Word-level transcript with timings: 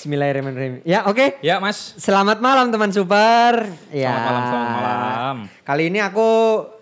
Bismillahirrahmanirrahim. 0.00 0.80
Ya, 0.88 1.04
oke. 1.04 1.36
Ya 1.44 1.60
Mas. 1.60 1.92
Selamat 2.00 2.40
malam 2.40 2.72
teman 2.72 2.88
super. 2.88 3.68
Ya. 3.92 4.08
Selamat 4.08 4.24
malam, 4.24 4.44
selamat 4.48 4.72
malam. 4.80 5.36
Kali 5.60 5.82
ini 5.92 6.00
aku 6.00 6.28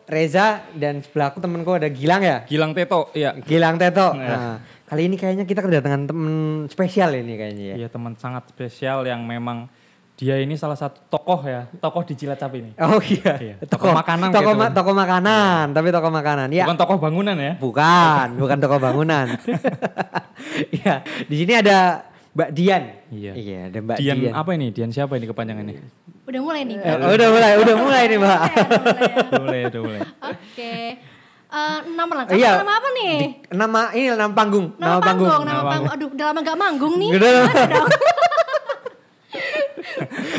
Reza 0.06 0.62
dan 0.79 1.03
sebelah 1.03 1.35
aku 1.35 1.43
temanku 1.43 1.75
ada 1.75 1.91
Gilang 1.91 2.23
ya. 2.23 2.46
Gilang 2.46 2.79
Teto, 2.79 3.11
iya. 3.19 3.35
Gilang 3.43 3.75
Teto. 3.75 4.15
Ya. 4.15 4.23
Nah, 4.23 4.57
kali 4.87 5.11
ini 5.11 5.19
kayaknya 5.19 5.51
kita 5.51 5.67
kedatangan 5.67 6.07
temen 6.07 6.35
spesial 6.71 7.11
ini 7.11 7.35
kayaknya 7.35 7.65
ya. 7.75 7.77
Iya 7.83 7.89
teman 7.91 8.15
sangat 8.15 8.54
spesial 8.54 9.02
yang 9.02 9.27
memang 9.27 9.66
dia 10.14 10.39
ini 10.39 10.55
salah 10.55 10.79
satu 10.79 11.03
tokoh 11.11 11.43
ya, 11.43 11.66
tokoh 11.82 12.07
di 12.07 12.14
Cilacap 12.14 12.55
ini. 12.55 12.71
Oh 12.79 13.03
iya. 13.03 13.35
Iya, 13.35 13.55
toko 13.66 13.91
makanan 13.98 14.30
Toko, 14.30 14.55
gitu. 14.55 14.62
ma- 14.62 14.71
toko 14.71 14.91
makanan, 14.95 15.75
tapi 15.75 15.91
toko 15.91 16.07
makanan. 16.14 16.55
Ya. 16.55 16.71
Bukan 16.71 16.79
tokoh 16.79 16.96
bangunan 17.03 17.35
ya. 17.35 17.59
Bukan, 17.59 18.27
bukan 18.39 18.59
toko 18.62 18.77
bangunan. 18.79 19.27
Iya, 20.71 21.03
di 21.30 21.35
sini 21.35 21.59
ada 21.59 22.07
Mbak 22.39 22.55
Dian. 22.55 22.82
Iya. 23.11 23.32
Iya, 23.34 23.59
ada 23.66 23.79
Mbak 23.82 23.96
Dian, 23.98 24.16
Dian. 24.16 24.30
apa 24.30 24.50
ini? 24.55 24.70
Dian 24.70 24.95
siapa 24.95 25.19
ini 25.19 25.27
kepanjangannya? 25.27 25.83
Udah 26.23 26.38
mulai 26.38 26.62
nih. 26.62 26.78
Eh, 26.78 26.95
udah 26.95 27.28
mulai, 27.34 27.52
udah 27.59 27.74
mulai 27.74 28.02
nih, 28.06 28.19
Mbak. 28.23 28.41
Udah 29.27 29.41
mulai. 29.42 29.61
Udah 29.66 29.80
mulai. 29.83 30.01
Oke. 30.23 30.74
Eh, 31.48 31.78
nama 31.91 32.12
lengkap 32.14 32.38
Iya. 32.38 32.52
nama 32.62 32.73
apa 32.78 32.88
nih? 32.95 33.14
Nama 33.51 33.80
ini 33.91 34.06
nama 34.14 34.30
panggung, 34.30 34.66
Nama, 34.78 35.01
panggung, 35.02 35.27
nama 35.27 35.42
Nama 35.42 35.62
panggung. 35.66 35.91
Aduh, 35.91 36.09
udah 36.14 36.24
lama 36.30 36.41
gak 36.47 36.59
manggung 36.61 36.95
nih. 36.95 37.11
Udah 37.11 37.30
dong? 37.34 37.48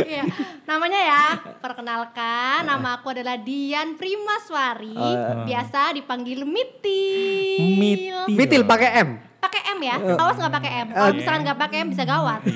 Iya, 0.02 0.24
namanya 0.64 1.00
ya. 1.00 1.24
Perkenalkan, 1.60 2.64
nama 2.64 2.96
aku 2.96 3.12
adalah 3.12 3.36
Dian 3.38 4.00
Primaswari, 4.00 4.96
Oh. 4.96 5.44
biasa 5.44 5.92
dipanggil 5.94 6.48
Mitil. 6.48 7.76
Mitil. 7.76 8.18
Mitil 8.30 8.64
pakai 8.64 8.90
M. 9.04 9.10
Pakai 9.40 9.62
M 9.72 9.80
ya. 9.80 9.96
Awas 10.16 10.36
nggak 10.36 10.54
pakai 10.54 10.72
M. 10.84 10.88
Kalau 10.92 11.14
misalkan 11.14 11.42
nggak 11.42 11.60
pakai 11.60 11.78
M 11.80 11.88
bisa 11.90 12.04
gawat. 12.04 12.40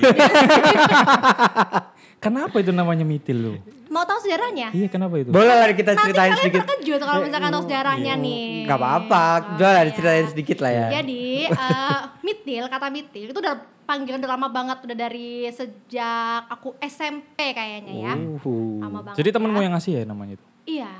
Kenapa 2.20 2.56
itu 2.56 2.72
namanya 2.72 3.04
Mitil 3.04 3.36
lu? 3.36 3.52
Mau 3.92 4.00
tahu 4.02 4.16
sejarahnya? 4.18 4.72
Iya, 4.72 4.88
kenapa 4.88 5.20
itu? 5.20 5.28
Boleh 5.28 5.54
lah 5.54 5.68
kita 5.70 5.92
Nanti 5.92 6.08
ceritain 6.08 6.32
kalian 6.32 6.40
sedikit. 6.42 6.60
terkejut 6.64 7.00
kalau 7.04 7.20
misalkan 7.20 7.50
tahu 7.52 7.62
sejarahnya 7.62 8.12
nih. 8.16 8.48
Gak 8.64 8.78
apa-apa, 8.80 9.24
Oh, 9.44 9.54
boleh 9.54 9.70
lah 9.70 9.76
iya. 9.76 9.90
diceritain 9.92 10.26
sedikit 10.26 10.58
lah 10.58 10.72
ya. 10.72 10.86
Jadi 10.98 11.22
eh, 11.46 11.98
mitil 12.24 12.64
kata 12.66 12.86
mitil 12.88 13.28
itu 13.28 13.38
udah 13.38 13.54
panggilan 13.84 14.18
udah 14.18 14.32
lama 14.34 14.48
banget 14.48 14.78
udah 14.82 14.96
dari 14.98 15.44
sejak 15.46 16.48
aku 16.48 16.74
SMP 16.80 17.52
kayaknya 17.52 17.94
ya. 18.02 18.12
Uhuh. 18.16 18.80
Lama 18.80 18.98
banget. 19.04 19.16
Jadi 19.20 19.28
temenmu 19.30 19.58
ya. 19.58 19.62
yang 19.62 19.72
ngasih 19.76 19.92
ya 19.92 20.02
namanya 20.02 20.32
itu? 20.34 20.46
Iya. 20.64 20.92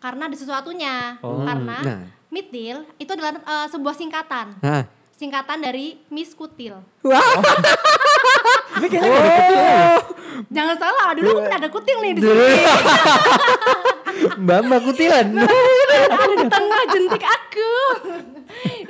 Karena 0.00 0.22
ada 0.26 0.36
sesuatunya. 0.36 0.94
Oh. 1.20 1.44
Karena 1.44 1.76
Nah. 1.78 2.02
mitil 2.28 2.88
itu 2.96 3.10
adalah 3.10 3.36
eh, 3.36 3.66
sebuah 3.68 3.94
singkatan. 3.94 4.46
Hah. 4.58 4.84
Singkatan 5.14 5.62
dari 5.62 6.02
Miss 6.10 6.34
Kutil. 6.34 6.74
Wah. 7.06 7.22
oh. 8.82 9.98
Jangan 10.50 10.76
salah, 10.76 11.14
dulu 11.14 11.38
aku 11.38 11.40
pernah 11.46 11.60
ada 11.62 11.70
kutil 11.70 11.98
nih 12.02 12.12
di 12.18 12.20
sini. 12.26 12.46
Mbak 14.42 14.60
Mbak 14.66 14.80
Kutilan. 14.82 15.26
ada 16.10 16.34
di 16.34 16.46
tengah 16.50 16.82
jentik 16.90 17.24
aku. 17.24 17.72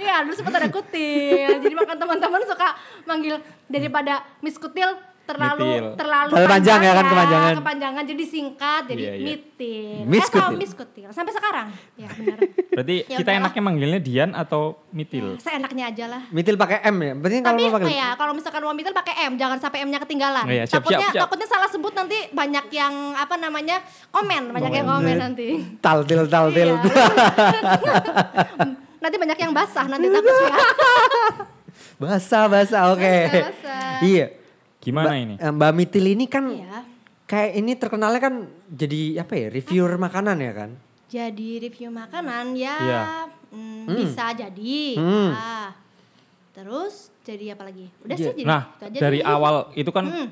Iya, 0.01 0.25
dulu 0.25 0.35
sempat 0.37 0.57
ada 0.57 0.69
kutil. 0.73 1.49
Jadi 1.61 1.75
makan 1.77 1.97
teman-teman 2.01 2.41
suka 2.49 2.69
manggil 3.05 3.37
daripada 3.69 4.25
Miss 4.41 4.57
Kutil 4.57 4.97
terlalu 5.25 5.65
Mitil. 5.65 5.87
terlalu 5.97 6.33
Terlalu 6.37 6.53
panjang 6.53 6.81
ya 6.85 6.93
kan, 6.93 7.05
kepanjangan. 7.09 7.53
Kepanjangan 7.57 8.03
jadi 8.05 8.25
singkat 8.29 8.83
jadi 8.93 9.03
Iya, 9.05 9.13
iya. 9.17 9.25
Mitil. 9.25 10.05
Miss 10.05 10.29
eh. 10.29 10.49
Miss 10.61 10.73
Kutil 10.77 11.09
sampai 11.11 11.33
sekarang. 11.33 11.69
Ya 11.97 12.09
benar. 12.13 12.39
Berarti 12.77 12.97
Ya 13.09 13.19
kita 13.21 13.31
enaknya 13.33 13.63
manggilnya 13.65 14.01
Dian 14.05 14.31
atau 14.37 14.85
Mitil? 14.93 15.41
Seenaknya 15.41 15.89
aja 15.89 16.05
lah. 16.09 16.23
Mitil 16.29 16.57
pakai 16.61 16.85
M 16.93 16.97
ya. 17.01 17.13
Berarti 17.17 17.37
kalau 17.41 17.57
Tapi 17.57 17.65
mau 17.65 17.77
pakai 17.81 17.97
ya 17.97 18.09
kalau 18.15 18.33
misalkan 18.37 18.61
mau 18.65 18.75
mitil 18.77 18.95
pakai 18.95 19.15
M, 19.29 19.33
jangan 19.41 19.59
sampai 19.61 19.79
M-nya 19.89 19.99
ketinggalan. 20.05 20.45
Oh 20.45 20.53
iya, 20.53 20.65
siap, 20.69 20.85
takutnya 20.85 21.09
siap, 21.09 21.13
siap. 21.17 21.23
takutnya 21.27 21.49
salah 21.49 21.69
sebut 21.73 21.93
nanti 21.97 22.19
banyak 22.33 22.67
yang 22.73 22.95
apa 23.17 23.35
namanya 23.41 23.77
komen, 24.13 24.53
banyak 24.53 24.73
yang 24.73 24.87
komen 24.89 25.17
nanti. 25.17 25.49
taltil 25.81 26.29
taltil. 26.29 26.71
Iya. 26.77 27.05
nanti 29.05 29.17
banyak 29.21 29.39
yang 29.41 29.53
basah 29.53 29.87
nanti 29.89 30.07
takutnya. 30.09 30.57
Basah 31.95 32.51
basah 32.51 32.91
oke. 32.91 33.07
Basah, 33.07 33.43
basah. 33.55 33.99
Iya. 34.03 34.27
Gimana 34.85 35.09
Mbak- 35.09 35.19
ini? 35.19 35.35
eh, 35.37 35.51
Mbak 35.51 35.73
Mitil 35.73 36.07
ini 36.07 36.25
kan 36.27 36.45
Iya. 36.47 36.79
kayak 37.25 37.51
ini 37.57 37.73
terkenalnya 37.75 38.21
kan 38.21 38.35
jadi 38.67 39.01
apa 39.19 39.33
ya 39.35 39.47
reviewer 39.51 39.95
makanan 39.97 40.37
ya 40.39 40.53
kan. 40.55 40.71
Jadi 41.07 41.49
review 41.61 41.89
makanan 41.89 42.45
ya 42.53 42.77
Iya. 42.77 43.03
mm, 43.49 43.57
Hmm. 43.57 43.97
bisa 43.97 44.25
jadi. 44.31 44.77
Hmm. 44.95 45.31
Ah. 45.31 45.71
Terus 46.53 47.11
jadi 47.21 47.55
apa 47.55 47.65
lagi? 47.65 47.91
Udah 48.01 48.15
Ja- 48.15 48.23
sih 48.23 48.35
jadi. 48.37 48.45
Nah, 48.45 48.63
aja 48.77 48.99
dari 49.01 49.19
deh. 49.19 49.27
awal 49.27 49.55
itu 49.75 49.91
kan 49.91 50.05
Hmm. 50.05 50.29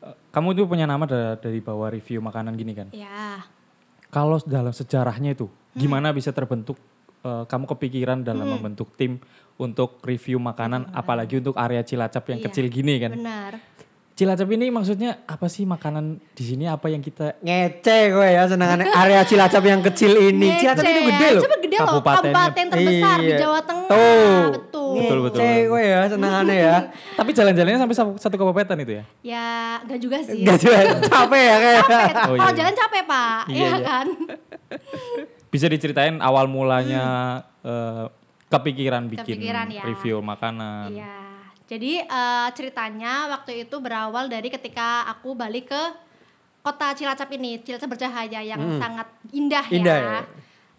eh, 0.00 0.14
kamu 0.30 0.48
itu 0.52 0.62
punya 0.64 0.84
nama 0.84 1.04
da- 1.04 1.36
dari 1.36 1.58
bawah 1.58 1.88
review 1.88 2.20
makanan 2.20 2.54
gini 2.54 2.72
kan. 2.72 2.88
Ya. 2.90 3.42
Kalau 4.08 4.40
dalam 4.42 4.70
sejarahnya 4.70 5.34
itu 5.34 5.44
Hmm. 5.44 5.76
gimana 5.76 6.10
bisa 6.10 6.30
terbentuk 6.30 6.78
eh, 7.18 7.44
kamu 7.44 7.66
kepikiran 7.68 8.22
dalam 8.22 8.46
membentuk 8.48 8.94
tim 8.94 9.18
untuk 9.56 9.98
review 10.00 10.38
makanan 10.38 10.86
apalagi 10.92 11.36
untuk 11.36 11.58
area 11.58 11.82
Cilacap 11.82 12.22
yang 12.26 12.38
Iya. 12.38 12.46
kecil 12.46 12.64
gini 12.68 12.94
kan. 12.96 13.10
Benar. 13.12 13.52
Cilacap 14.18 14.50
ini 14.50 14.66
maksudnya 14.68 15.22
apa 15.22 15.46
sih 15.46 15.62
makanan 15.62 16.18
di 16.34 16.42
sini 16.42 16.66
apa 16.66 16.90
yang 16.90 16.98
kita 16.98 17.38
Ngece 17.38 18.10
gue 18.10 18.26
ya 18.28 18.44
senangan 18.44 18.82
area 18.82 19.22
Cilacap 19.22 19.62
yang 19.62 19.78
kecil 19.80 20.10
ini. 20.10 20.50
Ngece 20.50 20.58
Cilacap 20.60 20.82
itu 20.84 21.00
gede 21.06 21.28
loh. 21.30 21.42
Coba 21.44 21.56
gede 21.56 21.76
loh, 21.76 21.86
kabupaten 22.02 22.32
terbesar 22.68 23.16
di 23.16 23.24
Iya. 23.24 23.38
Jawa 23.38 23.60
Tengah. 23.62 23.86
Tuh. 23.86 24.42
Betul. 24.50 24.92
Betul, 24.98 25.18
betul. 25.22 25.38
Ngece 25.38 25.58
gue 25.64 25.82
ya 25.84 26.00
senangannya 26.08 26.56
ya. 26.58 26.76
tapi 27.18 27.30
jalan-jalannya 27.30 27.78
sampai 27.78 27.94
sa- 27.94 28.18
satu 28.18 28.34
kabupaten 28.36 28.76
itu 28.80 28.92
ya. 28.92 29.04
Ya, 29.22 29.48
enggak 29.80 29.98
juga 30.02 30.18
sih. 30.20 30.42
Gak 30.42 30.58
juga 30.58 30.78
capek 31.14 31.38
ya 31.40 31.56
kayak. 31.56 31.78
Capek. 31.80 31.94
Oh, 31.94 32.02
iya, 32.02 32.18
Kalau 32.18 32.34
iya. 32.44 32.58
jalan 32.58 32.74
capek, 32.76 33.02
Pak. 33.06 33.40
Iya, 33.46 33.54
Iya 33.54 33.68
iya. 33.70 33.78
kan? 33.80 34.06
Bisa 35.54 35.66
diceritain 35.66 36.18
awal 36.18 36.44
mulanya 36.44 37.04
eh, 37.62 38.04
kepikiran 38.46 39.06
bikin 39.06 39.22
Hmm. 39.22 39.38
Kepikiran, 39.38 39.66
ya. 39.70 39.82
review 39.86 40.16
makanan. 40.18 40.90
Iya. 40.90 41.14
Jadi 41.68 42.00
eh, 42.00 42.48
ceritanya 42.56 43.28
waktu 43.28 43.68
itu 43.68 43.76
berawal 43.76 44.26
dari 44.26 44.48
ketika 44.48 45.04
aku 45.06 45.36
balik 45.36 45.68
ke 45.68 45.82
kota 46.64 46.96
Cilacap 46.96 47.28
ini, 47.32 47.60
Cilacap 47.60 47.92
bercahaya 47.92 48.40
yang 48.40 48.60
sangat 48.80 49.08
indah, 49.30 49.64
Hmm. 49.68 49.76
Indah 49.78 49.96
ya. 49.96 50.08
ya. 50.08 50.20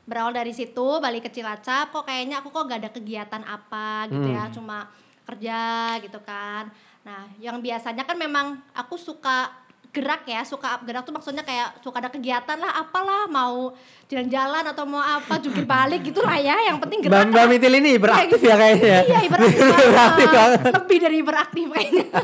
Berawal 0.09 0.33
dari 0.33 0.49
situ 0.49 0.97
balik 0.97 1.29
ke 1.29 1.31
Cilacap, 1.31 1.93
kok 1.93 2.03
kayaknya 2.03 2.41
aku 2.41 2.49
kok 2.49 2.65
gak 2.65 2.81
ada 2.81 2.89
kegiatan 2.89 3.41
apa 3.45 4.09
gitu 4.09 4.27
ya, 4.33 4.49
Hmm. 4.49 4.53
cuma 4.53 4.77
kerja 5.23 5.61
gitu 6.01 6.17
kan. 6.25 6.73
Nah, 7.05 7.29
yang 7.37 7.61
biasanya 7.61 8.01
kan 8.03 8.17
memang 8.17 8.57
aku 8.73 8.97
suka 8.97 9.53
gerak 9.89 10.21
ya, 10.29 10.45
suka 10.45 10.77
gerak 10.85 11.01
tuh 11.01 11.13
maksudnya 11.13 11.41
kayak 11.41 11.81
suka 11.81 11.97
ada 11.97 12.13
kegiatan 12.13 12.57
lah, 12.61 12.77
apalah 12.77 13.25
mau 13.25 13.73
jalan-jalan 14.05 14.61
atau 14.69 14.85
mau 14.85 15.01
apa, 15.01 15.41
jungkir 15.41 15.65
balik 15.65 16.05
gitu 16.05 16.21
lah 16.21 16.37
ya, 16.37 16.53
yang 16.69 16.77
penting 16.77 17.01
gerak. 17.01 17.25
Mbak 17.29 17.45
Mitil 17.49 17.73
ini 17.81 17.97
beraktif 17.97 18.37
ya 18.37 18.55
kayaknya. 18.57 18.99
Iya, 19.01 19.19
hiperaktif 19.25 19.57
Hiperaktif 19.65 20.27
banget. 20.29 20.59
banget. 20.61 20.73
Lebih 20.77 20.97
dari 21.01 21.15
hiperaktif 21.21 21.65
kayaknya. 21.73 22.05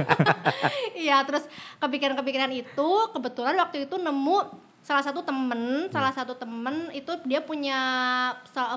Iya, 0.96 1.22
terus 1.28 1.46
kepikiran-kepikiran 1.78 2.50
itu 2.56 2.90
kebetulan 3.14 3.54
waktu 3.62 3.86
itu 3.86 3.96
nemu 4.00 4.38
salah 4.86 5.02
satu 5.02 5.26
temen, 5.26 5.90
salah 5.90 6.14
satu 6.14 6.38
temen 6.38 6.94
itu 6.94 7.10
dia 7.26 7.42
punya 7.42 7.78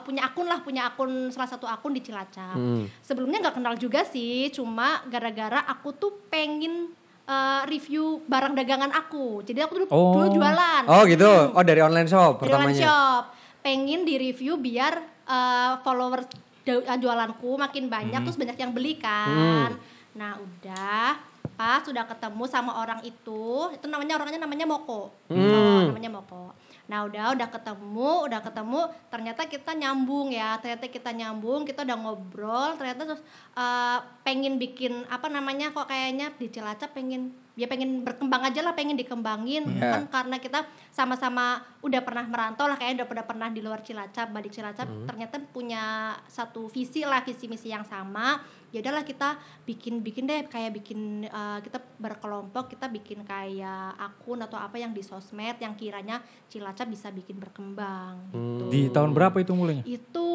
punya 0.04 0.24
akun 0.24 0.48
lah, 0.48 0.64
punya 0.64 0.88
akun 0.88 1.28
salah 1.28 1.48
satu 1.48 1.68
akun 1.68 1.92
di 1.92 2.00
Cilacap. 2.00 2.56
Hmm. 2.56 2.88
Sebelumnya 3.04 3.44
nggak 3.44 3.56
kenal 3.60 3.76
juga 3.76 4.04
sih, 4.08 4.48
cuma 4.48 5.04
gara-gara 5.08 5.64
aku 5.68 5.92
tuh 5.92 6.12
pengen 6.32 6.92
eh, 7.28 7.62
review 7.66 8.04
barang 8.24 8.54
dagangan 8.54 8.88
aku. 8.90 9.44
Jadi 9.44 9.60
aku 9.60 9.72
dulu, 9.76 9.86
Oh. 9.88 10.12
dulu 10.14 10.26
jualan. 10.34 10.82
Oh 10.86 11.04
gitu. 11.04 11.28
Oh 11.52 11.60
dari 11.60 11.78
online 11.78 12.08
shop 12.08 12.40
Dari 12.40 12.50
online 12.50 12.72
pertamanya. 12.72 12.84
shop. 12.88 13.22
Pengen 13.60 14.00
di 14.02 14.14
review 14.16 14.56
biar 14.56 14.96
uh, 15.22 15.76
followers 15.78 16.24
da- 16.62 16.96
jualanku 16.96 17.54
makin 17.54 17.86
banyak 17.86 18.16
Hmm. 18.16 18.24
terus 18.24 18.36
banyak 18.36 18.56
yang 18.56 18.72
beli 18.72 18.96
kan. 18.96 19.76
Nah, 20.14 20.34
udah 20.34 21.20
pas 21.52 21.82
sudah 21.82 22.06
ketemu 22.06 22.44
sama 22.46 22.78
orang 22.78 23.02
itu, 23.02 23.44
itu 23.68 23.84
namanya 23.84 24.14
orangnya 24.14 24.40
namanya 24.40 24.64
Moko. 24.64 25.10
Hmm. 25.26 25.36
Oh, 25.36 25.80
namanya 25.86 26.10
Moko. 26.10 26.54
Nah, 26.88 27.04
udah 27.04 27.36
udah 27.36 27.48
ketemu, 27.52 28.10
udah 28.32 28.40
ketemu, 28.40 28.80
ternyata 29.12 29.42
kita 29.44 29.76
nyambung 29.76 30.32
ya. 30.32 30.56
Ternyata 30.56 30.88
kita 30.88 31.10
nyambung, 31.12 31.68
kita 31.68 31.84
udah 31.84 31.98
ngobrol, 32.00 32.68
ternyata 32.80 33.02
terus 33.04 33.22
uh, 33.52 34.00
pengen 34.24 34.56
bikin 34.56 35.04
apa 35.12 35.28
namanya 35.28 35.70
kok 35.76 35.84
kayaknya 35.84 36.32
di 36.40 36.48
Cilacap 36.48 36.96
pengen 36.96 37.36
ya 37.58 37.66
pengen 37.66 38.06
berkembang 38.06 38.46
aja 38.46 38.62
lah, 38.62 38.72
pengen 38.72 38.94
dikembangin 38.94 39.66
Iya. 39.66 39.98
kan 39.98 40.02
karena 40.06 40.38
kita 40.38 40.62
sama-sama 40.88 41.58
udah 41.82 42.00
pernah 42.06 42.22
merantau 42.22 42.64
lah 42.64 42.78
kayaknya 42.78 43.02
udah, 43.02 43.06
udah 43.18 43.26
pernah 43.26 43.48
di 43.50 43.58
luar 43.58 43.82
Cilacap 43.82 44.30
balik 44.30 44.50
Cilacap 44.50 44.86
ternyata 45.04 45.42
punya 45.42 46.14
satu 46.30 46.70
visi 46.70 47.02
lah 47.02 47.20
visi 47.22 47.50
misi 47.50 47.68
yang 47.68 47.82
sama 47.82 48.38
ya 48.68 48.78
udahlah 48.78 49.00
kita 49.00 49.40
bikin 49.64 50.04
bikin 50.04 50.28
deh 50.28 50.44
kayak 50.44 50.76
bikin 50.76 51.24
uh, 51.24 51.56
kita 51.58 51.80
berkelompok 51.96 52.68
kita 52.68 52.86
bikin 52.86 53.24
kayak 53.24 53.96
akun 53.96 54.38
atau 54.38 54.54
apa 54.54 54.76
yang 54.76 54.92
di 54.92 55.00
sosmed 55.00 55.56
yang 55.58 55.74
kiranya 55.74 56.22
Cilacap 56.46 56.86
bisa 56.86 57.10
bikin 57.10 57.36
berkembang 57.36 58.30
gitu. 58.30 58.64
Di 58.68 58.88
tahun 58.88 59.12
berapa 59.12 59.36
itu 59.40 59.52
mulainya? 59.52 59.82
Itu 59.82 60.28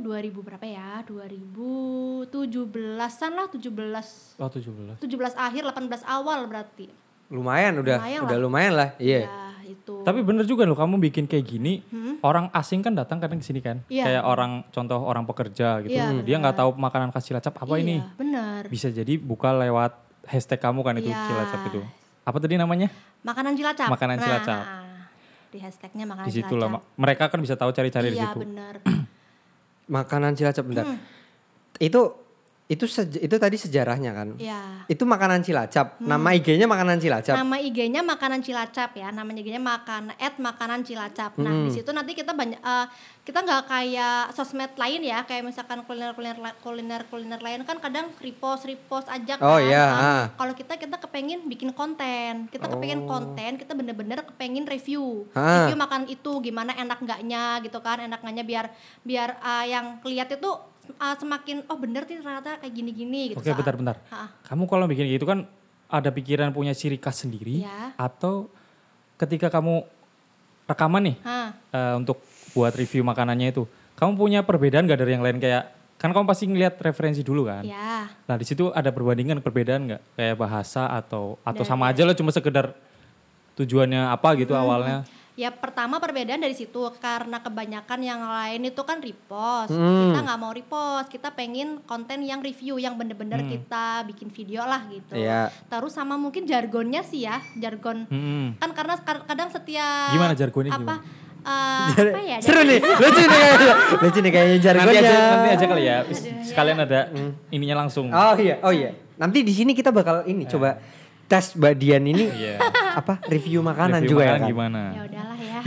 2000 0.00 0.42
berapa 0.42 0.64
ya? 0.64 1.04
2017-an 1.06 3.32
lah, 3.36 3.46
17 3.46 4.40
Oh 4.40 4.50
17. 4.50 4.98
17 4.98 5.36
akhir 5.36 5.62
18 5.68 6.02
awal 6.04 6.48
berarti. 6.48 6.63
Lumayan 7.28 7.80
udah 7.80 7.98
Lumayan 7.98 8.20
udah 8.22 8.36
lah. 8.36 8.42
lumayan 8.42 8.72
lah. 8.74 8.88
Iya. 8.96 9.20
Ya, 9.24 9.30
itu. 9.66 9.94
Tapi 10.00 10.20
bener 10.20 10.44
juga 10.44 10.62
loh 10.62 10.76
kamu 10.76 11.00
bikin 11.02 11.24
kayak 11.24 11.44
gini, 11.44 11.80
orang 12.20 12.52
asing 12.52 12.78
kan 12.78 12.92
datang 12.92 13.16
kadang 13.18 13.40
ke 13.40 13.44
sini 13.44 13.58
kan. 13.58 13.80
Hmm? 13.80 13.90
Iya, 13.90 14.04
kayak 14.04 14.22
orang 14.22 14.50
contoh 14.68 15.00
orang 15.00 15.24
pekerja 15.24 15.80
gitu. 15.82 15.96
Iya, 15.96 16.20
Dia 16.20 16.36
nggak 16.38 16.56
tahu 16.56 16.76
makanan 16.76 17.10
khas 17.10 17.24
Cilacap 17.24 17.56
apa 17.56 17.74
ini. 17.76 17.98
Iya, 17.98 18.12
benar. 18.14 18.62
Bisa 18.68 18.88
jadi 18.88 19.16
buka 19.16 19.50
lewat 19.50 19.96
hashtag 20.24 20.60
kamu 20.60 20.80
kan 20.80 20.94
itu 20.96 21.08
Iya. 21.08 21.20
Cilacap 21.26 21.60
itu. 21.68 21.80
Apa 22.22 22.36
tadi 22.38 22.54
namanya? 22.54 22.88
Makanan 23.20 23.52
Cilacap. 23.56 23.88
Makanan 23.88 24.16
Cilacap. 24.20 24.62
Nah, 24.62 25.08
di 25.48 25.58
hashtagnya 25.60 26.04
makanan 26.04 26.26
Di 26.28 26.32
situ 26.34 26.54
lah. 26.54 26.68
Cilacap. 26.70 26.96
Mereka 27.00 27.24
kan 27.28 27.38
bisa 27.40 27.54
tahu 27.56 27.70
cari-cari 27.70 28.08
di 28.08 28.16
Iya, 28.16 28.30
situ. 28.30 28.38
benar. 28.44 28.74
Makanan 29.96 30.32
Cilacap 30.34 30.64
bentar. 30.64 30.84
Hmm. 30.86 31.00
Itu 31.76 32.23
itu 32.64 32.88
itu 33.20 33.36
tadi 33.36 33.56
sejarahnya 33.60 34.16
kan. 34.16 34.28
Iya. 34.40 34.88
Itu 34.88 35.04
makanan 35.04 35.44
Cilacap. 35.44 36.00
Nama 36.00 36.32
IG-nya 36.32 36.64
makanan 36.64 36.96
Cilacap. 36.96 37.36
Nama 37.36 37.56
IG-nya 37.60 38.00
makanan 38.00 38.40
Cilacap 38.40 38.90
ya. 38.96 39.12
Namanya 39.12 39.44
IG-nya 39.44 39.60
makan 39.60 40.16
at 40.16 40.40
makanan 40.40 40.80
Cilacap. 40.80 41.36
Nah, 41.36 41.52
Hmm. 41.52 41.68
di 41.68 41.76
situ 41.76 41.92
nanti 41.92 42.16
kita 42.16 42.32
banyak 42.32 42.56
eh, 42.56 42.86
kita 43.20 43.44
nggak 43.44 43.62
kayak 43.68 44.32
sosmed 44.32 44.72
lain 44.80 45.04
ya, 45.04 45.28
kayak 45.28 45.44
misalkan 45.44 45.84
kuliner-kuliner 45.84 46.56
kuliner-kuliner 46.64 47.40
lain 47.44 47.68
kan 47.68 47.76
kadang 47.84 48.08
repost 48.24 48.64
repost 48.64 49.12
aja 49.12 49.36
kan. 49.36 49.44
Oh, 49.44 49.60
iya, 49.60 49.84
Nah, 49.84 50.00
ah. 50.00 50.22
Kalau 50.32 50.56
kita 50.56 50.80
kita 50.80 50.96
kepengin 50.96 51.44
bikin 51.44 51.68
konten. 51.76 52.48
Kita 52.48 52.64
kepengen 52.64 53.04
Oh. 53.04 53.12
konten, 53.12 53.60
kita 53.60 53.76
bener-bener 53.76 54.24
kepengin 54.24 54.64
review. 54.64 55.28
Ah. 55.36 55.68
Review 55.68 55.76
makan 55.76 56.08
itu 56.08 56.32
gimana 56.40 56.72
enak 56.72 56.96
enggaknya 56.96 57.60
gitu 57.60 57.76
kan. 57.84 58.00
Enak 58.00 58.24
enggaknya 58.24 58.44
biar 58.48 58.66
biar 59.04 59.36
eh, 59.36 59.64
yang 59.68 60.00
lihat 60.00 60.32
itu 60.32 60.48
eh, 60.86 61.16
semakin 61.16 61.64
oh 61.66 61.76
bener 61.76 62.04
sih 62.04 62.16
ternyata 62.16 62.56
kayak 62.56 62.72
gini-gini 62.72 63.20
gitu. 63.30 63.38
Oke, 63.38 63.46
Soal- 63.46 63.58
bentar-bentar. 63.58 63.96
Kamu 64.42 64.64
kalau 64.64 64.84
bikin 64.84 65.08
gitu 65.08 65.24
kan 65.24 65.48
ada 65.86 66.08
pikiran 66.08 66.50
punya 66.50 66.72
ciri 66.72 66.96
khas 66.96 67.22
sendiri 67.22 67.62
Iya. 67.62 67.94
atau 67.94 68.48
ketika 69.14 69.46
kamu 69.48 69.84
rekaman 70.64 71.02
nih 71.04 71.16
Hah. 71.20 71.48
eh, 71.70 71.94
untuk 71.94 72.18
buat 72.50 72.72
review 72.72 73.02
makanannya 73.02 73.50
itu, 73.50 73.64
kamu 73.94 74.12
punya 74.14 74.40
perbedaan 74.40 74.84
gak 74.84 74.98
dari 74.98 75.12
yang 75.12 75.22
lain 75.22 75.38
kayak 75.38 75.70
kan 75.94 76.10
kamu 76.10 76.24
pasti 76.24 76.44
ngeliat 76.44 76.76
referensi 76.78 77.20
dulu 77.20 77.46
kan? 77.46 77.62
Ya. 77.62 78.10
Nah 78.22 78.36
di 78.36 78.44
situ 78.44 78.68
ada 78.70 78.90
perbandingan 78.90 79.40
perbedaan 79.40 79.86
nggak 79.86 80.02
kayak 80.14 80.36
bahasa 80.36 80.84
atau 80.86 81.38
atau 81.40 81.60
Dari- 81.60 81.70
sama 81.70 81.88
aja 81.88 82.02
lah 82.02 82.12
cuma 82.12 82.28
sekedar 82.28 82.74
tujuannya 83.54 84.10
apa 84.10 84.34
gitu 84.34 84.52
Hmm. 84.52 84.62
awalnya? 84.62 84.96
Ya 85.34 85.50
pertama 85.50 85.98
perbedaan 85.98 86.38
dari 86.38 86.54
situ 86.54 86.78
karena 86.96 87.38
kebanyakan 87.38 88.00
yang 88.00 88.22
lain 88.22 88.64
itu 88.64 88.78
kan 88.80 88.98
repost. 88.98 89.68
Hmm. 89.68 90.08
Kita 90.08 90.22
nggak 90.22 90.38
mau 90.38 90.50
repost, 90.50 91.08
kita 91.08 91.28
pengen 91.28 91.82
konten 91.82 92.22
yang 92.22 92.38
review 92.38 92.78
yang 92.78 92.94
bener-bener 92.94 93.42
Hmm. 93.42 93.50
kita 93.50 93.86
bikin 94.04 94.30
video 94.30 94.62
lah 94.62 94.86
gitu. 94.86 95.10
Iya. 95.12 95.50
Terus 95.66 95.90
sama 95.90 96.14
mungkin 96.14 96.44
jargonnya 96.44 97.02
sih 97.02 97.26
ya, 97.26 97.42
jargon 97.56 98.06
Mm-mm. 98.06 98.54
kan 98.56 98.70
karena 98.72 98.94
kar- 98.96 99.24
kadang 99.24 99.50
setiap 99.50 100.12
Gimana 100.12 100.32
jargonnya 100.32 100.70
apa 100.70 101.02
gimana? 101.02 101.02
eh, 101.42 102.14
apa 102.14 102.22
ya? 102.22 102.38
Seru 102.38 102.62
nih. 102.62 102.78
Lucu 103.02 103.18
nih 103.20 103.30
kayaknya. 103.34 103.72
Lucu 103.98 104.18
nih 104.20 104.30
kayaknya 104.30 104.54
Nanti 104.54 104.64
jargonnya. 104.64 105.00
aja 105.02 105.18
nanti 105.28 105.48
aja 105.50 105.64
kali 105.66 105.82
ya 105.82 105.96
sekalian 106.44 106.78
ada 106.80 107.00
ininya 107.50 107.76
langsung. 107.76 108.06
Oh 108.08 108.38
iya, 108.38 108.62
oh 108.62 108.70
iya. 108.70 108.94
Nanti 109.14 109.42
di 109.42 109.50
sini 109.50 109.74
kita 109.74 109.90
bakal 109.90 110.22
ini 110.24 110.46
coba 110.46 110.78
tes 111.24 111.52
Mbak 111.52 111.74
Dian 111.74 112.04
ini 112.04 112.22
Iya. 112.28 112.54
apa 112.94 113.14
review 113.26 113.60
makanan 113.60 114.00
Review 114.00 114.10
juga 114.10 114.22
makanan 114.22 114.34
ya 114.34 114.40
kan. 114.40 114.50
gimana? 114.50 114.80
Ya 114.86 115.02
udahlah 115.02 115.38
ya. 115.38 115.58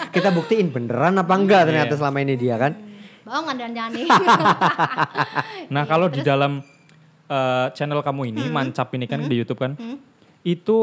kita 0.14 0.28
buktiin 0.30 0.68
beneran 0.68 1.14
apa 1.16 1.32
enggak 1.32 1.62
ternyata 1.66 1.90
Iya. 1.90 1.98
selama 1.98 2.18
ini 2.20 2.34
dia 2.34 2.56
kan. 2.56 2.72
Bohong 3.20 3.46
dan 3.52 3.70
jangan 3.70 3.90
nih. 3.92 4.06
Nah 5.74 5.82
kalau 5.84 6.06
di 6.06 6.20
dalam 6.20 6.62
eh, 7.26 7.66
channel 7.72 8.00
kamu 8.00 8.22
ini 8.28 8.42
Hmm. 8.42 8.52
Mancap 8.52 8.90
ini 8.92 9.06
kan 9.06 9.22
di 9.22 9.34
YouTube 9.36 9.60
kan, 9.60 9.78
itu 10.42 10.78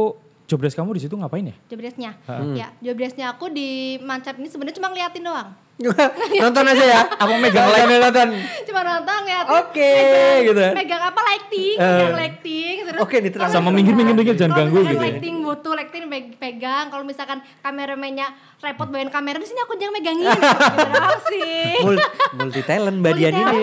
jobdesk 0.46 0.76
kamu 0.76 0.96
di 0.96 1.02
situ 1.02 1.14
ngapain 1.14 1.44
ya? 1.44 1.56
Jobdesknya. 1.68 2.12
Ya, 2.56 2.72
jobdesknya 2.80 3.26
aku 3.30 3.50
di 3.50 3.68
Mancap 4.00 4.38
ini 4.38 4.48
sebenarnya 4.48 4.78
cuma 4.78 4.88
ngeliatin 4.88 5.22
doang. 5.22 5.50
nonton 6.42 6.64
aja 6.66 6.86
ya. 6.90 7.02
Apa 7.06 7.34
megang 7.38 7.70
like 7.70 7.86
nonton. 7.86 8.30
Cuma 8.66 8.82
nonton 8.82 9.18
ngeliatin. 9.22 9.54
Oke, 9.58 9.92
megang, 9.94 10.42
gitu 10.44 10.60
ya. 10.60 10.72
Megang 10.74 11.04
apa 11.04 11.20
lighting, 11.24 11.76
megang 11.78 12.18
lighting. 12.18 12.76
terus 12.84 13.00
Oke, 13.00 13.16
diterang. 13.20 13.46
kalau 13.46 13.54
Sama 13.54 13.62
misalkan- 13.62 13.76
minggir-minggir-minggir, 13.78 14.36
jangan 14.36 14.54
ganggu 14.58 14.78
gitu 14.82 14.96
ya. 14.96 15.02
Lighting 15.04 15.36
butuh 15.40 15.74
lighting 15.74 16.04
peg- 16.08 16.36
pegang. 16.36 16.86
Kalau 16.88 17.04
misalkan 17.04 17.38
kameramennya 17.62 18.28
repot 18.58 18.90
bawain 18.90 19.08
kamera 19.08 19.38
di 19.38 19.46
sini 19.46 19.62
aku 19.62 19.74
jangan 19.76 19.94
megangin. 19.94 20.26
gitu 20.34 21.18
sih. 21.30 21.74
Mul- 21.80 22.10
multi 22.36 22.62
talent 22.64 22.98
Mbak 22.98 23.14
Dian 23.14 23.34
ini. 23.36 23.62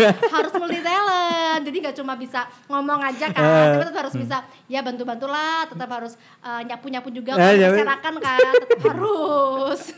Ya, 0.00 0.10
harus 0.34 0.52
multi 0.54 0.80
talent. 0.80 1.60
Jadi 1.60 1.76
nggak 1.78 1.94
cuma 1.94 2.16
bisa 2.16 2.40
ngomong 2.66 3.00
aja 3.02 3.26
kan, 3.28 3.44
Eh. 3.44 3.60
tapi 3.68 3.84
tetap 3.84 4.00
harus 4.00 4.14
bisa 4.16 4.36
ya 4.64 4.80
bantu-bantulah, 4.80 5.68
tetap 5.68 5.88
harus 5.90 6.16
eh, 6.40 6.62
nyapu-nyapu 6.64 7.08
juga 7.10 7.36
nyapu. 7.36 7.68
berserakan 7.68 8.14
kan, 8.16 8.38
tetap 8.58 8.80
harus. 8.88 9.89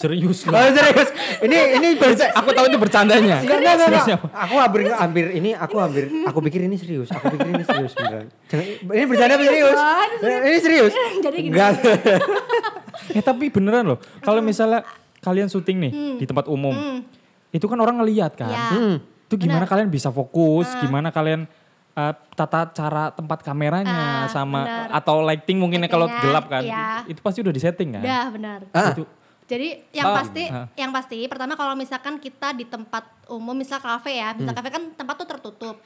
Serius 0.00 0.38
Oh 0.42 0.50
loh. 0.50 0.64
serius. 0.72 1.08
Ini 1.40 1.58
ini 1.76 1.88
bersa- 1.94 2.32
Aku 2.32 2.50
tahu 2.50 2.66
itu 2.66 2.78
bercandanya. 2.78 3.36
Enggak, 3.38 3.58
enggak, 3.60 3.74
enggak. 3.86 4.06
Aku 4.32 4.54
hampir 4.56 4.80
hampir 4.88 5.24
ini 5.30 5.52
aku 5.52 5.76
hampir 5.76 6.08
aku 6.24 6.40
pikir 6.40 6.64
ini 6.64 6.74
serius. 6.74 7.12
Aku 7.12 7.28
pikir 7.28 7.48
ini 7.50 7.62
serius 7.62 7.92
beneran. 7.92 8.26
Ini 8.86 9.04
bercanda 9.04 9.36
serius? 9.36 9.76
Serius, 10.16 10.40
Ini 10.42 10.58
serius. 10.58 10.92
Jadi 11.20 11.36
gini. 11.38 11.52
Enggak. 11.52 11.72
Eh 13.10 13.20
tapi 13.20 13.48
beneran 13.48 13.86
loh. 13.86 13.98
Kalau 14.20 14.38
misalnya 14.40 14.84
kalian 15.18 15.48
syuting 15.48 15.76
nih 15.80 15.92
di 16.16 16.24
tempat 16.24 16.46
umum, 16.46 17.00
itu 17.50 17.64
kan 17.64 17.76
orang 17.76 17.98
ngeliat 17.98 18.32
kan. 18.34 18.48
Ya. 18.48 18.66
Hmm. 18.70 18.96
Itu 19.24 19.34
gimana 19.36 19.64
kalian 19.64 19.88
bisa 19.88 20.10
fokus, 20.10 20.68
Ah. 20.68 20.80
gimana 20.80 21.08
kalian 21.08 21.46
eh, 21.90 22.12
tata 22.32 22.70
cara 22.70 23.10
tempat 23.10 23.42
kameranya 23.42 24.24
Ah, 24.24 24.28
sama 24.28 24.62
benar. 24.62 24.88
atau 24.94 25.16
lighting 25.20 25.58
mungkin 25.58 25.82
kalau 25.84 26.06
Lightingnya, 26.06 26.22
gelap 26.24 26.44
kan. 26.46 26.62
iya. 26.62 26.86
Itu 27.04 27.18
pasti 27.18 27.38
udah 27.40 27.50
disetting 27.50 27.90
kan. 27.90 28.00
Udah 28.00 28.24
benar. 28.30 28.58
Ah. 28.70 28.92
Itu 28.92 29.02
Jadi 29.50 29.68
yang 29.90 30.06
Oh, 30.06 30.14
pasti, 30.14 30.46
ah. 30.46 30.70
yang 30.78 30.94
pasti 30.94 31.26
pertama 31.26 31.58
kalau 31.58 31.74
misalkan 31.74 32.22
kita 32.22 32.54
di 32.54 32.70
tempat 32.70 33.26
umum, 33.26 33.58
misal 33.58 33.82
kafe 33.82 34.22
ya, 34.22 34.30
misal 34.30 34.54
kafe 34.54 34.70
kan 34.70 34.94
tempat 34.94 35.14
tuh 35.18 35.26
tertutup. 35.26 35.76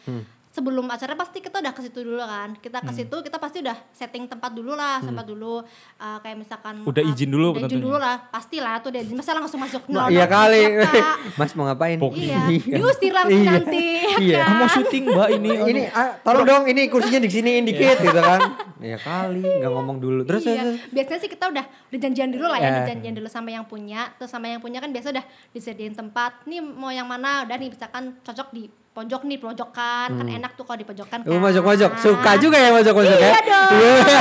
Sebelum 0.54 0.86
acara 0.86 1.18
pasti 1.18 1.42
kita 1.42 1.58
udah 1.58 1.74
ke 1.74 1.82
situ 1.82 2.06
dulu 2.06 2.22
kan. 2.22 2.54
Kita 2.62 2.78
ke 2.78 2.94
situ 2.94 3.16
kita 3.26 3.42
pasti 3.42 3.58
udah 3.58 3.74
setting 3.90 4.30
tempat 4.30 4.54
dulu 4.54 4.78
lah, 4.78 5.02
tempat 5.02 5.26
dulu 5.26 5.66
uh, 5.98 6.18
kayak 6.22 6.38
misalkan 6.38 6.78
Udah 6.86 7.02
uh, 7.02 7.10
izin 7.10 7.26
dulu 7.26 7.58
udah 7.58 7.66
izin 7.66 7.82
dulu 7.82 7.98
lah, 7.98 8.22
pastilah 8.30 8.78
tuh 8.78 8.94
udah 8.94 9.02
izin. 9.02 9.18
Masa 9.18 9.34
langsung 9.34 9.58
masuk 9.58 9.82
nyelonong 9.90 10.14
iya 10.14 10.30
kali. 10.30 10.62
Mas 11.42 11.50
mau 11.58 11.66
ngapain? 11.66 11.98
Pokoknya. 11.98 12.46
Iya, 12.54 12.78
diusir 12.78 13.10
langsung 13.10 13.42
Iya. 13.42 13.50
nanti. 13.50 13.86
ya 13.98 14.18
Iya. 14.22 14.38
kan? 14.38 14.46
"Ah, 14.46 14.54
mau 14.62 14.68
syuting 14.70 15.04
mbak 15.10 15.28
ini. 15.34 15.50
Ini 15.74 15.82
ah, 15.90 16.08
tolong 16.22 16.46
dong 16.46 16.64
ini 16.70 16.86
kursinya 16.86 17.18
di 17.18 17.30
sini 17.34 17.58
dikit 17.66 17.98
gitu 17.98 18.14
kan. 18.14 18.40
Ya 18.78 18.94
kali 18.94 19.42
nggak 19.42 19.72
ngomong 19.74 19.98
dulu. 19.98 20.22
Terus 20.22 20.46
iya. 20.46 20.70
biasanya 20.94 21.18
sih 21.18 21.30
kita 21.34 21.50
udah 21.50 21.64
udah 21.66 21.98
janjian 21.98 22.30
dulu 22.30 22.46
lah 22.46 22.62
ya, 22.62 22.64
Ya. 22.64 22.70
udah 22.78 22.84
janjian 22.94 23.14
dulu 23.18 23.26
sama 23.26 23.50
yang 23.50 23.66
punya. 23.66 24.06
Terus 24.22 24.30
sama 24.30 24.46
yang 24.46 24.62
punya 24.62 24.78
kan 24.78 24.94
biasa 24.94 25.10
udah 25.10 25.24
disediain 25.50 25.98
tempat. 25.98 26.46
Nih 26.46 26.62
mau 26.62 26.94
yang 26.94 27.10
mana? 27.10 27.42
Udah 27.42 27.58
nih 27.58 27.74
misalkan 27.74 28.14
cocok 28.22 28.54
di 28.54 28.70
pojok 28.94 29.20
nih, 29.24 29.38
pojokan. 29.38 30.08
Kan 30.14 30.26
enak 30.30 30.54
tuh 30.54 30.62
kalau 30.62 30.78
di 30.78 30.86
pojokan 30.86 31.18
kan. 31.20 31.26
Oh, 31.26 31.36
mojok-mojok. 31.36 31.90
Suka 31.98 32.38
juga 32.38 32.56
ya 32.56 32.70
mojok-mojok 32.70 33.16
ya. 33.16 33.28
Iya 33.28 33.40
dong. 33.42 33.70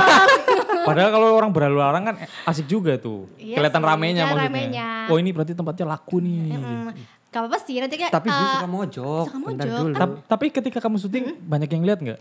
Padahal 0.87 1.09
kalau 1.11 1.27
orang 1.31 1.49
berlalu 1.49 1.77
lalang 1.77 2.03
kan 2.03 2.15
asik 2.43 2.65
juga 2.65 2.97
tuh. 2.97 3.29
Iya 3.37 3.55
Kelihatan 3.55 3.79
sih, 3.79 3.87
ramenya 3.87 4.13
iya, 4.17 4.25
maksudnya. 4.27 4.49
ramenya. 4.49 4.87
Oh 5.07 5.17
ini 5.17 5.29
berarti 5.29 5.53
tempatnya 5.53 5.85
laku 5.87 6.17
nih. 6.19 6.41
Mm, 6.51 6.89
Gak 7.29 7.39
apa-apa 7.39 7.57
sih 7.61 7.75
nanti 7.77 7.95
kayak 7.95 8.11
Tapi 8.11 8.27
dia 8.27 8.37
eh, 8.39 8.49
suka 8.51 8.67
mojok. 8.67 9.23
suka 9.25 9.39
mojok, 9.39 9.65
dulu. 9.79 9.89
kan 9.89 10.01
Tap- 10.03 10.21
Tapi 10.27 10.45
ketika 10.51 10.77
kamu 10.79 10.97
syuting 10.97 11.25
banyak 11.39 11.69
yang 11.71 11.83
lihat 11.83 11.99
nggak? 11.99 12.19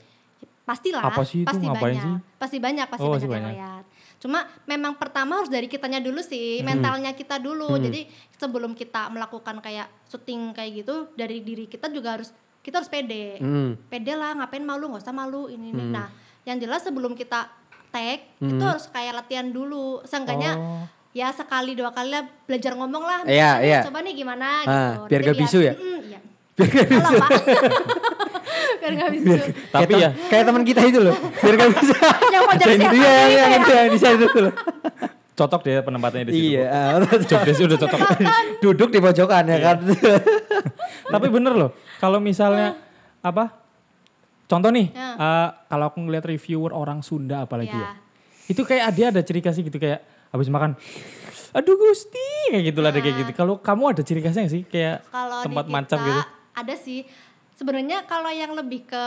pastilah 0.62 1.02
Apa 1.02 1.26
sih 1.26 1.42
itu, 1.42 1.49
pasti 1.50 1.66
ngapain 1.66 1.82
banyak 1.90 2.00
sih? 2.00 2.14
pasti 2.38 2.56
banyak 2.56 2.87
pasti 2.87 3.02
Oh, 3.02 3.11
banyak 3.11 3.18
pasti 3.18 3.26
yang 3.26 3.35
banyak. 3.35 3.52
lihat 3.52 3.85
cuma 4.23 4.38
memang 4.64 4.95
pertama 4.95 5.37
harus 5.37 5.50
dari 5.50 5.67
kitanya 5.67 5.99
dulu 5.99 6.23
sih 6.23 6.62
mentalnya 6.62 7.11
kita 7.11 7.37
dulu 7.37 7.75
jadi 7.76 8.07
sebelum 8.33 8.71
kita 8.73 9.11
melakukan 9.11 9.59
kayak 9.59 9.91
syuting 10.07 10.52
kayak 10.52 10.81
gitu 10.81 11.11
dari 11.12 11.41
diri 11.41 11.67
kita 11.67 11.91
juga 11.91 12.14
harus 12.14 12.31
kita 12.61 12.79
harus 12.79 12.87
pede 12.87 13.37
Hmm. 13.37 13.75
pede 13.85 14.14
lah 14.14 14.31
ngapain 14.33 14.62
malu 14.62 14.87
nggak 14.88 15.02
usah 15.02 15.11
malu 15.12 15.47
ini 15.47 15.69
ini 15.69 15.91
nah 15.91 16.07
yang 16.43 16.57
jelas 16.57 16.81
sebelum 16.81 17.12
kita 17.12 17.50
tag 17.88 18.23
itu 18.38 18.62
harus 18.62 18.87
kayak 18.88 19.12
latihan 19.17 19.47
dulu 19.47 20.00
seenggaknya 20.02 20.55
Oh. 20.55 20.87
ya 21.12 21.29
sekali 21.29 21.75
dua 21.75 21.91
kali 21.91 22.09
lah 22.09 22.23
belajar 22.47 22.73
ngomong 22.73 23.02
lah 23.02 23.21
Iya, 23.26 23.50
iya. 23.61 23.81
coba 23.83 24.00
nih 24.00 24.14
gimana 24.14 24.62
Ah, 24.62 24.71
gitu 24.97 25.11
biar 25.11 25.21
Nanti 25.21 25.29
gak 25.29 25.38
bisu 25.43 25.59
ya? 25.61 25.75
Mm, 25.75 26.00
iya. 26.07 26.19
Biar 26.52 26.68
gak 26.68 26.87
bisa. 26.87 27.14
Pak. 27.16 27.30
biar 28.78 28.92
gak 28.99 29.11
bisu 29.11 29.32
Tapi 29.71 29.82
Kayak 29.88 29.99
ya 29.99 30.11
kayak 30.28 30.44
teman 30.44 30.62
kita 30.62 30.80
itu 30.82 30.99
loh. 31.00 31.14
Biar 31.35 31.54
gak 31.56 31.71
bisa. 31.73 31.97
yang 32.35 32.42
pojok 32.44 32.66
Iya, 32.66 32.68
siapa 32.68 32.76
iya, 32.76 32.85
gitu 32.85 32.97
iya, 32.99 33.12
ya? 33.12 33.25
iya, 33.56 33.80
di 33.87 33.99
sana 33.99 34.14
itu 34.21 34.40
loh. 34.40 34.54
cocok 35.32 35.61
deh 35.62 35.80
penempatannya 35.80 36.25
di 36.25 36.32
situ. 36.35 36.44
Iya, 36.52 36.64
ah, 36.68 37.18
Jobdesk 37.18 37.61
udah 37.64 37.78
cocok. 37.78 38.00
duduk 38.61 38.88
di 38.88 38.99
pojokan 38.99 39.44
ya 39.44 39.59
kan. 39.59 39.76
Tapi 41.14 41.26
bener 41.28 41.52
loh, 41.52 41.71
kalau 41.97 42.21
misalnya 42.21 42.76
apa? 43.18 43.49
Contoh 44.44 44.68
nih, 44.68 44.92
eh, 44.92 45.49
kalau 45.64 45.88
aku 45.88 45.99
ngeliat 45.99 46.28
reviewer 46.28 46.71
orang 46.71 47.00
Sunda 47.00 47.42
apalagi 47.42 47.73
Ya. 47.73 47.80
ya. 47.80 47.90
Itu 48.44 48.62
kayak 48.62 48.92
dia 48.92 49.06
ada 49.09 49.25
ciri 49.25 49.40
khasnya 49.40 49.64
gitu 49.64 49.78
kayak 49.78 50.04
habis 50.28 50.49
makan 50.49 50.76
aduh 51.52 51.76
Gusti 51.76 52.28
kayak 52.49 52.64
gitulah 52.66 52.88
ada 52.88 53.00
kayak 53.00 53.16
gitu. 53.18 53.30
Kalau 53.35 53.54
kamu 53.56 53.82
ada 53.90 54.02
ciri 54.02 54.21
khasnya 54.21 54.44
nggak 54.44 54.52
sih 54.52 54.62
kayak 54.64 55.04
tempat 55.42 55.64
kita 55.64 55.73
macam 55.75 55.99
gitu? 56.02 56.21
Ada 56.52 56.75
sih. 56.75 57.04
Sebenarnya 57.52 58.04
kalau 58.04 58.28
yang 58.28 58.52
lebih 58.52 58.85
ke 58.85 59.04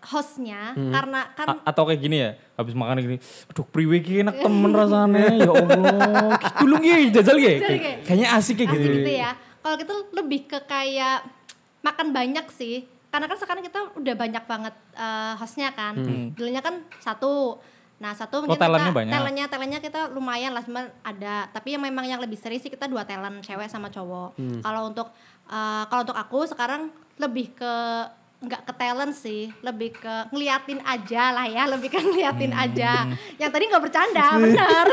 hostnya 0.00 0.72
Hmm. 0.72 0.94
karena 0.94 1.20
kan 1.32 1.46
A- 1.52 1.64
atau 1.66 1.82
kayak 1.82 1.98
gini 1.98 2.16
ya 2.18 2.30
habis 2.54 2.70
makan 2.70 3.02
gini 3.02 3.18
aduh 3.44 3.66
priwe 3.66 3.98
iki 3.98 4.22
enak 4.22 4.38
temen 4.38 4.70
rasanya 4.78 5.26
ya 5.34 5.50
Allah 5.50 6.38
gitu 6.38 6.64
lu 6.64 6.78
ngi 6.78 7.10
jajal 7.10 7.34
Kayak- 7.34 7.58
Gi. 7.58 7.78
kayaknya 8.06 8.28
asik 8.30 8.54
kayak 8.56 8.70
asik 8.70 8.78
gitu 8.78 8.88
gitu 8.96 9.12
ya. 9.12 9.30
Kalau 9.58 9.74
kita 9.74 9.92
lebih 10.14 10.46
ke 10.46 10.58
kayak 10.64 11.26
makan 11.80 12.08
banyak 12.10 12.46
sih. 12.48 12.86
Karena 13.08 13.26
kan 13.26 13.36
sekarang 13.36 13.60
kita 13.60 13.78
udah 13.92 14.14
banyak 14.14 14.44
banget 14.44 14.74
eh, 14.94 15.32
hostnya 15.34 15.72
kan. 15.72 15.98
Dulunya 16.30 16.60
kan 16.60 16.78
satu. 16.98 17.58
Nah 17.98 18.14
satu 18.14 18.46
mungkin 18.46 18.54
Hmm. 18.54 18.62
talentnya 18.62 18.86
kita 18.86 18.94
banyak. 18.94 19.12
talentnya 19.12 19.46
talentnya 19.48 19.80
kita 19.82 20.00
lumayan 20.08 20.54
lah 20.54 20.62
cuma 20.62 20.86
ada. 21.02 21.50
Tapi 21.50 21.74
yang 21.74 21.82
memang 21.82 22.06
yang 22.06 22.22
lebih 22.22 22.38
sering 22.38 22.56
sih 22.56 22.70
kita 22.70 22.86
dua 22.86 23.02
talent 23.02 23.42
cewek 23.42 23.66
sama 23.66 23.90
cowok. 23.90 24.38
Hmm. 24.38 24.62
Kalau 24.62 24.86
untuk 24.86 25.10
eh, 25.48 25.82
kalau 25.86 26.02
untuk 26.04 26.16
aku 26.16 26.46
sekarang 26.46 26.88
lebih 27.16 27.50
ke 27.52 27.74
nggak 28.38 28.62
ke 28.64 28.72
talent 28.72 29.10
sih, 29.12 29.50
lebih 29.60 29.90
ke 29.92 30.30
ngeliatin 30.30 30.78
aja 30.86 31.34
lah 31.34 31.42
ya, 31.44 31.66
lebih 31.66 31.90
ke 31.90 31.98
ngeliatin 31.98 32.54
Hmm. 32.54 32.64
aja. 32.64 32.92
Yang 33.34 33.50
tadi 33.50 33.64
nggak 33.66 33.82
bercanda, 33.82 34.26
bener. 34.38 34.86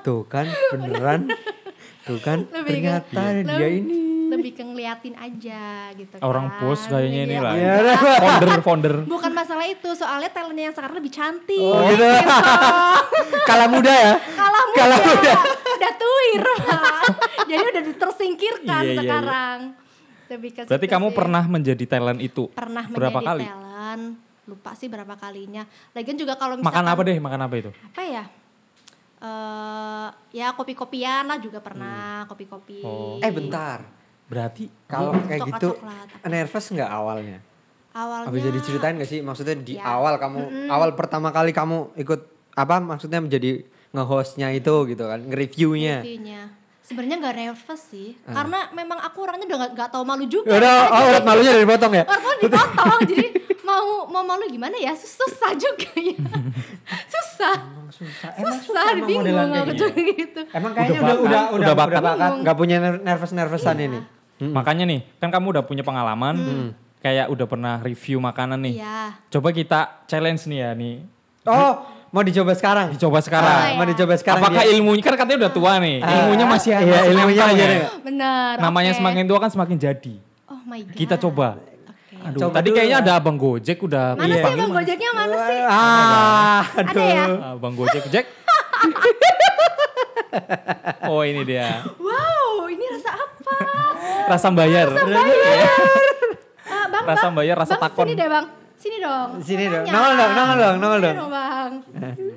Tuh 0.00 0.22
kan 0.24 0.46
beneran. 0.70 1.26
Tuh 2.06 2.18
kan 2.18 2.38
Lebih 2.46 2.70
ke- 2.76 3.02
ternyata 3.02 3.20
dia 3.34 3.42
lebih- 3.58 3.82
ini. 3.82 4.00
lebih 4.28 4.50
ke 4.52 4.62
ngeliatin 4.62 5.14
aja 5.16 5.62
gitu 5.92 6.14
Orang 6.20 6.46
kan. 6.48 6.58
bos 6.60 6.80
kayaknya 6.84 7.20
ini 7.24 7.34
Iya, 7.34 7.42
lah. 7.42 7.52
Iya. 7.52 7.74
enggak. 7.76 8.18
founder 8.20 8.50
founder 8.60 8.94
bukan 9.04 9.32
masalah 9.32 9.66
itu 9.66 9.90
soalnya 9.92 10.26
talentnya 10.28 10.64
yang 10.64 10.74
sekarang 10.74 10.96
lebih 10.96 11.12
cantik 11.12 11.58
Oh 11.58 11.82
gitu. 11.84 12.06
Kalah 13.42 13.68
muda 13.68 13.90
ya. 13.92 14.14
kalah 14.32 14.62
muda, 14.64 14.80
Kalah 14.80 14.98
muda. 15.00 15.32
udah 15.76 15.92
tuir 15.96 16.42
jadi 17.44 17.64
udah 17.64 17.82
tersingkirkan 17.96 18.66
Iya, 18.80 18.82
iya, 18.84 18.92
iya. 18.92 19.00
sekarang 19.00 19.56
lebih 20.28 20.50
ke 20.52 20.60
berarti 20.64 20.86
kamu 20.88 21.06
sih. 21.06 21.16
pernah 21.16 21.44
menjadi 21.44 21.84
talent 21.88 22.20
itu 22.20 22.44
pernah 22.50 22.84
berapa 22.84 23.14
menjadi 23.14 23.26
kali 23.28 23.44
talent 23.46 24.02
lupa 24.44 24.70
sih 24.72 24.86
berapa 24.86 25.14
kalinya 25.14 25.62
lagian 25.90 26.14
juga 26.14 26.34
kalau 26.34 26.54
makan 26.56 26.62
misalkan 26.64 26.86
apa 26.88 27.00
deh 27.02 27.16
makan 27.16 27.40
apa 27.40 27.54
itu 27.56 27.70
apa 27.84 28.02
ya 28.02 28.24
eh 29.18 30.06
ya 30.30 30.52
kopi-kopian 30.52 31.24
lah 31.24 31.38
juga 31.38 31.58
pernah 31.58 32.24
kopi-kopi 32.24 32.80
Oh. 32.80 33.16
Eh 33.18 33.30
bentar. 33.30 33.80
berarti 34.26 34.66
Kalau 34.84 35.14
Hmm, 35.14 35.22
kayak 35.24 35.42
gitu 35.46 35.68
coklat-coklat. 35.72 36.26
nervous 36.26 36.66
nggak 36.68 36.90
awalnya? 36.90 37.38
awalnya 37.92 38.28
Bisa 38.28 38.50
diceritain 38.50 38.94
gak 38.94 39.06
sih? 39.06 39.20
Maksudnya 39.20 39.54
di 39.56 39.74
Ya. 39.74 39.86
awal 39.88 40.18
kamu, 40.18 40.66
awal 40.66 40.92
pertama 40.92 41.30
kali 41.30 41.50
kamu 41.50 41.94
ikut 41.96 42.20
apa? 42.52 42.76
Maksudnya 42.76 43.18
menjadi 43.18 43.62
nge-hostnya 43.88 44.50
itu 44.50 44.74
gitu 44.84 45.04
kan, 45.04 45.22
nge-reviewnya. 45.22 46.02
reviewnya 46.02 46.42
sebenarnya 46.80 47.16
nggak 47.18 47.34
nervous 47.36 47.82
sih 47.84 48.14
Ah. 48.24 48.34
karena 48.36 48.70
memang 48.72 48.98
aku 49.00 49.18
orangnya 49.20 49.42
udah 49.44 49.58
nggak- 49.60 49.72
nggak 49.74 49.90
tahu 49.90 50.04
malu 50.04 50.24
juga 50.24 50.50
Udah, 50.52 50.76
oh 50.86 51.02
urat 51.08 51.24
malunya 51.24 51.52
dari 51.52 51.66
potong 51.66 51.92
ya? 51.92 52.04
Orang 52.04 52.22
tuh 52.22 52.46
dipotong 52.46 53.00
jadi 53.08 53.26
mau 53.60 53.86
mau 54.06 54.22
malu 54.22 54.46
gimana 54.46 54.76
ya 54.76 54.94
susah 54.94 55.50
juga 55.56 55.90
ya 55.96 56.14
susah 57.36 57.54
Emang 57.62 57.88
susah. 57.90 58.30
susah 58.58 58.84
emang 58.92 59.06
bingung 59.06 59.52
aku 59.52 59.72
gitu 59.94 60.40
Emang 60.50 60.72
kayaknya 60.72 60.98
Udah 60.98 61.16
udah 61.16 61.16
udah 61.16 61.22
bakat, 61.22 61.22
udah 61.22 61.42
udah 61.46 61.56
udah 61.56 61.74
bakat. 61.74 62.02
bakat, 62.02 62.32
nggak 62.40 62.56
punya 62.56 62.76
nervous 62.80 63.32
nervousan 63.32 63.76
ini. 63.78 64.00
makanya 64.38 64.84
nih 64.84 65.00
kan 65.16 65.28
kamu 65.28 65.46
udah 65.50 65.62
punya 65.62 65.80
pengalaman 65.80 66.34
kayak 66.98 67.26
udah 67.26 67.46
pernah 67.46 67.74
review 67.78 68.18
makanan 68.18 68.58
nih 68.60 68.74
iya 68.76 69.16
coba 69.28 69.48
kita 69.50 69.80
challenge 70.04 70.44
nih 70.44 70.58
ya 70.58 70.70
nih 70.72 70.96
Oh, 71.46 71.72
mau 72.10 72.20
dicoba 72.20 72.52
sekarang? 72.52 72.90
dicoba 72.90 73.22
sekarang 73.22 73.46
Ah, 73.46 73.78
Mau 73.78 73.86
ya. 73.86 73.94
dicoba 73.94 74.12
sekarang? 74.12 74.42
apakah 74.42 74.60
ya? 74.60 74.74
ilmunya 74.74 74.98
kan 75.00 75.14
katanya 75.14 75.38
udah 75.40 75.52
tua 75.52 75.72
nih 75.78 75.96
Ah, 76.00 76.10
ilmunya 76.20 76.42
masih 76.44 76.70
iya, 76.70 76.80
masih 76.82 77.06
ilmunya 77.08 77.22
nempel 77.38 77.46
masih 77.46 77.62
ya. 77.62 77.70
ada. 77.70 77.90
benar 78.02 78.52
namanya 78.58 78.90
oke. 78.90 78.98
semakin 78.98 79.24
tua 79.24 79.38
kan 79.38 79.50
semakin 79.52 79.76
jadi 79.78 80.14
oh 80.44 80.60
my 80.60 80.80
god 80.82 80.96
kita 80.96 81.14
coba. 81.16 81.48
Aduh, 82.22 82.40
Coba 82.40 82.54
tadi 82.54 82.68
dulu. 82.68 82.76
kayaknya 82.76 82.96
ada 82.98 83.12
abang 83.16 83.36
Gojek 83.36 83.78
udah 83.80 84.14
mana 84.14 84.34
sih 84.34 84.42
bang 84.42 84.70
gojeknya? 84.70 85.10
Mana 85.12 85.36
sih? 85.38 85.58
Ah, 85.62 86.62
ada 86.74 86.90
aduh. 86.90 87.06
ya? 87.06 87.24
Abang 87.52 87.74
Gojek, 87.74 88.04
Jack. 88.08 88.26
oh 91.06 91.22
ini 91.22 91.42
dia, 91.42 91.82
wow 91.96 92.66
ini 92.66 92.84
rasa 92.90 93.10
apa? 93.14 93.56
Rasa 94.26 94.48
bayar. 94.50 94.86
Ah, 94.90 96.84
bang 96.88 97.04
Rasa 97.06 97.24
bang, 97.24 97.34
bayar, 97.34 97.56
rasa 97.56 97.74
bang, 97.74 97.82
takon. 97.86 98.04
sini 98.04 98.14
deh 98.14 98.28
bang. 98.28 98.46
Sini 98.76 99.00
dong. 99.00 99.28
Sini 99.40 99.64
dong. 99.66 99.84
Nongol 99.86 100.12
dong, 100.14 100.32
nongol 100.34 100.56
dong, 100.58 100.76
nongol 100.76 101.00
Sini 101.00 101.14
dong. 101.14 101.30
bang. 101.30 101.70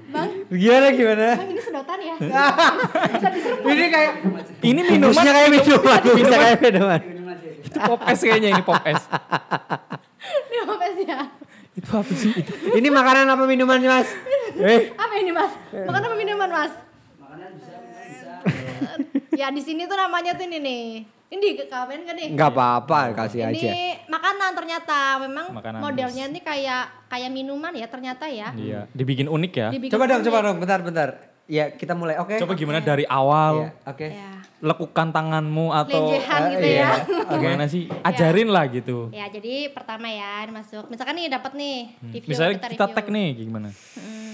Bang. 0.09 0.29
Gimana 0.50 0.88
gimana? 0.89 1.27
bang 1.36 1.50
ini 1.50 1.62
sedotan 1.62 2.00
ya? 2.00 2.15
Ini 3.69 3.86
kayak 3.89 4.12
Ini 4.62 4.81
minuman. 4.81 5.09
Bungkusnya 5.09 5.31
kayak 5.31 5.50
minuman, 5.51 6.01
bisa 6.15 6.36
kayak 6.38 6.57
minuman. 6.62 7.00
Itu 7.61 7.77
pop 7.77 7.99
es 8.03 8.19
kayaknya 8.19 8.49
ini 8.51 8.61
pop 8.61 8.79
es. 8.83 9.01
ini 10.45 10.57
apa 10.61 10.85
sih 10.89 11.05
ya 11.05 11.21
Itu 11.71 11.89
apa 11.93 12.11
sih? 12.11 12.31
Itu. 12.33 12.51
Ini 12.73 12.87
makanan 12.89 13.23
apa 13.25 13.43
minuman 13.45 13.79
Mas? 13.79 14.09
Eh, 14.51 14.91
apa 14.91 15.13
ini 15.15 15.31
mas 15.31 15.53
makan 15.71 16.01
apa 16.03 16.15
minuman 16.15 16.49
mas 16.49 16.73
ya 19.31 19.47
di 19.49 19.61
sini 19.61 19.85
tuh 19.85 19.95
namanya 19.95 20.35
tuh 20.35 20.43
ini 20.43 20.57
nih 20.59 20.83
ini 21.29 21.45
di 21.53 21.63
kamen 21.63 21.99
kan 22.03 22.15
nih 22.17 22.27
nggak 22.33 22.51
apa-apa, 22.51 23.13
kasih 23.15 23.45
ini 23.45 23.61
aja. 23.61 23.71
makanan 24.09 24.51
ternyata 24.51 24.97
memang 25.21 25.45
Makanan. 25.53 25.79
modelnya 25.79 26.25
ini 26.25 26.41
kayak 26.41 27.05
kayak 27.05 27.29
minuman 27.29 27.69
ya 27.71 27.85
ternyata 27.85 28.25
ya 28.25 28.49
Iya, 28.51 28.89
dibikin 28.91 29.29
unik 29.29 29.51
ya. 29.53 29.67
Dibikin 29.69 29.93
Coba 29.93 30.09
dong, 30.09 30.19
unik. 30.19 30.27
coba 30.27 30.37
dong, 30.41 30.57
bentar, 30.57 30.79
bentar. 30.81 31.09
Ya, 31.49 31.73
kita 31.73 31.97
mulai. 31.97 32.13
Oke. 32.15 32.37
Coba 32.37 32.53
gimana 32.53 32.77
dari 32.77 33.03
awal 33.03 33.65
Iya, 33.65 33.69
Oke. 33.83 34.07
ya 34.07 34.29
lekukan 34.59 35.07
tanganmu 35.09 35.71
atau 35.71 36.11
Lenjehan 36.11 36.41
gitu 36.51 36.67
iya. 36.67 36.91
ya 36.99 37.31
gimana 37.31 37.63
sih? 37.65 37.87
Ajarin 38.03 38.51
lah 38.51 38.67
gitu. 38.67 39.07
ya 39.09 39.31
jadi 39.31 39.71
pertama 39.71 40.11
ya 40.11 40.43
masuk 40.51 40.91
misalkan 40.91 41.15
nih 41.15 41.31
dapat 41.31 41.55
nih 41.55 41.95
review 42.05 42.19
Hmm. 42.19 42.27
Misalnya 42.27 42.53
kita, 42.59 42.67
review. 42.75 42.95
tag 42.99 43.07
nih 43.07 43.27
gimana? 43.39 43.69
Hmm, 43.71 44.33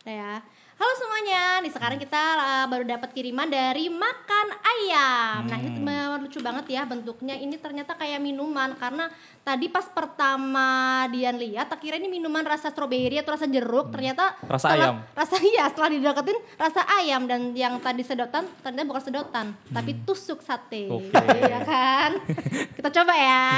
udah 0.00 0.14
ya. 0.14 0.32
Halo 0.76 0.92
semuanya, 0.94 1.42
nih 1.58 1.72
sekarang 1.72 1.96
kita 1.96 2.20
uh, 2.36 2.66
baru 2.68 2.84
dapat 2.84 3.08
kiriman 3.10 3.48
dari 3.48 3.88
makan 3.88 4.46
ayam. 4.60 5.48
Nah 5.48 5.58
ini 5.58 5.72
Hmm. 5.80 6.20
lucu 6.20 6.36
banget 6.38 6.68
ya 6.68 6.84
bentuknya. 6.84 7.32
Ini 7.32 7.56
ternyata 7.56 7.94
kayak 7.94 8.18
minuman 8.18 8.74
karena 8.74 9.08
tadi 9.40 9.68
pas 9.68 9.86
pertama 9.86 10.68
Dian 11.08 11.32
lihat, 11.34 11.70
tak 11.70 11.80
kira 11.80 11.96
ini 11.96 12.10
minuman 12.10 12.42
rasa 12.42 12.68
stroberi 12.68 13.16
atau 13.16 13.32
rasa 13.32 13.46
jeruk. 13.46 13.88
Ternyata 13.88 14.36
Hmm. 14.36 14.48
Rasa 14.50 14.66
setelah- 14.68 14.84
ayam. 14.84 14.96
Rasa 15.14 15.36
iya, 15.40 15.64
setelah 15.66 15.88
dideketin 15.88 16.38
rasa 16.56 16.80
ayam 16.94 17.22
dan 17.24 17.40
yang 17.54 17.74
tadi 17.78 18.02
sedotan 18.02 18.44
ternyata 18.60 18.84
bukan 18.84 19.02
sedotan, 19.02 19.46
tapi 19.70 19.96
tusuk 20.02 20.42
sate. 20.42 20.92
Hmm. 20.92 20.98
Oke. 20.98 21.24
Iya 21.40 21.60
kan? 21.62 22.10
kita 22.76 22.88
coba 22.92 23.14
ya. 23.16 23.48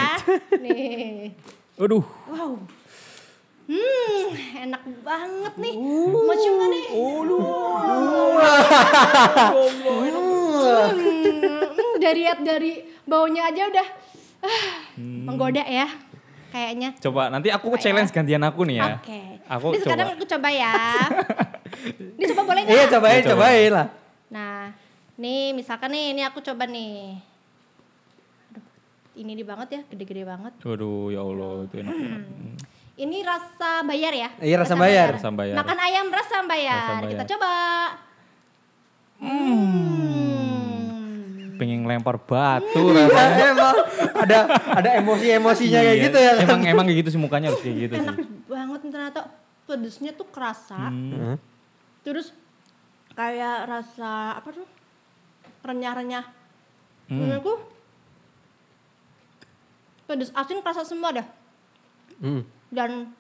nih. 0.55 1.35
Aduh, 1.77 2.07
Wow. 2.27 2.63
Hmm, 3.69 4.25
enak 4.65 4.81
banget 5.05 5.55
nih. 5.61 5.75
Mau 5.77 6.33
cium 6.41 6.55
nggak 6.57 6.69
nih? 6.73 6.85
Hmm, 10.89 11.93
dari 12.01 12.21
lihat 12.25 12.41
dari 12.41 12.73
baunya 13.05 13.53
aja 13.53 13.69
udah 13.69 13.89
ah, 14.41 14.73
menggoda 14.97 15.65
ya. 15.69 15.89
Kayaknya. 16.49 16.97
coba 16.97 17.29
nanti 17.29 17.53
aku 17.53 17.69
Coba 17.69 17.77
ya. 17.77 17.83
challenge 17.85 18.09
gantian 18.09 18.41
aku 18.41 18.65
nih 18.65 18.81
ya. 18.81 18.97
Oke. 18.97 19.21
Aku 19.53 19.67
Ini 19.77 19.85
sekarang 19.85 20.07
coba. 20.09 20.17
aku 20.17 20.25
coba 20.25 20.49
ya. 20.49 20.75
Ini 22.17 22.25
coba 22.33 22.43
boleh 22.49 22.61
nggak? 22.65 22.73
Iya, 22.73 22.85
cobain, 22.89 23.21
coba. 23.21 23.33
cobain 23.37 23.71
lah. 23.77 23.87
Nah, 24.33 24.73
nih 25.21 25.53
misalkan 25.53 25.93
nih, 25.93 26.17
ini 26.17 26.23
aku 26.25 26.41
coba 26.41 26.65
nih. 26.65 27.21
Aduh, 28.49 28.65
ini 29.21 29.33
di 29.37 29.45
banget 29.45 29.69
ya, 29.77 29.81
gede-gede 29.93 30.25
banget. 30.25 30.57
Waduh, 30.65 31.13
ya 31.13 31.21
Allah, 31.21 31.69
itu 31.69 31.75
enak 31.85 31.93
banget. 31.93 32.25
Ini 32.99 33.23
rasa 33.23 33.87
bayar 33.87 34.11
ya? 34.11 34.29
Iya, 34.43 34.59
rasa 34.59 34.75
bayar. 34.75 35.15
Rasa 35.15 35.31
bayar. 35.31 35.55
Makan 35.55 35.79
ayam 35.79 36.11
rasa 36.11 36.43
bayar. 36.43 36.83
Rasa 36.83 36.95
bayar. 36.99 37.11
Kita 37.15 37.25
coba. 37.31 37.53
Hmm. 39.23 39.55
Pengen 41.59 41.87
lempar 41.87 42.19
batu 42.19 42.91
rasanya. 42.91 43.47
emang 43.55 43.75
ada 44.19 44.39
ada 44.51 44.91
emosi-emosinya 44.99 45.79
kayak 45.79 45.95
Iya, 45.95 46.05
gitu 46.11 46.19
ya. 46.19 46.33
kan? 46.35 46.43
Emang 46.43 46.61
emang 46.67 46.85
kayak 46.91 46.99
gitu 47.07 47.09
sih 47.15 47.21
mukanya 47.23 47.55
harus 47.55 47.63
kayak 47.63 47.77
gitu 47.87 47.95
sih. 47.99 48.03
Enak 48.03 48.19
banget 48.51 48.81
ternyata 48.91 49.21
pedesnya 49.67 50.11
tuh 50.19 50.27
kerasa. 50.35 50.91
Hmm. 50.91 51.39
Terus 52.03 52.35
kayak 53.15 53.71
rasa 53.71 54.43
apa 54.43 54.49
tuh? 54.51 54.67
Renyah-renyah. 55.63 56.27
Hmm. 57.11 57.15
Menurutku 57.15 57.55
pedes 60.11 60.35
asin 60.35 60.59
kerasa 60.67 60.83
semua 60.83 61.15
dah. 61.15 61.27
Hmm. 62.19 62.43
Dan 62.69 63.11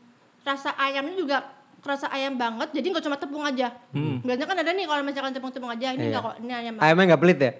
rasa 0.43 0.73
ayamnya 0.76 1.14
juga 1.14 1.38
kerasa 1.78 2.11
ayam 2.11 2.35
banget. 2.35 2.69
Jadi 2.73 2.87
nggak 2.90 3.05
cuma 3.05 3.17
tepung 3.17 3.45
aja. 3.45 3.71
Hmm. 3.93 4.19
Biasanya 4.21 4.47
kan 4.47 4.59
ada 4.59 4.71
nih 4.71 4.85
kalau 4.85 5.02
misalkan 5.02 5.33
tepung-tepung 5.33 5.71
aja. 5.71 5.95
Ini 5.95 6.00
Iya. 6.00 6.11
nggak 6.11 6.23
kok. 6.23 6.35
Ini 6.40 6.52
ayam. 6.52 6.75
Ayamnya 6.78 7.05
nggak 7.14 7.23
pelit 7.23 7.38
ya? 7.38 7.52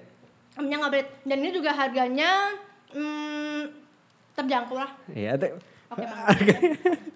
Ayamnya 0.57 0.76
nggak 0.78 0.92
belit. 0.92 1.09
Dan 1.23 1.37
ini 1.38 1.50
juga 1.50 1.71
harganya 1.71 2.30
hmm, 2.92 3.61
terjangkau 4.35 4.76
lah. 4.76 4.90
Iya, 5.09 5.33
tuh. 5.37 5.57
Oke 5.88 6.04
bang. 6.04 6.26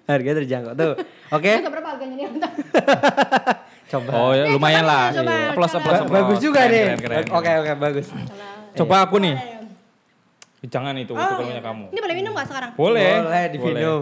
Harga 0.08 0.30
terjangkau 0.40 0.72
tuh. 0.72 0.92
Oke. 1.28 1.50
Harga 1.52 1.68
berapa 1.68 1.88
harganya 1.92 2.14
nih? 2.16 2.26
Coba. 3.92 4.10
Oh 4.16 4.32
ya 4.32 4.44
lumayan 4.48 4.84
lah. 4.88 5.12
Coba, 5.12 5.28
Iya. 5.28 5.48
Plus, 5.52 5.72
plus, 5.74 5.82
plus. 6.00 6.08
bagus 6.08 6.38
juga 6.40 6.60
Keren, 6.64 6.96
nih. 6.96 7.28
Oke 7.28 7.50
oke 7.60 7.72
bagus. 7.76 8.06
Coba 8.72 9.04
aku 9.04 9.20
nih. 9.20 9.36
Jangan 10.62 10.94
itu, 10.94 11.10
itu 11.10 11.34
punya 11.36 11.58
kamu. 11.58 11.90
Ini 11.90 11.98
boleh 11.98 12.16
minum 12.16 12.30
gak 12.32 12.46
sekarang? 12.46 12.70
Boleh. 12.78 13.18
Boleh 13.18 13.44
diminum. 13.50 14.00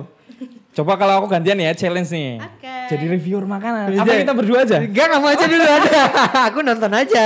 Coba 0.70 0.92
kalau 0.94 1.18
aku 1.18 1.26
gantian 1.26 1.56
ya 1.56 1.72
challenge 1.72 2.12
nih. 2.12 2.36
Oke. 2.38 2.74
Jadi 2.90 3.04
reviewer 3.08 3.42
makanan. 3.42 3.88
Bisa 3.88 4.04
Apa 4.04 4.12
ya? 4.12 4.20
kita 4.22 4.34
berdua 4.36 4.58
aja? 4.62 4.76
Enggak 4.78 5.06
kamu 5.08 5.26
aja 5.26 5.44
dulu 5.48 5.66
aja. 5.80 6.00
Aku 6.46 6.58
nonton 6.62 6.92
aja. 6.92 7.24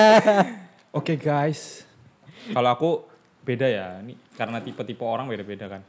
Oke 0.91 1.19
guys. 1.19 1.83
Kalau 2.49 2.71
aku 2.71 2.91
beda 3.43 3.67
ya. 3.67 4.01
Ini 4.01 4.15
karena 4.33 4.63
tipe-tipe 4.63 5.03
orang 5.03 5.27
beda-beda 5.27 5.67
kan. 5.69 5.83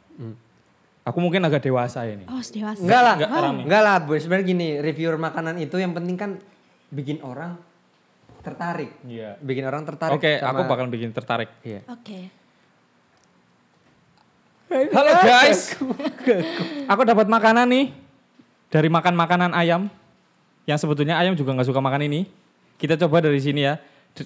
Aku 1.05 1.21
mungkin 1.21 1.45
agak 1.45 1.61
dewasa 1.61 2.01
ini. 2.03 2.25
Oh, 2.25 2.41
dewasa. 2.41 2.81
Enggak 2.81 3.01
lah. 3.05 3.15
Enggak, 3.15 3.29
rame. 3.31 3.61
Enggak 3.61 3.81
lah, 3.85 3.95
Bu. 4.01 4.17
Sebenarnya 4.17 4.45
gini, 4.47 4.67
reviewer 4.81 5.15
makanan 5.15 5.61
itu 5.61 5.77
yang 5.77 5.93
penting 5.93 6.17
kan 6.17 6.31
bikin 6.89 7.21
orang 7.21 7.61
tertarik. 8.41 8.89
Iya. 9.05 9.37
Bikin 9.37 9.63
orang 9.63 9.85
tertarik. 9.85 10.17
Oke, 10.17 10.41
sama- 10.41 10.59
aku 10.59 10.61
bakal 10.65 10.89
bikin 10.89 11.13
tertarik. 11.13 11.49
Iya. 11.61 11.85
Oke. 11.87 12.34
Halo 14.75 15.12
guys. 15.24 15.72
aku 16.91 17.01
dapat 17.08 17.32
makanan 17.32 17.63
nih 17.72 17.86
dari 18.67 18.91
makan 18.91 19.15
makanan 19.15 19.55
ayam. 19.55 19.88
Yang 20.67 20.84
sebetulnya 20.84 21.15
ayam 21.15 21.32
juga 21.38 21.55
nggak 21.55 21.70
suka 21.72 21.79
makan 21.79 22.12
ini. 22.12 22.27
Kita 22.75 23.00
coba 23.00 23.24
dari 23.24 23.39
sini 23.39 23.63
ya. 23.63 23.79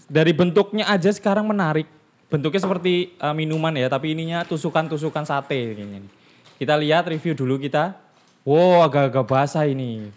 Dari 0.10 0.34
bentuknya 0.34 0.90
aja 0.90 1.14
sekarang 1.14 1.46
menarik. 1.46 1.86
Bentuknya 2.34 2.62
seperti 2.66 3.14
eh, 3.14 3.36
minuman 3.38 3.74
ya, 3.78 3.94
tapi 3.94 4.18
ininya 4.18 4.42
tusukan-tusukan 4.42 5.22
sate 5.22 5.78
kayaknya. 5.78 6.02
Kita 6.58 6.74
lihat 6.82 7.06
review 7.14 7.38
dulu 7.38 7.62
kita. 7.62 7.94
Wow, 8.42 8.90
agak-agak 8.90 9.26
basah 9.30 9.70
ini. 9.70 10.10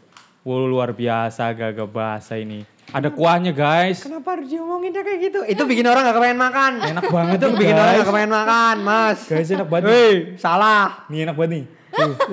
Wow, 0.49 0.65
luar 0.65 0.97
biasa 0.97 1.53
agak-agak 1.53 1.89
basah 1.93 2.41
ini. 2.41 2.65
Ada 2.93 3.09
kuahnya 3.09 3.57
guys. 3.57 4.05
Kenapa 4.05 4.37
harus 4.37 4.53
diomonginnya 4.53 5.01
kayak 5.01 5.19
gitu? 5.25 5.41
Itu 5.49 5.63
bikin 5.65 5.89
orang 5.89 6.05
gak 6.05 6.17
kepengen 6.21 6.41
makan. 6.41 6.73
Enak 6.85 7.05
banget 7.09 7.37
Itu 7.41 7.47
tuh 7.49 7.57
bikin 7.57 7.77
orang 7.77 7.93
gak 7.97 8.09
kepengen 8.13 8.33
makan, 8.37 8.77
Mas. 8.85 9.19
Guys, 9.25 9.49
enak 9.49 9.69
banget. 9.73 9.89
Hei, 9.89 10.13
salah. 10.37 11.09
Nih 11.09 11.25
enak 11.25 11.37
banget 11.41 11.51
nih. 11.57 11.65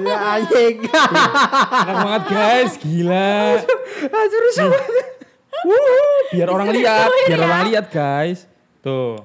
Ya 0.03 0.17
anjing. 0.35 0.75
Enak 0.83 1.97
banget 2.03 2.23
guys, 2.27 2.71
gila. 2.79 3.59
Ah, 4.11 4.25
Suruh 4.27 4.53
sama. 4.55 4.79
Wuh, 5.59 6.19
biar 6.31 6.47
orang 6.47 6.71
lihat, 6.71 7.07
biar 7.27 7.39
ya. 7.39 7.43
orang 7.43 7.63
lihat 7.67 7.85
guys. 7.91 8.47
Tuh. 8.79 9.19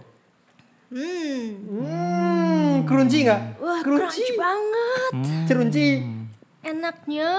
Hmm. 0.90 1.42
Hmm, 1.66 2.70
crunchy 2.86 3.26
gak? 3.26 3.58
Wah, 3.58 3.82
crunchy 3.82 4.26
banget. 4.38 5.12
Crunchy. 5.50 6.02
Enaknya. 6.62 7.30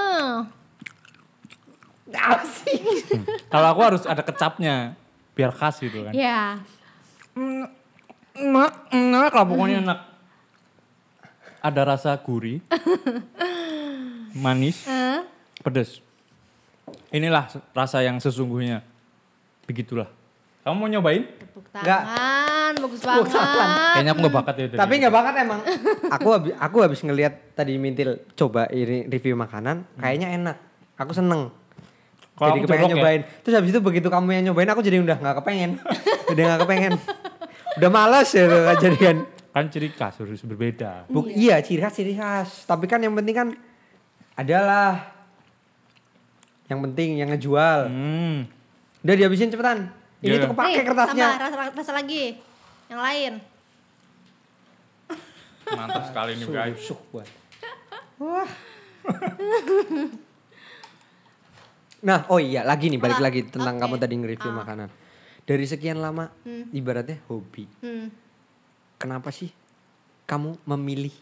Apa 2.08 2.46
sih? 2.46 2.78
Kalau 3.54 3.68
aku 3.68 3.82
harus 3.82 4.04
ada 4.06 4.22
kecapnya, 4.22 4.94
biar 5.34 5.50
khas 5.50 5.80
gitu 5.80 6.06
kan. 6.06 6.14
Ya. 6.14 6.62
Enak, 8.36 8.72
enak 8.90 9.32
lah 9.32 9.46
pokoknya 9.46 9.80
enak. 9.82 10.00
Ada 11.60 11.82
rasa 11.82 12.12
gurih, 12.22 12.62
manis, 14.44 14.86
Eh, 14.86 15.26
pedas. 15.66 15.98
Inilah 17.10 17.50
rasa 17.74 18.06
yang 18.06 18.22
sesungguhnya. 18.22 18.86
Begitulah. 19.66 20.06
Kamu 20.62 20.78
mau 20.78 20.86
nyobain? 20.86 21.26
tepuk 21.26 21.66
tangan, 21.72 22.74
bagus 22.76 23.02
Tepuk 23.02 23.30
tangan. 23.30 23.50
banget. 23.50 23.94
Kayaknya 23.96 24.12
aku 24.12 24.20
gak 24.22 24.36
bakat 24.36 24.56
ya. 24.56 24.66
Tapi 24.76 24.94
nggak 25.00 25.14
bakat 25.14 25.34
emang. 25.42 25.62
aku 26.16 26.28
habis 26.30 26.54
aku 26.54 26.78
habis 26.82 27.00
ngelihat 27.02 27.34
tadi 27.58 27.74
Mintil 27.82 28.22
coba 28.34 28.70
ini 28.70 29.10
review 29.10 29.34
makanan, 29.34 29.90
kayaknya 29.98 30.28
enak. 30.36 30.58
Aku 30.98 31.18
seneng. 31.18 31.50
Kalau 32.36 32.52
jadi 32.52 32.62
kepengen 32.62 32.84
jorok 32.84 32.92
ya. 32.92 32.96
nyobain. 33.00 33.22
Terus 33.42 33.54
habis 33.56 33.70
itu 33.72 33.80
begitu 33.80 34.08
kamu 34.08 34.28
yang 34.34 34.44
nyobain, 34.52 34.68
aku 34.68 34.82
jadi 34.82 34.98
udah 35.00 35.18
nggak 35.18 35.36
kepengen. 35.40 35.72
udah 36.32 36.44
nggak 36.44 36.62
kepengen. 36.68 36.94
udah 37.76 37.90
males 37.90 38.30
ya 38.32 38.44
tuh 38.46 38.62
kan 38.62 38.76
jadi 38.78 38.98
kan. 38.98 39.18
Kan 39.56 39.64
ciri 39.72 39.88
khas 39.90 40.20
harus 40.20 40.44
berbeda. 40.44 41.08
Buk, 41.08 41.32
iya 41.32 41.64
ciri 41.64 41.80
khas 41.80 41.96
ciri 41.96 42.12
khas. 42.12 42.68
Tapi 42.68 42.86
kan 42.86 43.00
yang 43.00 43.16
penting 43.16 43.32
kan 43.32 43.48
adalah 44.36 45.16
yang 46.68 46.84
penting 46.84 47.16
yang 47.16 47.32
ngejual. 47.32 47.88
Hmm. 47.88 48.52
Udah 49.00 49.16
dihabisin 49.16 49.48
cepetan. 49.48 49.88
Ini 50.20 50.36
Iya. 50.36 50.44
tuh 50.44 50.52
kepake 50.52 50.72
Nih, 50.74 50.84
kertasnya. 50.84 51.28
tambah 51.30 51.44
rasa, 51.46 51.72
rasa 51.72 51.92
lagi. 51.94 52.24
Yang 52.88 53.00
lain. 53.00 53.34
Mantap 55.66 56.04
sekali 56.10 56.32
nih 56.36 56.48
guys. 56.48 56.76
Susuk 56.78 57.00
buat. 57.10 57.28
Wah. 58.20 58.50
nah, 62.06 62.30
oh 62.30 62.38
iya 62.38 62.62
lagi 62.62 62.88
nih 62.88 63.02
balik 63.02 63.18
Apa? 63.18 63.26
lagi 63.26 63.40
tentang 63.44 63.76
Oke. 63.76 63.82
kamu 63.82 63.96
tadi 63.98 64.14
nge-review 64.16 64.52
Ah. 64.54 64.58
makanan. 64.62 64.90
Dari 65.42 65.66
sekian 65.66 65.98
lama 65.98 66.30
Hmm. 66.42 66.70
ibaratnya 66.70 67.22
hobi. 67.26 67.66
Hmm. 67.82 68.10
Kenapa 68.96 69.30
sih 69.30 69.50
kamu 70.24 70.62
memilih 70.66 71.14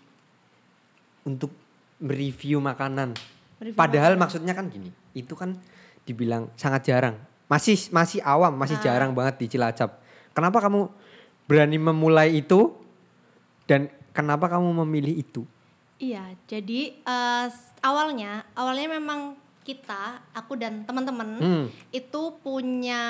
untuk 1.24 1.52
mereview 1.98 2.60
makanan? 2.60 3.16
Mereview 3.60 3.76
Padahal 3.76 4.16
maksudnya 4.16 4.52
kan 4.52 4.68
gini, 4.68 4.92
itu 5.12 5.34
kan 5.34 5.56
dibilang 6.04 6.52
sangat 6.56 6.84
jarang. 6.86 7.16
Masih 7.48 7.80
masih 7.90 8.20
awam, 8.24 8.56
masih 8.56 8.80
Ah. 8.80 8.84
jarang 8.84 9.12
banget 9.12 9.40
di 9.40 9.48
Cilacap. 9.50 10.00
Kenapa 10.32 10.60
kamu 10.60 10.88
berani 11.46 11.78
memulai 11.78 12.34
itu 12.34 12.72
dan 13.66 13.88
kenapa 14.12 14.48
kamu 14.48 14.84
memilih 14.84 15.16
itu? 15.16 15.44
Iya, 15.96 16.36
jadi 16.44 17.00
s- 17.48 17.72
awalnya 17.80 18.44
awalnya 18.54 19.00
memang 19.00 19.40
kita, 19.64 20.20
aku 20.36 20.60
dan 20.60 20.84
teman-teman 20.84 21.40
Hmm. 21.40 21.66
itu 21.90 22.22
punya 22.44 23.02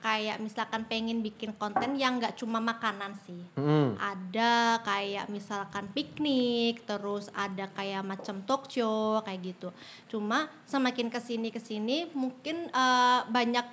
kayak 0.00 0.40
misalkan 0.40 0.88
pengen 0.88 1.20
bikin 1.20 1.52
konten 1.54 1.94
yang 2.00 2.16
nggak 2.18 2.34
cuma 2.40 2.58
makanan 2.58 3.12
sih. 3.28 3.44
Hmm. 3.54 3.94
Ada 4.00 4.80
kayak 4.82 5.28
misalkan 5.28 5.92
piknik, 5.92 6.88
terus 6.88 7.28
ada 7.36 7.68
kayak 7.76 8.02
macam 8.02 8.40
talk 8.48 8.66
show 8.72 9.20
kayak 9.22 9.54
gitu. 9.54 9.68
Cuma 10.08 10.48
semakin 10.64 11.12
ke 11.12 11.20
sini 11.20 11.48
ke 11.52 11.60
sini 11.60 12.08
mungkin 12.16 12.72
eh, 12.72 13.20
banyak 13.28 13.66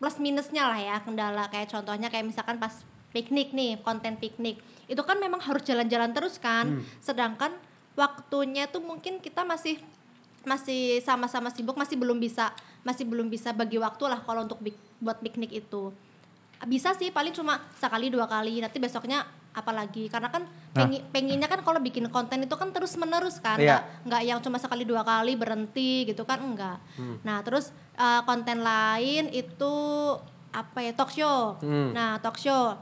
plus 0.00 0.16
minusnya 0.16 0.64
lah 0.64 0.80
ya 0.80 0.96
kendala 1.04 1.52
kayak 1.52 1.68
contohnya 1.68 2.08
kayak 2.08 2.24
misalkan 2.24 2.56
pas 2.56 2.72
piknik 3.12 3.52
nih 3.52 3.76
konten 3.84 4.16
piknik 4.16 4.56
itu 4.88 5.02
kan 5.04 5.20
memang 5.20 5.44
harus 5.44 5.62
jalan-jalan 5.62 6.10
terus 6.16 6.40
kan. 6.40 6.80
Sedangkan 7.04 7.52
waktunya 7.94 8.64
tuh 8.70 8.80
mungkin 8.80 9.20
kita 9.20 9.44
masih 9.44 9.76
masih 10.42 10.98
sama-sama 11.00 11.48
sibuk 11.48 11.74
masih 11.74 11.94
belum 11.94 12.16
bisa 12.16 12.48
masih 12.80 13.04
belum 13.04 13.28
bisa 13.28 13.52
bagi 13.52 13.76
waktu 13.76 14.04
lah 14.04 14.20
kalau 14.20 14.42
untuk 14.42 14.56
bik- 14.58 14.80
buat 14.98 15.18
piknik 15.18 15.52
itu. 15.54 15.92
Bisa 16.60 16.92
sih 16.92 17.08
paling 17.08 17.32
cuma 17.32 17.56
sekali 17.74 18.08
dua 18.08 18.24
kali 18.24 18.60
nanti 18.60 18.76
besoknya 18.76 19.24
apalagi 19.50 20.06
karena 20.06 20.28
kan 20.28 20.44
pengi- 20.70 21.02
pengennya 21.10 21.44
kan 21.44 21.58
kalau 21.58 21.76
bikin 21.78 22.06
konten 22.06 22.38
itu 22.38 22.52
kan 22.52 22.70
terus 22.70 22.94
menerus 22.94 23.36
kan 23.36 23.56
Iya. 23.56 23.80
nggak 23.80 23.82
nggak 24.06 24.22
yang 24.24 24.38
cuma 24.38 24.56
sekali 24.56 24.84
dua 24.84 25.02
kali 25.02 25.34
berhenti 25.34 26.04
gitu 26.04 26.22
kan 26.22 26.38
enggak. 26.38 26.78
Nah 27.20 27.40
terus 27.40 27.68
eh, 27.94 28.20
konten 28.22 28.60
lain 28.60 29.28
itu 29.30 29.74
apa 30.50 30.78
ya? 30.80 30.92
Talk 30.92 31.10
show. 31.10 31.56
Hmm. 31.58 31.92
nah 31.92 32.16
talk 32.18 32.36
show. 32.36 32.76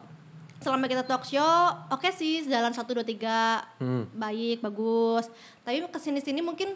Selama 0.58 0.86
kita 0.86 1.02
talk 1.02 1.22
show 1.22 1.54
oke 1.88 2.10
sih 2.10 2.42
jalan 2.44 2.70
satu 2.70 2.92
dua 2.92 3.06
tiga. 3.06 3.62
Hmm. 3.78 4.10
baik 4.12 4.58
bagus. 4.58 5.30
Tapi 5.62 5.82
ke 5.84 5.98
sini 5.98 6.18
sini 6.18 6.38
mungkin 6.40 6.74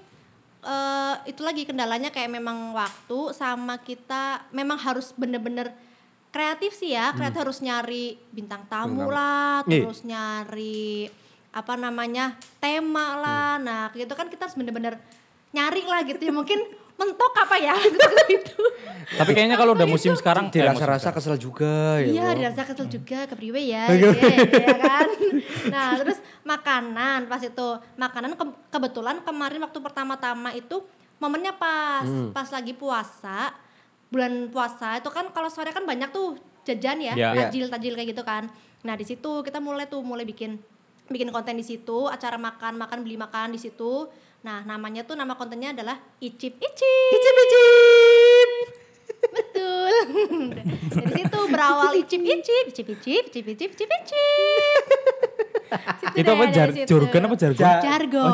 eh, 0.62 1.14
itu 1.26 1.40
lagi 1.40 1.62
kendalanya 1.62 2.08
kayak 2.08 2.30
memang 2.30 2.70
waktu 2.72 3.20
sama 3.32 3.78
kita 3.78 4.46
memang 4.50 4.78
harus 4.78 5.10
bener-bener 5.12 5.74
kreatif 6.30 6.72
sih 6.72 6.90
ya 6.90 7.12
kreatif 7.12 7.42
harus 7.42 7.58
nyari 7.60 8.16
bintang 8.30 8.64
tamu 8.64 8.88
Hmm. 8.88 8.96
Bintang. 9.04 9.12
lah 9.12 9.56
terus 9.66 10.00
nyari 10.02 11.10
apa 11.52 11.74
namanya 11.76 12.32
tema 12.56 13.06
lah 13.14 13.50
Hmm. 13.54 13.64
nah 13.64 13.82
gitu 13.92 14.12
kan 14.12 14.26
kita 14.26 14.46
harus 14.46 14.56
bener-bener 14.56 14.96
nyari 15.52 15.84
lah 15.84 16.00
gitu 16.02 16.22
ya 16.22 16.32
mungkin 16.32 16.64
mentok 17.04 17.34
apa 17.36 17.56
ya 17.56 17.74
gitu 18.24 18.62
Tapi 19.18 19.30
kayaknya 19.30 19.56
kalau 19.56 19.74
udah 19.74 19.84
musim 19.84 20.14
sekarang 20.14 20.48
eh, 20.48 20.56
Dirasa-rasa 20.56 21.10
kesel 21.10 21.36
juga 21.36 22.00
ya. 22.00 22.08
Iya, 22.08 22.26
dirasa 22.32 22.64
kesel 22.64 22.88
juga 22.88 23.26
kepriwe 23.26 23.60
ya, 23.60 23.84
gitu 23.92 24.08
ya, 24.08 24.38
ya 24.40 24.76
kan. 24.80 25.08
Nah, 25.68 25.88
terus 25.98 26.16
makanan 26.42 27.26
pas 27.26 27.36
itu 27.38 27.68
makanan 27.94 28.32
ke- 28.32 28.56
kebetulan 28.70 29.20
kemarin 29.20 29.60
waktu 29.60 29.78
pertama-tama 29.78 30.54
itu 30.54 30.80
momennya 31.18 31.52
pas 31.52 32.02
Hmm. 32.02 32.30
pas 32.30 32.48
lagi 32.48 32.72
puasa 32.72 33.52
bulan 34.08 34.48
puasa 34.48 34.96
itu 34.96 35.08
kan 35.08 35.28
kalau 35.28 35.48
sore 35.48 35.70
kan 35.70 35.82
banyak 35.82 36.08
tuh 36.08 36.36
jajan 36.62 36.96
ya, 36.98 37.12
Iya. 37.12 37.28
Iya. 37.28 37.40
tajil 37.42 37.66
tajil 37.68 37.92
kayak 37.92 38.08
gitu 38.10 38.22
kan. 38.22 38.48
Nah 38.80 38.94
di 38.94 39.04
situ 39.04 39.42
kita 39.42 39.58
mulai 39.58 39.84
tuh 39.86 40.00
mulai 40.00 40.22
bikin 40.22 40.56
bikin 41.06 41.28
konten 41.28 41.54
di 41.54 41.66
situ, 41.66 42.06
acara 42.06 42.36
makan 42.36 42.78
makan 42.78 42.98
beli 43.02 43.16
makan 43.16 43.52
di 43.52 43.60
situ. 43.60 44.08
Nah 44.42 44.62
namanya 44.62 45.02
tuh 45.02 45.14
nama 45.14 45.32
kontennya 45.32 45.70
adalah 45.70 45.98
icip 46.18 46.54
icip. 46.54 47.10
Icip 47.12 47.36
icip. 47.38 48.50
Betul. 49.22 49.94
Dari 50.92 51.10
situ 51.14 51.38
berawal 51.46 51.94
icip-icip, 51.96 52.64
icip-icip, 52.68 53.22
icip-icip, 53.30 53.70
icip-icip. 53.70 54.84
Situ 55.72 56.12
Itu 56.12 56.26
deh, 56.26 56.34
apa 56.34 56.44
dari 56.44 56.52
jar 56.52 56.68
situ. 56.70 56.88
jorgan 56.90 57.22
apa 57.24 57.34
jargon? 57.38 57.62
Ja- 57.62 57.80
Jargon. 57.80 58.32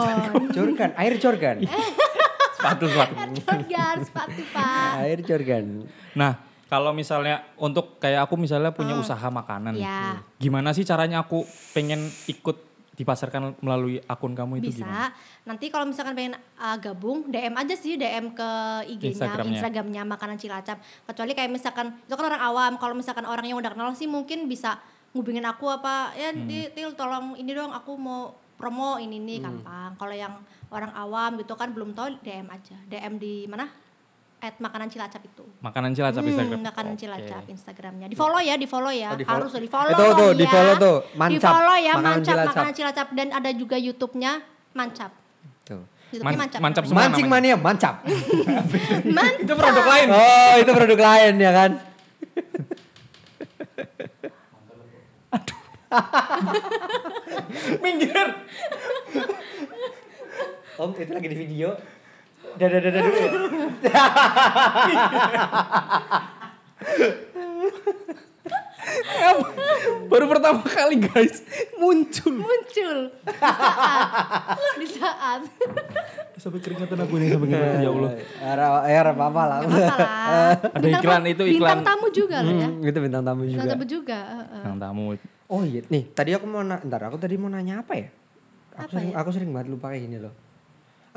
Jorgan, 0.50 0.90
air 0.96 1.14
jorgan. 1.16 1.56
Eh. 1.60 1.68
sepatu 2.58 2.84
sepatu. 2.88 3.14
Jorgan 3.38 3.96
sepatu 4.02 4.40
pak. 4.50 4.90
Air 4.98 5.20
Jordan. 5.22 5.64
Nah, 6.12 6.32
kalau 6.66 6.90
misalnya 6.90 7.46
untuk 7.54 7.96
kayak 7.98 8.26
aku 8.26 8.34
misalnya 8.34 8.74
punya 8.74 8.98
usaha 8.98 9.22
makanan. 9.22 9.78
Ya. 9.78 10.18
Gimana 10.36 10.74
sih 10.74 10.82
caranya 10.82 11.22
aku 11.22 11.46
pengen 11.70 12.00
ikut 12.26 12.58
dipasarkan 12.98 13.62
melalui 13.62 14.02
akun 14.04 14.34
kamu 14.34 14.58
itu 14.58 14.74
Bisa. 14.74 14.82
gimana? 14.82 15.14
Nanti 15.46 15.70
kalau 15.70 15.86
misalkan 15.86 16.18
pengen 16.18 16.34
uh, 16.58 16.76
gabung, 16.82 17.30
DM 17.30 17.54
aja 17.54 17.78
sih, 17.78 17.94
DM 17.94 18.34
ke 18.34 18.50
IG-nya, 18.90 19.14
Instagramnya. 19.14 19.54
Instagramnya 19.54 20.02
makanan 20.02 20.36
Cilacap. 20.36 20.82
Kecuali 21.06 21.32
kayak 21.32 21.50
misalkan 21.54 21.94
itu 21.94 22.14
kan 22.18 22.26
orang 22.26 22.42
awam. 22.42 22.72
Kalau 22.74 22.98
misalkan 22.98 23.22
orang 23.22 23.46
yang 23.46 23.54
udah 23.54 23.70
kenal 23.70 23.94
sih 23.94 24.10
mungkin 24.10 24.50
bisa 24.50 24.82
ngubungin 25.14 25.46
aku 25.46 25.70
apa 25.70 26.12
ya 26.18 26.34
Hmm. 26.34 26.44
di 26.44 26.68
til 26.74 26.92
tolong 26.92 27.38
ini 27.38 27.54
dong 27.54 27.70
aku 27.72 27.94
mau 27.96 28.34
promo 28.58 28.98
ini 28.98 29.22
nih 29.22 29.38
Hmm. 29.38 29.62
gampang. 29.62 29.90
Kalau 29.94 30.14
yang 30.18 30.34
orang 30.68 30.92
awam 30.92 31.38
gitu 31.38 31.54
kan 31.54 31.70
belum 31.70 31.94
tahu 31.94 32.18
DM 32.20 32.50
aja. 32.50 32.76
DM 32.90 33.14
di 33.16 33.46
mana? 33.46 33.70
At 34.38 34.54
makanan 34.56 34.86
Cilacap 34.86 35.18
itu. 35.20 35.42
Makanan 35.58 35.90
Cilacap 35.92 36.22
Hmm, 36.22 36.30
Instagram. 36.30 36.58
makanan. 36.62 36.94
Cilacap 36.94 37.42
Instagramnya. 37.48 38.06
Di 38.06 38.14
follow 38.14 38.38
ya, 38.38 38.54
di 38.54 38.66
follow 38.66 38.88
ya. 38.88 39.10
Oh, 39.10 39.18
di-follow. 39.18 39.50
Harus 39.50 39.52
di 39.52 39.66
follow. 39.66 39.90
Itu 39.90 40.04
tuh, 40.14 40.30
ya. 40.30 40.38
di-follow 40.38 40.74
tuh. 40.78 40.96
Mancap. 41.12 41.34
Di 41.34 41.38
follow 41.42 41.76
ya, 41.76 41.92
Makanan 41.92 42.06
mancap, 42.14 42.26
Cilacap. 42.28 42.54
makanan 42.54 42.72
Cilacap 42.72 43.06
dan 43.12 43.28
ada 43.32 43.50
juga 43.52 43.76
YouTube-nya 43.76 44.32
Mancap. 44.70 45.10
Tuh. 45.64 45.82
Man- 46.22 46.38
mancap. 46.38 46.60
mancap. 46.62 46.82
Semua 46.86 47.02
Mancing 47.04 47.26
namanya. 47.26 47.52
mania, 47.52 47.66
mancap. 47.66 47.94
Mancap. 49.18 49.42
Itu 49.42 49.52
produk 49.52 49.84
lain. 49.84 50.08
Oh, 50.08 50.54
itu 50.56 50.70
produk 50.72 50.98
lain 51.02 51.32
ya 51.36 51.50
kan? 51.50 51.70
Minggir. 57.82 58.16
Om, 60.78 60.90
itu 60.94 61.10
lagi 61.10 61.26
di 61.26 61.36
video. 61.36 61.74
Dadah, 62.58 62.80
dadah 62.80 63.00
dulu 63.00 63.18
ya. 63.22 63.34
Baru 70.08 70.24
pertama 70.26 70.64
kali 70.64 70.96
guys 70.98 71.44
muncul. 71.76 72.34
muncul 72.34 72.98
di 73.20 73.36
saat 73.36 74.56
di 74.80 74.86
saat 74.88 75.40
Sampai 76.34 76.62
keringatan 76.62 76.96
aku 76.96 77.18
nih 77.18 77.28
sampai 77.28 77.46
keringatan 77.48 77.82
ya 77.82 77.90
Allah. 77.90 78.12
Era, 78.40 78.66
era 78.86 79.10
apa-apa 79.12 79.42
lah. 79.44 79.58
nggak 79.60 79.74
masalah 79.74 80.08
Ada 80.78 80.86
iklan, 80.88 81.22
itu 81.26 81.42
iklan. 81.44 81.58
bintang 81.58 81.82
tamu 81.84 82.06
juga 82.08 82.36
loh 82.40 82.52
ya 82.52 82.68
Hmm, 82.68 82.86
itu 82.86 82.98
bintang 82.98 83.22
tamu 83.22 83.40
bintang 83.42 83.58
juga. 83.60 83.72
tamu 83.74 83.84
juga 83.84 84.18
heeh. 84.24 84.62
Yang 84.64 84.78
tamu. 84.78 85.02
Oh 85.48 85.62
iya, 85.62 85.80
nih 85.84 86.02
tadi 86.08 86.30
aku 86.32 86.46
mau 86.46 86.62
ntar 86.62 87.02
aku 87.04 87.16
tadi 87.16 87.34
mau 87.34 87.48
nanya 87.48 87.82
apa 87.82 87.92
ya? 87.94 88.08
Aku 88.72 88.80
Apa 88.80 88.92
sering, 88.94 89.10
ya? 89.10 89.16
aku 89.16 89.28
sering 89.32 89.50
banget 89.50 89.68
lupa 89.68 89.86
kayak 89.90 90.02
gini 90.04 90.18
loh. 90.18 90.32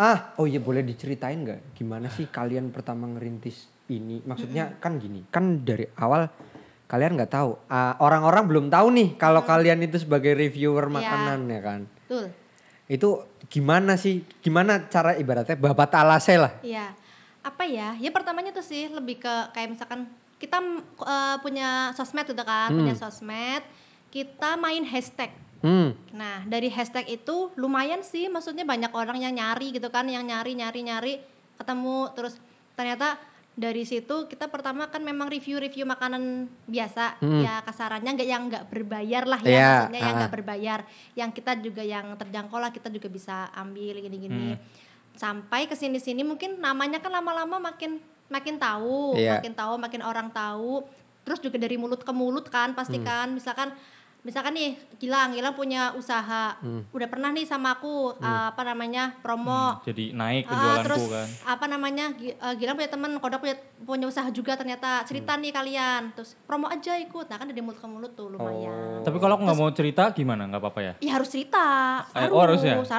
Ah, 0.02 0.34
oh 0.42 0.50
iya 0.50 0.58
boleh 0.58 0.82
diceritain 0.82 1.46
nggak 1.46 1.78
gimana 1.78 2.10
sih 2.10 2.26
kalian 2.26 2.74
pertama 2.74 3.06
ngerintis 3.06 3.70
ini? 3.86 4.18
Maksudnya 4.26 4.82
kan 4.82 4.98
gini, 4.98 5.22
kan 5.30 5.62
dari 5.62 5.86
awal 5.94 6.26
kalian 6.90 7.14
nggak 7.14 7.30
tahu. 7.30 7.54
Ah, 7.70 7.94
orang-orang 8.02 8.50
belum 8.50 8.66
tahu 8.74 8.88
nih 8.98 9.10
kalau 9.22 9.46
kalian 9.46 9.86
itu 9.86 10.02
sebagai 10.02 10.34
reviewer 10.34 10.90
Iya. 10.90 10.96
makanan 10.98 11.40
ya 11.54 11.62
kan. 11.62 11.82
betul 11.86 12.26
Itu 12.90 13.10
gimana 13.46 13.94
sih? 13.94 14.26
Gimana 14.42 14.90
cara 14.90 15.14
ibaratnya 15.22 15.54
babat 15.54 15.94
alase 15.94 16.34
lah? 16.34 16.58
Iya. 16.66 16.98
Apa 17.46 17.70
ya? 17.70 17.94
Ya 18.02 18.10
pertamanya 18.10 18.50
tuh 18.50 18.66
sih 18.66 18.90
lebih 18.90 19.22
ke 19.22 19.34
kayak 19.54 19.78
misalkan 19.78 20.10
kita 20.42 20.58
eh, 21.06 21.38
punya 21.46 21.94
sosmed 21.94 22.26
gitu 22.26 22.42
kan, 22.42 22.74
punya 22.74 22.98
sosmed, 22.98 23.62
kita 24.10 24.58
main 24.58 24.82
hashtag. 24.82 25.30
Hmm. 25.62 25.94
Nah, 26.12 26.42
dari 26.46 26.68
hashtag 26.68 27.06
itu 27.08 27.54
lumayan 27.54 28.02
sih, 28.02 28.26
maksudnya 28.28 28.66
banyak 28.66 28.90
orang 28.92 29.22
yang 29.22 29.34
nyari 29.34 29.70
gitu 29.72 29.88
kan, 29.88 30.10
yang 30.10 30.26
nyari 30.26 30.54
nyari 30.54 30.82
nyari 30.82 31.14
ketemu 31.56 32.10
terus 32.12 32.42
ternyata 32.74 33.22
dari 33.52 33.86
situ 33.86 34.26
kita 34.26 34.50
pertama 34.50 34.90
kan 34.90 35.04
memang 35.04 35.30
review-review 35.30 35.86
makanan 35.86 36.50
biasa 36.66 37.20
ya 37.22 37.62
kasarannya 37.62 38.18
nggak 38.18 38.26
yang 38.26 38.44
nggak 38.50 38.66
berbayar 38.72 39.24
lah 39.28 39.38
ya 39.44 39.52
Iya, 39.52 39.68
maksudnya 39.70 40.02
yang 40.02 40.10
ah. 40.10 40.20
nggak 40.24 40.34
berbayar 40.34 40.80
yang 41.14 41.30
kita 41.30 41.52
juga 41.60 41.84
yang 41.86 42.06
terjangkau 42.18 42.58
lah 42.58 42.72
kita 42.74 42.90
juga 42.90 43.12
bisa 43.12 43.52
ambil 43.54 44.02
gini-gini 44.02 44.58
sampai 45.14 45.68
ke 45.68 45.76
sini-sini 45.76 46.24
mungkin 46.24 46.58
namanya 46.58 46.98
kan 46.98 47.12
lama-lama 47.12 47.60
makin 47.62 48.02
makin 48.32 48.56
tahu 48.58 49.20
Iya. 49.20 49.38
makin 49.38 49.54
tahu 49.54 49.74
makin 49.78 50.02
orang 50.02 50.32
tahu 50.32 50.88
terus 51.22 51.38
juga 51.38 51.62
dari 51.62 51.78
mulut 51.78 52.02
ke 52.02 52.10
mulut 52.10 52.48
kan 52.50 52.74
pasti 52.74 52.98
Hmm. 52.98 53.06
kan 53.06 53.28
misalkan 53.30 53.70
misalkan 54.22 54.54
nih 54.54 54.70
Gilang 54.96 55.32
Gilang 55.32 55.52
punya 55.52 55.94
usaha 55.94 56.54
Hmm. 56.58 56.86
udah 56.88 57.08
pernah 57.08 57.30
nih 57.30 57.42
sama 57.42 57.74
aku 57.74 58.14
uh, 58.14 58.48
apa 58.48 58.62
namanya 58.64 59.18
promo 59.18 59.82
Jadi 59.82 60.14
naik 60.14 60.46
Ah, 60.46 60.50
penjualanku 60.52 60.86
terus 60.86 61.04
kan. 61.08 61.28
apa 61.48 61.66
namanya 61.66 62.06
uh, 62.38 62.54
Gilang 62.54 62.76
punya 62.76 62.88
teman 62.88 63.12
Kodak 63.18 63.40
punya 63.40 63.56
punya 63.80 64.06
usaha 64.06 64.30
juga 64.30 64.54
ternyata 64.54 65.02
cerita 65.04 65.34
Hmm. 65.34 65.42
nih 65.42 65.52
kalian 65.52 66.02
terus 66.14 66.38
promo 66.40 66.68
aja 66.68 66.94
ikut 66.96 67.26
nah 67.26 67.36
kan 67.36 67.46
dari 67.46 67.60
mulut 67.60 67.78
ke 67.78 67.88
mulut 67.88 68.12
tuh 68.12 68.30
lumayan 68.30 69.02
Tapi 69.02 69.18
kalau 69.18 69.34
aku 69.34 69.44
nggak 69.44 69.58
mau 69.58 69.72
cerita 69.72 70.04
gimana? 70.12 70.46
Nggak 70.46 70.62
apa-apa 70.62 70.80
ya? 70.80 70.94
ya 71.02 71.12
harus 71.12 71.28
cerita 71.28 71.66
Eh, 72.12 72.22
harus 72.22 72.32
oh, 72.32 72.42
harus 72.42 72.62
ya? 72.62 72.76
harus 72.78 72.90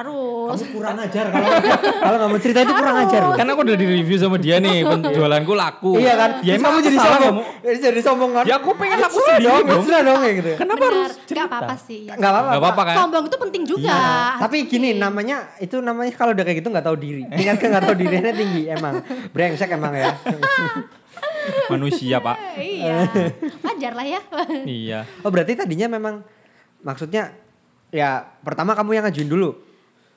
Kamu 0.59 0.73
kurang 0.73 0.97
ajar 0.99 1.25
kalau 1.29 1.47
kalau 2.03 2.15
nggak 2.17 2.29
mau 2.29 2.39
cerita 2.39 2.59
itu 2.61 2.73
kurang 2.73 2.97
ajar. 2.99 3.21
Kan 3.33 3.45
aku 3.47 3.59
udah 3.63 3.77
di 3.77 3.87
review 3.87 4.17
sama 4.17 4.35
dia 4.37 4.57
nih, 4.57 4.83
penjualanku 4.89 5.53
laku. 5.53 5.91
Iya 5.95 6.13
kan? 6.13 6.29
Ya 6.41 6.51
emang 6.53 6.75
kamu 6.75 6.83
jadi 6.83 6.97
salah 6.97 7.09
sombong. 7.13 7.35
kamu. 7.39 7.63
Jadi 7.63 7.77
jadi 7.79 8.01
sombong 8.01 8.31
kan? 8.33 8.43
Ya 8.43 8.55
aku 8.57 8.69
pengen 8.75 8.97
laku 8.99 9.15
Sudah 9.15 9.27
sendiri 9.31 9.47
dong, 9.47 9.63
dong. 9.65 9.83
sudah 9.83 10.01
dong 10.01 10.19
kayak 10.19 10.35
gitu. 10.35 10.49
ya. 10.49 10.57
Kenapa 10.59 10.83
harus. 10.85 11.12
Cerita? 11.23 11.45
Gak 11.45 11.49
apa-apa 11.49 11.75
sih 11.79 12.09
ya. 12.09 12.17
Enggak 12.17 12.31
apa-apa. 12.31 12.49
Nggak 12.49 12.61
apa-apa 12.63 12.81
kan? 12.83 12.95
sombong 12.97 13.25
itu 13.29 13.37
penting 13.39 13.63
juga 13.63 13.97
Tapi 14.41 14.57
gini 14.67 14.89
namanya 14.97 15.37
itu 15.61 15.75
namanya 15.79 16.11
kalau 16.17 16.31
udah 16.35 16.45
kayak 16.45 16.57
gitu 16.61 16.69
nggak 16.69 16.85
tahu 16.85 16.97
diri. 16.97 17.23
Tingkat 17.29 17.57
ke 17.61 17.65
nggak 17.69 17.83
tahu 17.85 17.95
dirinya 17.97 18.33
tinggi 18.33 18.61
emang. 18.69 18.93
Brengsek 19.31 19.69
emang 19.73 19.93
ya. 19.95 20.11
Manusia 21.73 22.23
pak. 22.23 22.37
iya 22.55 23.03
wajar 23.59 23.93
lah 23.95 24.07
ya 24.07 24.21
iya. 24.63 24.99
Oh 25.23 25.29
berarti 25.29 25.59
tadinya 25.59 25.91
memang 25.91 26.23
maksudnya 26.79 27.35
ya 27.91 28.23
pertama 28.43 28.73
kamu 28.73 28.95
yang 28.95 29.03
ngajuin 29.07 29.29
dulu. 29.29 29.51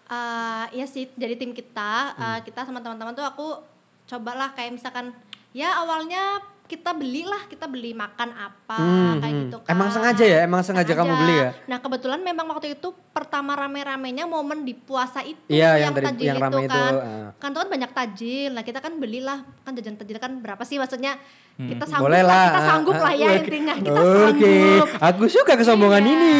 Eh, 0.07 0.65
iya 0.79 0.87
sih 0.87 1.11
dari 1.19 1.35
tim 1.35 1.51
kita 1.51 2.15
eh, 2.15 2.39
kita 2.47 2.63
sama 2.63 2.79
teman-teman 2.79 3.11
tuh 3.11 3.27
aku 3.27 3.59
cobalah 4.07 4.55
kayak 4.55 4.79
misalkan 4.79 5.11
ya 5.51 5.83
awalnya 5.83 6.39
kita 6.67 6.91
belilah 6.91 7.47
kita 7.47 7.65
beli 7.65 7.91
makan 7.91 8.29
apa 8.33 8.77
Hmm, 8.77 9.15
kayak 9.17 9.31
hmm. 9.31 9.43
gitu 9.45 9.57
kan 9.61 9.71
Emang 9.71 9.89
sengaja 9.89 10.25
ya? 10.25 10.39
Emang 10.43 10.61
sengaja 10.61 10.93
kamu 10.93 11.13
beli 11.17 11.35
ya? 11.37 11.51
nah 11.65 11.79
kebetulan 11.79 12.21
memang 12.21 12.47
waktu 12.49 12.75
itu 12.75 12.91
pertama 13.11 13.55
rame-ramenya 13.55 14.25
momen 14.25 14.61
di 14.61 14.75
puasa 14.75 15.23
itu 15.23 15.39
Iya, 15.47 15.81
yang 15.81 15.93
tadi- 15.93 16.07
tajil 16.09 16.27
yang 16.27 16.43
rame 16.43 16.61
itu, 16.61 16.69
kan 16.69 16.93
ah. 16.93 17.29
kan 17.35 17.49
tuh 17.49 17.61
kan 17.61 17.69
banyak 17.71 17.91
tajil 17.91 18.51
nah 18.51 18.63
kita 18.63 18.79
kan 18.79 18.93
belilah 18.95 19.39
kan 19.63 19.73
jajan 19.73 19.95
tajil 19.95 20.17
kan 20.17 20.33
berapa 20.37 20.61
sih 20.61 20.77
maksudnya 20.77 21.17
kita 21.57 21.83
sanggup 21.83 21.95
Hmm. 21.97 22.07
Boleh 22.07 22.21
lah, 22.21 22.35
lah. 22.37 22.47
kita 22.47 22.61
sanggup 22.67 22.97
lah 22.99 23.13
ya 23.15 23.29
Oke. 23.31 23.39
intinya 23.41 23.75
kita 23.75 23.91
Oke, 23.95 24.13
sanggup 24.13 24.87
aku 25.01 25.25
suka 25.27 25.53
kesombongan 25.55 26.03
Iya, 26.03 26.13
ini. 26.13 26.35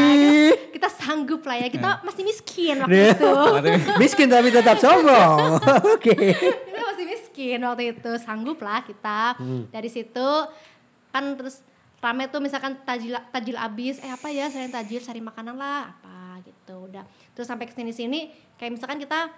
kita, 0.69 0.75
kita 0.77 0.89
sanggup 0.93 1.41
lah 1.43 1.57
ya 1.57 1.69
kita 1.69 1.89
masih 2.03 2.23
miskin 2.23 2.75
waktu 2.77 2.99
itu 3.11 3.33
Miskin 4.03 4.27
tapi 4.29 4.49
tetap 4.51 4.77
sombong. 4.77 5.57
Oke. 5.95 6.13
kita 6.37 6.85
masih 6.85 7.05
miskin 7.07 7.16
waktu 7.37 7.93
itu 7.93 8.11
sanggup 8.19 8.59
lah 8.65 8.81
kita. 8.83 9.37
Hmm. 9.37 9.69
dari 9.69 9.93
situ 9.93 10.29
kan 11.13 11.37
terus 11.37 11.61
rame 12.01 12.31
tuh 12.31 12.39
misalkan 12.39 12.79
tajil 12.87 13.19
tajil 13.35 13.57
abis 13.59 13.99
eh 13.99 14.13
apa 14.13 14.31
ya 14.31 14.47
selain 14.47 14.71
tajil 14.71 15.03
cari 15.03 15.19
makanan 15.19 15.57
lah 15.59 15.91
apa 15.91 16.45
gitu 16.47 16.87
udah. 16.87 17.03
Terus 17.35 17.49
sampai 17.49 17.67
ke 17.67 17.75
sini 17.75 17.91
sini 17.91 18.21
kayak 18.61 18.79
misalkan 18.79 19.03
kita 19.03 19.33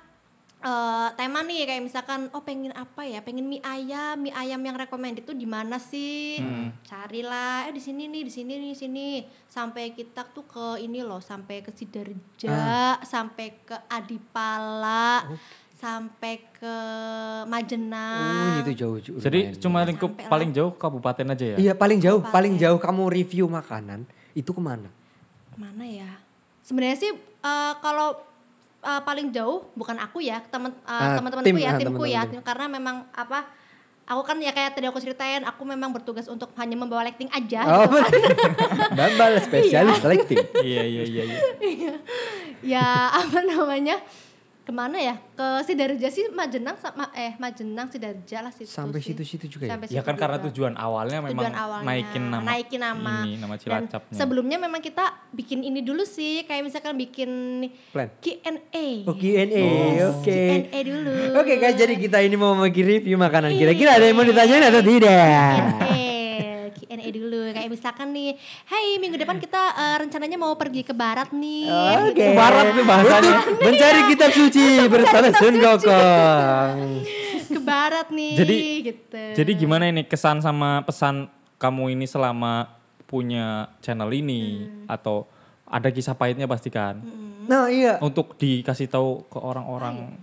eh 0.58 1.08
tema 1.14 1.46
nih 1.46 1.70
kayak 1.70 1.82
misalkan 1.86 2.26
oh 2.34 2.42
pengen 2.42 2.74
apa 2.74 3.06
ya 3.06 3.22
pengen 3.22 3.46
mie 3.46 3.62
ayam 3.62 4.18
mie 4.18 4.34
ayam 4.34 4.58
yang 4.58 4.74
recommended 4.74 5.22
itu 5.22 5.32
di 5.32 5.46
mana 5.46 5.78
sih? 5.78 6.42
Carilah 6.82 7.70
eh 7.70 7.72
di 7.72 7.80
sini 7.80 8.10
nih 8.10 8.26
di 8.26 8.32
sini 8.34 8.52
nih 8.58 8.70
di 8.74 8.78
sini. 8.78 9.08
Sampai 9.46 9.94
kita 9.94 10.26
tuh 10.34 10.44
ke 10.50 10.82
ini 10.82 11.00
loh 11.00 11.22
sampai 11.22 11.62
ke 11.62 11.70
Sidarja 11.70 12.98
sampai 13.06 13.64
ke 13.64 13.76
Adipala 13.86 15.24
sampai 15.78 16.42
ke 16.52 16.74
Majenang 17.44 18.58
Oh, 18.58 18.60
itu 18.60 18.72
jauh 18.76 18.98
juga. 18.98 19.18
Jadi 19.22 19.40
lumayan. 19.48 19.62
cuma 19.62 19.78
lingkup 19.82 20.10
Sampai 20.12 20.26
paling 20.26 20.50
jauh 20.50 20.72
kabupaten 20.72 21.26
aja 21.28 21.46
ya? 21.46 21.56
Iya 21.56 21.72
paling 21.72 21.98
jauh, 21.98 22.18
Kabupaten. 22.18 22.34
paling 22.34 22.54
jauh 22.56 22.78
kamu 22.78 23.02
review 23.08 23.46
makanan 23.46 24.02
itu 24.32 24.50
ke 24.50 24.58
mana? 24.58 24.90
mana 25.54 25.82
ya 25.82 26.06
sebenarnya 26.60 26.94
sih 26.96 27.10
eh, 27.16 27.72
kalau 27.76 28.14
eh, 28.80 29.02
paling 29.02 29.30
jauh 29.30 29.66
bukan 29.72 29.98
aku 29.98 30.18
ya 30.18 30.38
teman 30.44 30.70
eh, 30.70 30.86
Ah, 30.86 31.14
teman-temanku 31.14 31.46
tim, 31.48 31.58
ya 31.58 31.68
ah, 31.68 31.74
timku 31.76 32.04
ya 32.04 32.22
teman-teman 32.22 32.30
tim, 32.32 32.42
karena 32.42 32.64
memang 32.68 32.96
apa 33.10 33.38
aku 34.04 34.22
kan 34.24 34.38
ya 34.38 34.50
kayak 34.50 34.72
tadi 34.72 34.86
aku 34.86 34.98
ceritain 34.98 35.42
aku 35.42 35.62
memang 35.62 35.90
bertugas 35.90 36.26
untuk 36.26 36.54
hanya 36.54 36.74
membawa 36.74 37.02
lighting 37.02 37.26
aja 37.28 37.66
Oh, 37.66 37.90
gitu 37.90 38.18
kan. 38.30 38.50
Bambal 38.98 39.34
spesialis 39.46 39.98
selecting. 39.98 40.42
Iya 40.58 40.82
iya 40.84 41.02
iya. 41.04 41.22
iya. 41.60 41.94
ya 42.78 42.86
apa 43.14 43.38
namanya 43.40 43.98
ke 44.68 44.72
mana 44.74 45.00
ya 45.00 45.16
ke 45.32 45.46
Sidarja 45.64 46.08
sih 46.08 46.28
Majenang 46.28 46.76
sama 46.76 47.08
eh 47.10 47.32
Majenang 47.34 47.88
Sidarja 47.88 48.44
lah 48.44 48.52
situ 48.52 48.68
Sampai 48.68 49.00
situ-situ 49.00 49.48
juga 49.48 49.64
ya? 49.64 49.72
Sampai 49.72 49.88
Ya 49.88 49.92
situ 49.94 50.04
kan 50.04 50.14
karena 50.14 50.36
juga. 50.36 50.46
tujuan 50.46 50.74
awalnya 50.76 51.18
memang 51.18 51.40
Tujuan 51.40 51.56
awalnya, 51.56 51.86
naikin 51.88 52.22
nama 52.22 52.44
naikin 52.44 52.76
nama 52.78 53.12
ini 53.24 53.32
nama 53.34 53.54
dan 53.54 53.60
Cilacapnya. 53.88 54.12
sebelumnya 54.14 54.58
memang 54.58 54.78
kita 54.78 55.04
bikin 55.32 55.64
ini 55.64 55.80
dulu 55.80 56.04
sih 56.04 56.44
kayak 56.44 56.60
misalkan 56.62 56.94
bikin 56.94 57.30
Plan. 57.88 58.12
Q&A 58.18 59.08
Oh 59.08 59.16
Q&A, 59.16 59.64
Oh. 60.04 60.20
oke. 60.20 60.28
Q&A 60.28 60.78
dulu 60.84 61.16
Oke 61.34 61.52
guys, 61.56 61.72
jadi 61.74 61.94
kita 61.94 62.20
ini 62.20 62.36
mau 62.36 62.52
bagi 62.52 62.82
review 62.82 63.16
makanan. 63.16 63.54
Kira-kira 63.54 63.96
ada 63.96 64.04
yang 64.04 64.14
mau 64.14 64.22
ditanyain 64.22 64.64
atau 64.64 64.82
tidak? 64.82 65.80
Q&A 65.80 66.07
Q&A 66.70 67.08
dulu 67.08 67.50
kayak 67.50 67.68
misalkan 67.68 68.12
nih 68.12 68.36
hey 68.64 68.96
minggu 68.96 69.16
depan 69.16 69.36
kita 69.36 69.62
eh, 69.74 69.96
rencananya 70.02 70.36
mau 70.36 70.54
pergi 70.54 70.82
ke 70.82 70.92
barat 70.92 71.32
nih 71.32 71.68
Oke. 72.08 72.20
Ke 72.20 72.32
barat 72.32 72.64
tuh 72.72 72.84
bahasanya. 72.84 73.32
Mencari 73.58 74.00
kitab 74.08 74.30
suci 74.32 74.66
bersama 74.86 75.28
Sun 75.34 75.54
Gokong. 75.56 76.78
ke 77.54 77.60
barat 77.64 78.06
nih 78.12 78.34
Jadi 78.36 78.56
gitu 78.84 79.24
jadi 79.34 79.50
gimana 79.56 79.88
ini 79.88 80.04
kesan 80.04 80.44
sama 80.44 80.84
pesan 80.84 81.32
kamu 81.56 81.96
ini 81.96 82.04
selama 82.04 82.68
punya 83.04 83.72
channel 83.80 84.12
ini 84.12 84.68
Hmm. 84.68 84.84
atau 84.86 85.24
ada 85.64 85.88
kisah 85.88 86.12
pahitnya 86.12 86.44
pasti 86.44 86.68
kan 86.68 87.00
Nah 87.48 87.72
iya. 87.72 87.96
untuk 88.04 88.36
dikasih 88.36 88.92
tahu 88.92 89.24
ke 89.26 89.40
orang-orang 89.40 90.20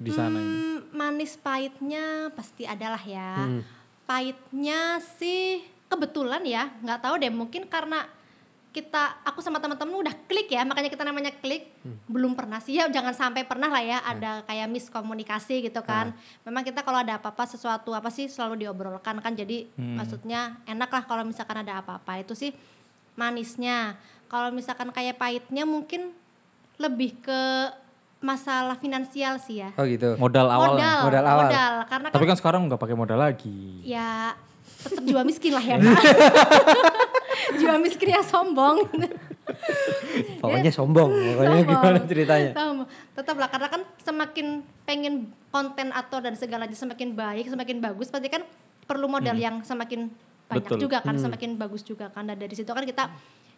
di 0.00 0.08
sana 0.08 0.40
ini. 0.40 0.56
Hmm, 0.56 0.78
manis 0.96 1.36
pahitnya 1.36 2.32
pasti 2.32 2.64
adalah 2.64 2.98
ya. 3.04 3.44
Hmm. 3.44 3.60
Pahitnya 4.08 4.98
sih 5.20 5.60
kebetulan 5.92 6.40
ya, 6.42 6.72
nggak 6.80 7.00
tahu 7.00 7.14
deh 7.16 7.28
mungkin 7.28 7.68
karena 7.68 8.08
kita 8.72 9.20
aku 9.22 9.44
sama 9.44 9.60
teman-teman 9.60 10.00
udah 10.00 10.16
klik 10.24 10.48
ya, 10.48 10.64
makanya 10.64 10.88
kita 10.88 11.04
namanya 11.04 11.28
klik. 11.30 11.68
Hmm. 11.84 12.00
Belum 12.08 12.32
pernah 12.32 12.56
sih 12.56 12.72
ya, 12.72 12.88
jangan 12.88 13.12
sampai 13.12 13.44
pernah 13.44 13.68
lah 13.68 13.84
ya 13.84 14.00
ada 14.00 14.40
kayak 14.42 14.64
miskomunikasi 14.66 15.60
gitu 15.62 15.84
kan. 15.84 16.16
Memang 16.42 16.64
kita 16.64 16.80
kalau 16.80 16.96
ada 16.98 17.20
apa-apa 17.20 17.44
sesuatu 17.44 17.92
apa 17.92 18.08
sih 18.08 18.32
selalu 18.32 18.64
diobrolkan 18.64 19.20
kan. 19.20 19.32
Jadi 19.32 19.68
Hmm. 19.76 20.00
maksudnya 20.00 20.56
enak 20.64 20.88
lah 20.88 21.04
kalau 21.04 21.20
misalkan 21.20 21.60
ada 21.60 21.84
apa-apa. 21.84 22.16
Itu 22.18 22.32
sih 22.32 22.56
manisnya. 23.12 24.00
Kalau 24.24 24.48
misalkan 24.48 24.88
kayak 24.88 25.20
pahitnya 25.20 25.68
mungkin 25.68 26.16
lebih 26.80 27.20
ke 27.20 27.40
masalah 28.18 28.78
finansial 28.78 29.36
sih 29.36 29.60
ya 29.60 29.74
Oh 29.74 29.84
gitu. 29.84 30.14
Modal 30.16 30.46
awal. 30.46 30.78
modal, 30.78 30.98
Modal 31.04 31.24
awal. 31.26 31.48
karena 31.84 32.06
kan 32.08 32.14
Tapi 32.14 32.24
kan 32.24 32.36
sekarang 32.38 32.60
nggak 32.64 32.80
pakai 32.80 32.96
modal 32.96 33.18
lagi. 33.18 33.82
ya 33.84 34.32
tetap 34.82 35.02
jiwa 35.02 35.22
miskin 35.22 35.52
lah 35.52 35.62
ya 35.62 35.76
Kak. 35.82 36.02
jiwa 37.54 37.74
miskin 37.78 38.08
ya 38.10 38.22
sombong 38.22 38.86
Pokoknya 40.38 40.70
sombong. 40.70 41.10
Pokoknya 41.10 41.60
Sombong. 41.60 41.66
gimana 41.68 41.98
ceritanya? 42.02 42.50
Sombong. 42.52 42.88
tetap 43.12 43.36
lah 43.36 43.46
karena 43.46 43.68
kan 43.68 43.82
semakin 43.98 44.46
pengen 44.82 45.14
konten 45.50 45.90
atau 45.90 46.18
dan 46.18 46.32
segalanya 46.32 46.72
semakin 46.72 47.12
baik 47.12 47.46
semakin 47.46 47.78
bagus 47.78 48.08
pasti 48.08 48.26
kan 48.26 48.42
perlu 48.82 49.06
modal 49.06 49.34
yang 49.34 49.60
semakin 49.62 50.08
banyak 50.48 50.66
Betul. 50.66 50.78
juga 50.80 50.98
kan 51.00 51.14
semakin 51.14 51.54
bagus 51.54 51.82
juga 51.82 52.08
kan 52.08 52.24
dan 52.24 52.38
dari 52.38 52.54
situ 52.54 52.66
kan 52.66 52.82
kita 52.82 53.12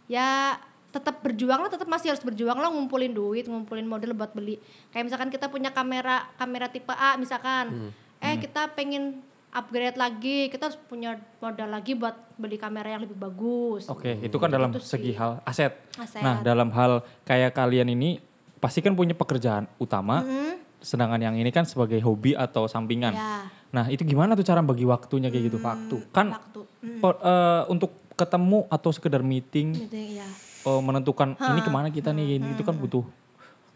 ya 0.07 0.59
tetap 0.91 1.21
berjuang 1.21 1.59
lah 1.59 1.71
tetap 1.71 1.87
masih 1.87 2.13
harus 2.13 2.23
berjuang 2.23 2.55
lah 2.55 2.69
ngumpulin 2.69 3.11
duit 3.11 3.45
ngumpulin 3.45 3.85
modal 3.85 4.13
buat 4.13 4.31
beli 4.31 4.59
kayak 4.91 5.05
misalkan 5.05 5.29
kita 5.29 5.49
punya 5.49 5.71
kamera 5.71 6.29
kamera 6.35 6.67
tipe 6.67 6.91
A 6.91 7.15
misalkan 7.15 7.91
eh 8.19 8.37
kita 8.37 8.73
pengen 8.73 9.21
upgrade 9.55 9.95
lagi 9.95 10.51
kita 10.51 10.67
harus 10.67 10.79
punya 10.81 11.15
modal 11.39 11.71
lagi 11.71 11.95
buat 11.95 12.13
beli 12.35 12.59
kamera 12.59 12.91
yang 12.91 13.03
lebih 13.03 13.15
bagus 13.15 13.87
Oke, 13.87 14.19
itu 14.19 14.35
kan 14.35 14.51
dalam 14.51 14.69
Itu 14.69 14.83
sih. 14.83 14.99
segi 14.99 15.13
hal 15.15 15.39
aset. 15.43 15.73
Aset. 15.95 16.21
Nah, 16.21 16.43
dalam 16.43 16.69
hal 16.69 17.07
kayak 17.23 17.55
kalian 17.55 17.87
ini 17.89 18.19
pasti 18.59 18.83
kan 18.83 18.93
punya 18.93 19.15
pekerjaan 19.15 19.71
utama, 19.77 20.21
Hmm, 20.21 20.59
sedangkan 20.79 21.23
yang 21.23 21.37
ini 21.37 21.49
kan 21.49 21.63
sebagai 21.63 22.01
hobi 22.01 22.35
atau 22.35 22.67
sampingan. 22.67 23.15
ya 23.15 23.47
Nah, 23.71 23.91
itu 23.91 24.03
gimana 24.03 24.35
tuh 24.35 24.43
cara 24.43 24.63
bagi 24.63 24.83
waktunya 24.83 25.27
kayak 25.29 25.45
gitu? 25.45 25.59
Waktu. 25.59 25.97
Kan 26.11 26.31
waktu 26.31 26.61
Hmm, 26.81 27.01
pe- 27.01 27.21
eh, 27.21 27.63
untuk 27.69 27.91
ketemu 28.15 28.67
atau 28.69 28.91
sekedar 28.91 29.19
meeting 29.21 29.75
gitu 29.75 29.99
ya 30.15 30.27
eh, 30.65 30.81
menentukan 30.81 31.35
ini 31.35 31.61
ke 31.61 31.71
mana 31.71 31.91
kita 31.91 32.11
nih, 32.11 32.39
ini 32.39 32.55
itu 32.55 32.63
kan 32.63 32.75
butuh 32.75 33.03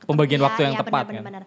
pembagian 0.04 0.38
Ketemu, 0.38 0.46
waktu 0.46 0.60
ya, 0.60 0.66
yang 0.66 0.74
ya, 0.74 0.80
tepat 0.80 1.04
benar, 1.04 1.14
kan. 1.14 1.24
benar. 1.24 1.44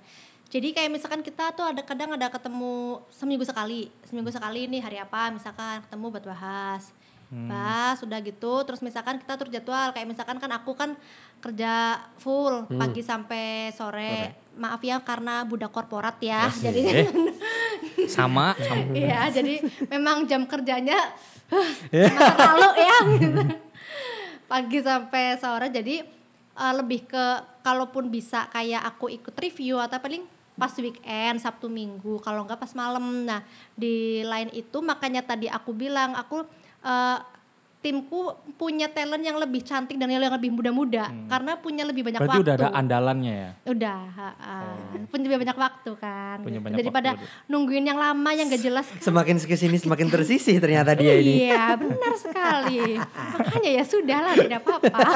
Jadi 0.52 0.76
kayak 0.76 0.92
misalkan 0.92 1.24
kita 1.24 1.56
tuh 1.56 1.64
ada 1.64 1.80
kadang 1.80 2.12
ada 2.12 2.28
ketemu 2.28 3.00
seminggu 3.08 3.48
sekali, 3.48 3.88
seminggu 4.04 4.28
sekali 4.30 4.68
nih 4.68 4.84
hari 4.84 4.98
apa 5.00 5.32
misalkan 5.32 5.80
ketemu 5.88 6.06
buat 6.12 6.26
bahas. 6.28 6.92
Hmm. 7.32 7.48
Bahas 7.48 8.04
udah 8.04 8.20
gitu, 8.20 8.60
terus 8.68 8.84
misalkan 8.84 9.16
kita 9.16 9.40
tur 9.40 9.48
jadwal 9.48 9.96
kayak 9.96 10.04
misalkan 10.04 10.36
kan 10.36 10.52
aku 10.52 10.76
kan 10.76 11.00
kerja 11.40 12.04
full 12.20 12.68
Hmm. 12.68 12.84
pagi 12.84 13.00
sampai 13.00 13.72
sore. 13.72 14.36
Maaf 14.60 14.84
ya 14.84 15.00
karena 15.00 15.48
budak 15.48 15.72
korporat 15.72 16.20
ya. 16.20 16.52
Asik. 16.52 16.68
Jadi 16.68 16.82
Sama, 18.12 18.52
sama. 18.60 18.92
Iya, 18.92 19.32
jadi 19.32 19.64
memang 19.88 20.28
jam 20.28 20.44
kerjanya 20.44 21.16
masa 22.12 22.36
lalu 22.36 22.70
ya 22.76 22.98
gitu. 23.16 23.42
Pagi 24.46 24.80
sampai 24.84 25.40
sore 25.40 25.72
jadi 25.72 26.04
eh, 26.52 26.74
lebih 26.76 27.08
ke 27.08 27.26
kalaupun 27.64 28.12
bisa 28.12 28.52
kayak 28.52 28.84
aku 28.84 29.08
ikut 29.08 29.32
review 29.40 29.80
atau 29.80 29.96
paling 29.96 30.28
pas 30.62 30.70
weekend 30.78 31.42
Sabtu 31.42 31.66
Minggu 31.66 32.22
kalau 32.22 32.46
enggak 32.46 32.62
pas 32.62 32.70
malam. 32.78 33.26
Nah, 33.26 33.42
di 33.74 34.22
lain 34.22 34.54
itu 34.54 34.78
makanya 34.86 35.26
tadi 35.26 35.50
aku 35.50 35.74
bilang 35.74 36.14
aku 36.14 36.46
eh, 36.86 37.18
timku 37.82 38.30
punya 38.56 38.86
talent 38.88 39.26
yang 39.26 39.42
lebih 39.42 39.66
cantik 39.66 39.98
dan 39.98 40.06
yang 40.06 40.22
lebih 40.22 40.54
muda-muda 40.54 41.10
karena 41.26 41.58
punya 41.58 41.82
lebih 41.82 42.06
banyak 42.06 42.22
Hmm. 42.22 42.30
Berarti 42.30 42.38
waktu. 42.38 42.46
udah 42.46 42.56
ada 42.62 42.70
andalannya 42.78 43.34
ya. 43.34 43.50
Udah, 43.66 44.00
ha, 44.14 44.30
ha. 44.38 44.54
punya 45.10 45.24
lebih 45.26 45.40
banyak 45.42 45.58
waktu 45.58 45.92
kan. 45.98 46.38
Punya 46.46 46.60
banyak 46.62 46.78
Daripada 46.78 47.10
waktu, 47.18 47.50
nungguin 47.50 47.86
yang 47.90 47.98
lama 47.98 48.30
yang 48.32 48.46
gak 48.48 48.62
jelas. 48.62 48.86
Semakin 49.02 49.42
ke 49.42 49.58
sini 49.58 49.82
semakin 49.82 50.08
tersisih 50.08 50.62
ternyata 50.62 50.94
dia 50.94 51.18
ini. 51.18 51.50
Iya, 51.50 51.74
benar 51.74 52.14
sekali. 52.16 53.02
Makanya 53.02 53.72
ya 53.74 53.84
sudah 53.84 54.20
lah, 54.22 54.34
tidak 54.38 54.62
apa-apa. 54.62 54.98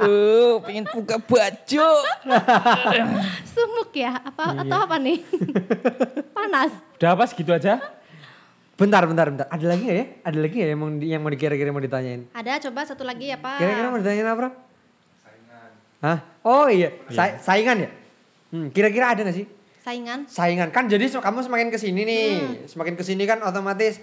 Uh, 0.00 0.56
pengen 0.64 0.88
buka 0.88 1.20
baju. 1.20 1.88
Sumuk 3.44 3.90
ya, 3.92 4.16
apa 4.16 4.64
atau 4.64 4.78
apa 4.80 4.96
nih? 4.96 5.20
Panas. 6.36 6.72
Udah 6.96 7.10
apa 7.12 7.24
segitu 7.26 7.52
aja? 7.52 7.99
Bentar, 8.80 9.04
bentar, 9.04 9.28
bentar. 9.28 9.46
Ada 9.52 9.76
lagi 9.76 9.82
gak 9.84 9.98
ya? 10.00 10.06
Ada 10.24 10.38
lagi 10.40 10.54
gak 10.56 10.68
yang 10.72 10.80
mau, 10.80 10.88
yang 10.88 11.20
mau 11.20 11.28
dikira-kira 11.28 11.68
mau 11.68 11.84
ditanyain? 11.84 12.24
Ada 12.32 12.64
coba 12.64 12.80
satu 12.88 13.04
lagi 13.04 13.28
ya 13.28 13.36
Pak. 13.36 13.60
Kira-kira 13.60 13.86
mau 13.92 14.00
ditanyain 14.00 14.24
apa? 14.24 14.36
Bro? 14.40 14.50
Hah? 16.00 16.18
Oh 16.40 16.64
iya, 16.72 16.96
Sa- 17.12 17.36
saingan 17.44 17.84
ya? 17.84 17.88
Hmm, 18.48 18.72
kira-kira 18.72 19.12
ada 19.12 19.20
gak 19.20 19.36
sih? 19.36 19.44
Saingan. 19.84 20.24
Saingan 20.24 20.72
kan 20.72 20.88
jadi 20.88 21.12
kamu 21.12 21.44
semakin 21.44 21.68
ke 21.68 21.76
sini 21.76 22.08
nih, 22.08 22.28
semakin 22.72 22.96
ke 22.96 23.04
sini 23.04 23.28
kan 23.28 23.44
otomatis 23.44 24.00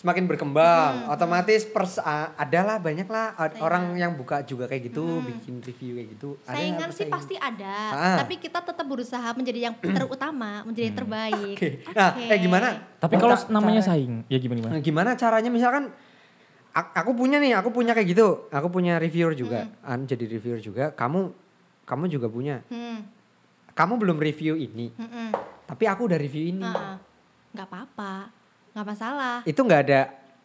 semakin 0.00 0.24
berkembang, 0.24 1.12
otomatis 1.12 1.68
pers 1.68 2.00
a- 2.00 2.32
adalah 2.34 2.80
banyak 2.80 3.04
lah 3.04 3.36
a- 3.36 3.46
Saingan. 3.46 3.60
orang 3.60 3.84
yang 3.94 4.12
buka 4.16 4.40
juga 4.42 4.64
kayak 4.64 4.88
gitu, 4.88 5.20
bikin 5.20 5.60
review 5.60 5.92
kayak 5.92 6.08
gitu. 6.16 6.28
Ada 6.40 6.56
Saingan 6.56 6.72
nggak 6.80 6.96
sih 6.96 7.06
pasti 7.06 7.34
ada, 7.36 7.76
Ah. 7.92 8.16
tapi 8.16 8.40
kita 8.40 8.64
tetap 8.64 8.80
berusaha 8.82 9.28
menjadi 9.36 9.68
yang 9.68 9.74
terutama, 9.76 10.64
menjadi 10.64 10.88
yang 10.88 10.98
terbaik. 10.98 11.52
Oke. 11.52 11.68
Nah, 11.92 12.16
Oke. 12.16 12.32
eh 12.32 12.38
gimana? 12.40 12.68
Tapi 12.96 13.14
kalau 13.14 13.36
namanya 13.52 13.84
cara- 13.84 13.92
saing, 13.92 14.24
ya 14.26 14.40
gimana 14.40 14.58
gimana? 14.58 14.72
Nah, 14.72 14.80
gimana 14.80 15.10
caranya 15.14 15.50
misalkan 15.52 15.84
aku 16.72 17.10
punya 17.12 17.36
nih, 17.36 17.52
aku 17.52 17.68
punya 17.68 17.92
kayak 17.92 18.08
gitu. 18.08 18.48
Aku 18.48 18.72
punya 18.72 18.96
reviewer 18.96 19.36
juga, 19.36 19.68
an 19.82 20.08
jadi 20.08 20.24
reviewer 20.24 20.64
juga. 20.64 20.84
Kamu 20.90 21.28
kamu 21.84 22.04
juga 22.08 22.24
punya. 22.26 22.64
Hmm, 22.66 23.04
Kamu 23.70 23.96
belum 23.96 24.16
review 24.16 24.56
ini, 24.56 24.92
hmm, 24.92 25.08
hmm. 25.08 25.30
tapi 25.64 25.84
aku 25.84 26.08
udah 26.08 26.16
review 26.16 26.50
ini. 26.50 26.64
Nggak 27.50 27.66
apa-apa, 27.66 28.28
nggak 28.80 28.88
masalah. 28.96 29.36
Itu 29.44 29.60
nggak 29.60 29.82
ada 29.84 30.00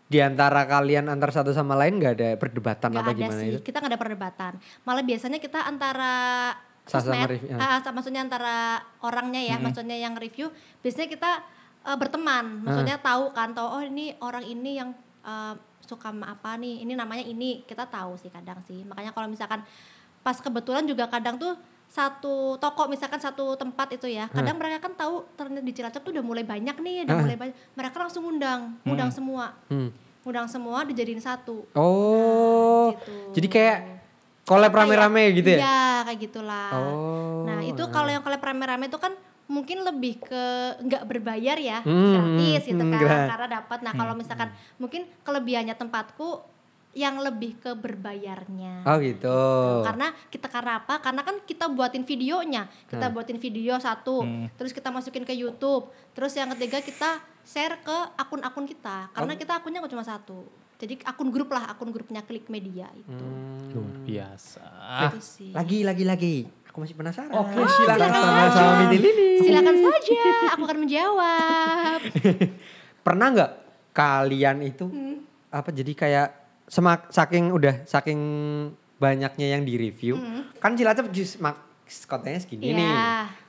di 0.05 0.19
antara 0.21 0.67
kalian 0.67 1.07
antar 1.07 1.31
satu 1.31 1.55
sama 1.55 1.73
lain 1.73 1.97
nggak 1.97 2.13
ada 2.19 2.29
perdebatan 2.35 2.93
Nggak 2.93 3.01
apa 3.01 3.11
ada 3.15 3.17
gimana 3.17 3.41
sih, 3.41 3.49
itu? 3.55 3.59
kita 3.63 3.79
nggak 3.79 3.91
ada 3.95 4.01
perdebatan. 4.03 4.51
Malah 4.83 5.03
biasanya 5.07 5.39
kita 5.39 5.59
antara 5.63 6.13
Sama-sama 6.85 7.25
sosmed, 7.25 7.29
review, 7.33 7.57
ah, 7.57 7.79
sa- 7.81 7.95
maksudnya 7.95 8.21
antara 8.21 8.57
orangnya 9.01 9.41
ya, 9.41 9.57
maksudnya 9.57 9.97
yang 9.97 10.13
review, 10.13 10.51
biasanya 10.83 11.09
kita 11.09 11.31
eh, 11.81 11.97
berteman, 11.97 12.61
maksudnya 12.61 13.01
tahu 13.01 13.33
kan, 13.33 13.55
tahu 13.55 13.65
oh 13.65 13.81
ini 13.81 14.13
orang 14.21 14.45
ini 14.45 14.77
yang 14.77 14.93
eh, 15.25 15.53
suka 15.81 16.13
sama 16.13 16.37
apa 16.37 16.53
nih, 16.59 16.85
ini 16.85 16.93
namanya 16.93 17.25
ini, 17.25 17.65
kita 17.65 17.89
tahu 17.89 18.19
sih 18.21 18.29
kadang 18.29 18.61
sih. 18.61 18.85
Makanya 18.85 19.09
kalau 19.09 19.25
misalkan 19.25 19.65
pas 20.21 20.37
kebetulan 20.37 20.85
juga 20.85 21.09
kadang 21.09 21.37
tuh 21.37 21.57
satu 21.95 22.59
toko 22.59 22.91
misalkan 22.91 23.23
satu 23.23 23.55
tempat 23.55 23.95
itu 23.95 24.11
ya 24.11 24.27
kadang 24.27 24.59
mereka 24.59 24.83
kan 24.83 24.99
tahu 24.99 25.23
ternyata 25.39 25.63
di 25.63 25.71
Cilacap 25.71 26.03
tuh 26.03 26.11
udah 26.11 26.25
mulai 26.27 26.43
banyak 26.43 26.75
nih 26.75 27.07
udah 27.07 27.15
Hah. 27.15 27.23
mulai 27.23 27.37
banyak 27.39 27.55
mereka 27.71 27.95
langsung 28.03 28.23
undang 28.27 28.75
undang 28.83 29.07
semua 29.15 29.55
Hmm. 29.71 29.95
undang 30.27 30.51
semua 30.51 30.83
dijadiin 30.83 31.23
satu 31.23 31.63
Oh, 31.71 32.91
gitu. 32.99 33.39
jadi 33.39 33.47
kayak 33.47 33.77
ya? 34.45 34.67
rame-rame 34.69 35.23
gitu 35.33 35.49
ya? 35.55 35.57
Iya 35.57 35.81
kayak 36.05 36.19
gitulah. 36.21 36.69
Oh. 36.77 37.49
Nah 37.49 37.65
itu 37.65 37.81
kalau 37.89 38.09
yang 38.13 38.21
collab 38.21 38.43
rame-rame 38.45 38.85
itu 38.85 38.99
kan 39.01 39.13
mungkin 39.45 39.85
lebih 39.85 40.21
ke 40.21 40.43
nggak 40.85 41.05
berbayar 41.05 41.57
ya, 41.57 41.79
Hmm, 41.85 42.13
gratis 42.13 42.65
gitu 42.65 42.81
hmm, 42.81 42.93
kan, 42.93 43.29
karena 43.29 43.47
dapat. 43.61 43.79
Nah 43.85 43.93
kalau 43.93 44.13
misalkan 44.17 44.49
mungkin 44.77 45.05
kelebihannya 45.21 45.73
tempatku 45.77 46.41
yang 46.95 47.19
lebih 47.19 47.59
ke 47.59 47.75
berbayarnya. 47.75 48.87
Oh 48.87 48.95
gitu. 49.03 49.39
Karena 49.83 50.15
kita 50.31 50.47
karena 50.47 50.79
apa? 50.79 51.03
Karena 51.03 51.21
kan 51.21 51.43
kita 51.43 51.67
buatin 51.67 52.07
videonya, 52.07 52.71
kita 52.87 53.11
buatin 53.11 53.35
video 53.35 53.75
satu, 53.75 54.23
terus 54.55 54.71
kita 54.71 54.89
masukin 54.89 55.27
ke 55.27 55.35
YouTube, 55.35 55.91
terus 56.15 56.31
yang 56.33 56.55
ketiga 56.55 56.79
kita 56.79 57.09
share 57.43 57.83
ke 57.83 57.97
akun-akun 58.15 58.63
kita, 58.63 59.11
karena 59.11 59.35
kita 59.35 59.59
akunnya 59.59 59.83
nggak 59.83 59.91
cuma 59.91 60.07
satu. 60.07 60.47
Jadi 60.75 61.03
akun 61.03 61.31
grup 61.31 61.51
lah, 61.51 61.71
akun 61.71 61.87
grupnya 61.87 62.19
Klik 62.19 62.47
Media 62.47 62.87
itu. 62.91 63.11
Hmm. 63.11 63.71
Luar 63.75 63.95
biasa. 64.03 64.63
Itu 65.07 65.19
sih. 65.19 65.51
Lagi 65.51 65.83
lagi 65.83 66.03
lagi. 66.03 66.35
Aku 66.67 66.83
masih 66.83 66.95
penasaran. 66.95 67.31
Oke, 67.31 67.59
silakan. 67.63 68.09
sama 68.11 68.43
sama 68.51 68.71
Mitil 68.83 69.03
ini. 69.07 69.29
Silakan 69.39 69.75
saja, 69.79 70.23
aku 70.51 70.63
akan 70.67 70.77
menjawab. 70.83 71.99
Pernah 73.07 73.27
nggak 73.31 73.51
kalian 73.95 74.57
itu 74.63 74.87
Hmm. 74.87 75.23
apa 75.47 75.71
jadi 75.71 75.91
kayak 75.95 76.44
semak 76.65 77.09
saking 77.09 77.49
udah 77.49 77.85
saking 77.85 78.19
banyaknya 78.95 79.47
yang 79.49 79.61
di 79.61 79.75
review 79.75 80.17
kan 80.57 80.73
Cilacap 80.73 81.09
jus 81.09 81.37
mak 81.37 81.61
kotanya 81.85 82.39
segini. 82.39 82.69
Iya. 82.69 82.75
nih 82.75 82.89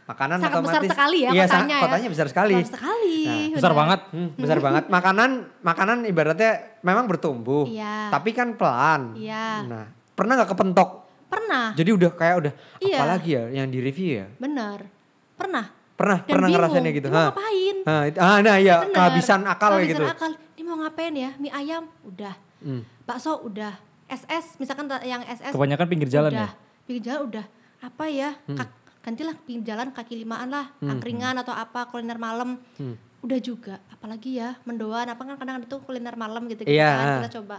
makanan 0.07 0.37
Sangat 0.39 0.61
besar 0.61 0.63
otomatis 0.77 0.91
sekali 0.93 1.19
ya 1.19 1.31
iya, 1.33 1.45
kotanya 1.45 1.67
ya. 1.73 1.83
kotanya 1.83 2.09
besar 2.09 2.27
sekali 2.29 2.55
Besar 2.57 2.73
sekali. 2.77 3.17
Nah, 3.27 3.57
Besar 3.57 3.73
banget. 3.73 4.01
Hmm, 4.07 4.29
besar 4.37 4.59
banget 4.61 4.85
makanan 4.97 5.31
makanan 5.61 5.99
ibaratnya 6.05 6.53
memang 6.81 7.05
bertumbuh 7.07 7.65
Iya. 7.67 8.13
tapi 8.13 8.31
kan 8.31 8.55
pelan 8.55 9.17
Iya. 9.17 9.65
nah 9.65 9.85
pernah 10.13 10.37
nggak 10.37 10.51
kepentok 10.53 10.91
Pernah, 11.27 11.75
jadi 11.75 11.91
udah 11.91 12.11
kayak 12.13 12.37
udah 12.39 12.53
Iya. 12.79 12.97
apalagi 12.97 13.31
ya 13.33 13.45
yang 13.53 13.67
di 13.67 13.79
review 13.81 14.09
ya 14.17 14.27
bener. 14.37 14.87
Pernah. 15.35 15.67
pernah 15.93 16.19
Dan 16.21 16.29
pernah 16.29 16.47
bingung, 16.47 16.61
ngerasainnya 16.63 16.93
gitu 16.93 17.07
mau 17.07 17.17
Hah. 17.17 17.27
ngapain? 17.33 17.77
Itu- 18.07 18.21
ah, 18.21 18.39
nah 18.39 18.57
iya 18.57 18.77
Bener. 18.79 18.95
kehabisan 18.95 19.41
akal 19.43 19.71
kayak 19.71 19.81
Kehabisan 19.81 19.91
gitu 19.91 20.05
akal. 20.07 20.31
Ini 20.55 20.63
mau 20.63 20.77
ngapain 20.79 21.15
ya? 21.17 21.31
Mie 21.35 21.51
ayam 21.51 21.83
udah. 22.05 22.35
Hmm. 22.59 22.83
Bakso 23.07 23.39
udah. 23.41 23.73
SS 24.07 24.59
misalkan 24.59 24.87
yang 25.03 25.23
SS 25.23 25.51
Kebanyakan 25.51 25.87
pinggir 25.87 26.07
jalan 26.07 26.31
udah. 26.31 26.51
ya? 26.51 26.59
Pinggir 26.85 27.03
jalan 27.05 27.21
udah. 27.27 27.45
Apa 27.81 28.05
ya? 28.07 28.35
Hmm. 28.47 28.55
Kak, 28.57 28.69
gantilah 29.01 29.35
pinggir 29.41 29.65
jalan 29.69 29.91
kaki 29.91 30.15
limaan 30.17 30.51
lah, 30.51 30.71
angkringan 30.81 31.35
atau 31.37 31.51
apa 31.51 31.87
kuliner 31.87 32.15
malam. 32.17 32.59
Hmm. 32.79 32.95
Udah 33.23 33.39
juga. 33.39 33.79
Apalagi 33.89 34.39
ya 34.39 34.55
mendoan 34.63 35.07
apa 35.07 35.19
kan 35.19 35.35
kadang 35.35 35.59
itu 35.59 35.79
kuliner 35.81 36.15
malam 36.15 36.47
gitu, 36.47 36.63
gitu 36.63 36.71
Iya. 36.71 36.91
kan. 36.91 37.19
Kita 37.23 37.33
coba. 37.43 37.57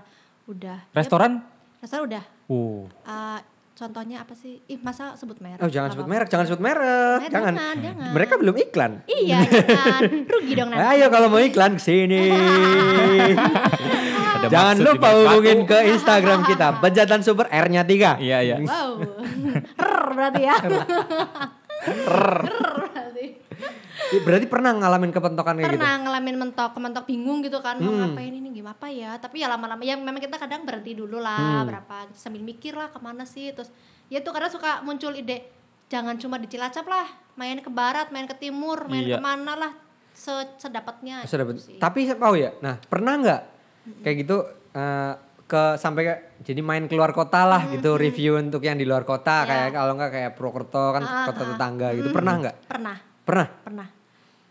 Udah. 0.48 0.78
Restoran? 0.92 1.32
Ya, 1.44 1.80
restoran 1.84 2.04
udah. 2.08 2.24
Oh. 2.48 2.88
Eh, 3.04 3.40
contohnya 3.76 4.24
apa 4.24 4.32
sih? 4.32 4.64
Ih, 4.66 4.80
masa 4.80 5.16
sebut 5.16 5.36
merek? 5.38 5.60
Oh 5.60 5.68
jangan 5.68 5.92
sebut 5.92 6.08
merek, 6.08 6.28
jangan 6.28 6.46
sebut 6.48 6.60
merek, 6.60 7.20
Eh, 7.24 7.30
jangan. 7.30 7.54
jangan, 7.54 7.76
jangan. 7.84 8.10
Mereka 8.16 8.34
belum 8.36 8.56
iklan. 8.58 8.92
Iya, 9.06 9.38
jangan. 9.44 10.02
Rugi 10.26 10.54
dong 10.56 10.70
nanti. 10.72 10.84
Ayo 10.90 11.06
kalau 11.08 11.28
mau 11.28 11.40
iklan 11.40 11.76
ke 11.76 11.84
sini. 11.84 12.24
Ada 14.30 14.48
jangan 14.48 14.76
lupa 14.80 15.08
hubungin 15.13 15.60
ke 15.63 15.78
Instagram 15.90 16.40
kita, 16.44 16.68
Bejatan 16.84 17.22
Super 17.22 17.48
R-nya 17.48 17.82
3. 17.82 18.18
Iya, 18.18 18.38
iya. 18.42 18.56
Wow. 18.60 18.92
Rrr 19.82 20.06
berarti 20.13 20.42
ya. 20.44 20.56
Rrr 21.88 22.42
berarti. 22.86 23.26
Berarti 24.20 24.46
pernah 24.46 24.72
ngalamin 24.72 25.10
kepentokan 25.10 25.58
kayak 25.58 25.68
gitu? 25.68 25.74
Pernah 25.76 25.94
ngalamin 26.00 26.36
mentok, 26.38 26.72
mentok 26.78 27.06
bingung 27.06 27.42
gitu 27.42 27.60
kan 27.60 27.76
mau 27.76 27.90
Hmm. 27.90 28.00
ngapain 28.08 28.30
ini 28.32 28.50
gimana 28.52 28.72
apa 28.72 28.88
ya. 28.88 29.18
Tapi 29.18 29.42
ya 29.42 29.48
lama-lama 29.48 29.82
ya 29.82 29.96
memang 29.96 30.18
kita 30.18 30.38
kadang 30.38 30.63
berhenti 30.63 30.94
dulu 30.94 31.18
lah 31.18 31.63
Hmm. 31.63 31.68
berapa 31.68 31.96
sambil 32.13 32.40
mikir 32.40 32.72
lah 32.72 32.88
ke 32.88 33.00
mana 33.00 33.26
sih 33.26 33.52
terus 33.52 33.74
ya 34.08 34.22
tuh 34.22 34.32
kadang 34.32 34.48
suka 34.48 34.80
muncul 34.82 35.12
ide 35.12 35.50
jangan 35.88 36.16
cuma 36.16 36.36
di 36.36 36.46
Cilacap 36.46 36.84
lah, 36.84 37.08
main 37.34 37.58
ke 37.58 37.68
barat, 37.68 38.08
main 38.10 38.24
ke 38.24 38.36
timur, 38.36 38.86
main 38.86 39.04
Iya. 39.04 39.18
ke 39.18 39.24
mana 39.24 39.56
lah 39.56 39.72
se- 40.12 40.56
sedapatnya. 40.58 41.24
Sudah 41.24 41.48
gitu 41.48 41.62
sih. 41.63 41.76
Tapi 41.78 42.12
oh 42.13 42.36
ya, 42.36 42.52
nah 42.60 42.76
pernah 42.82 43.16
nggak 43.16 43.42
kayak 44.02 44.15
gitu 44.21 44.38
eh, 44.71 45.13
ke 45.43 45.63
sampai 45.76 46.02
kayak 46.04 46.21
jadi 46.43 46.60
main 46.60 46.84
keluar 46.86 47.12
kota 47.12 47.43
lah 47.43 47.63
gitu 47.67 47.95
review 47.95 48.36
untuk 48.36 48.60
yang 48.60 48.76
di 48.76 48.84
luar 48.84 49.02
kota 49.02 49.41
Ya. 49.41 49.47
kayak 49.47 49.69
kalau 49.73 49.93
nggak 49.93 50.12
kayak 50.12 50.32
Purwokerto 50.34 50.84
kan 50.91 51.02
Ah, 51.02 51.23
kota 51.26 51.41
ah. 51.41 51.47
tetangga 51.50 51.88
gitu 51.93 52.10
pernah 52.12 52.34
nggak? 52.38 52.56
Pernah, 52.67 52.95
Pernah. 53.23 53.47
pernah. 53.62 53.88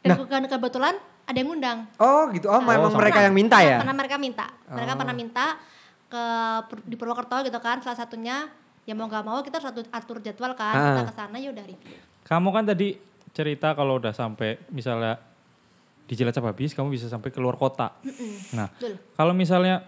Dan 0.00 0.16
ke- 0.18 0.50
kebetulan 0.50 0.94
ada 1.22 1.36
yang 1.36 1.48
ngundang. 1.48 1.78
Oh 1.96 2.30
gitu. 2.30 2.46
Oh, 2.46 2.60
memang 2.60 2.88
sama. 2.88 3.00
mereka 3.02 3.18
yang 3.20 3.34
minta 3.34 3.58
ya? 3.60 3.76
Karena 3.78 3.92
mereka 3.94 4.16
minta. 4.16 4.46
Mereka 4.64 4.92
Oh. 4.92 4.98
pernah 4.98 5.14
minta 5.14 5.46
ke 6.06 6.24
di 6.82 6.94
Purwokerto 6.94 7.36
gitu 7.42 7.58
kan. 7.58 7.82
Salah 7.82 7.98
satunya 7.98 8.46
ya 8.82 8.94
mau 8.94 9.04
nggak 9.04 9.20
mau 9.20 9.42
kita 9.42 9.58
harus 9.58 9.68
atur, 9.68 9.84
atur 9.90 10.16
jadwal 10.20 10.54
kan. 10.54 10.72
Ah. 10.72 10.84
Kita 10.94 11.02
ke 11.04 11.14
sana 11.14 11.36
ya 11.36 11.50
udah 11.50 11.64
review. 11.66 11.98
Kamu 12.22 12.48
kan 12.50 12.64
tadi 12.64 12.96
cerita 13.30 13.74
kalau 13.74 13.98
udah 13.98 14.10
sampai 14.10 14.56
misalnya 14.70 15.18
di 16.06 16.14
Cilacap 16.14 16.46
habis, 16.46 16.70
kamu 16.70 16.88
bisa 16.88 17.06
sampai 17.06 17.28
keluar 17.28 17.54
kota. 17.54 17.98
Nah, 18.54 18.70
Betul. 18.72 18.94
kalau 19.12 19.34
misalnya 19.34 19.82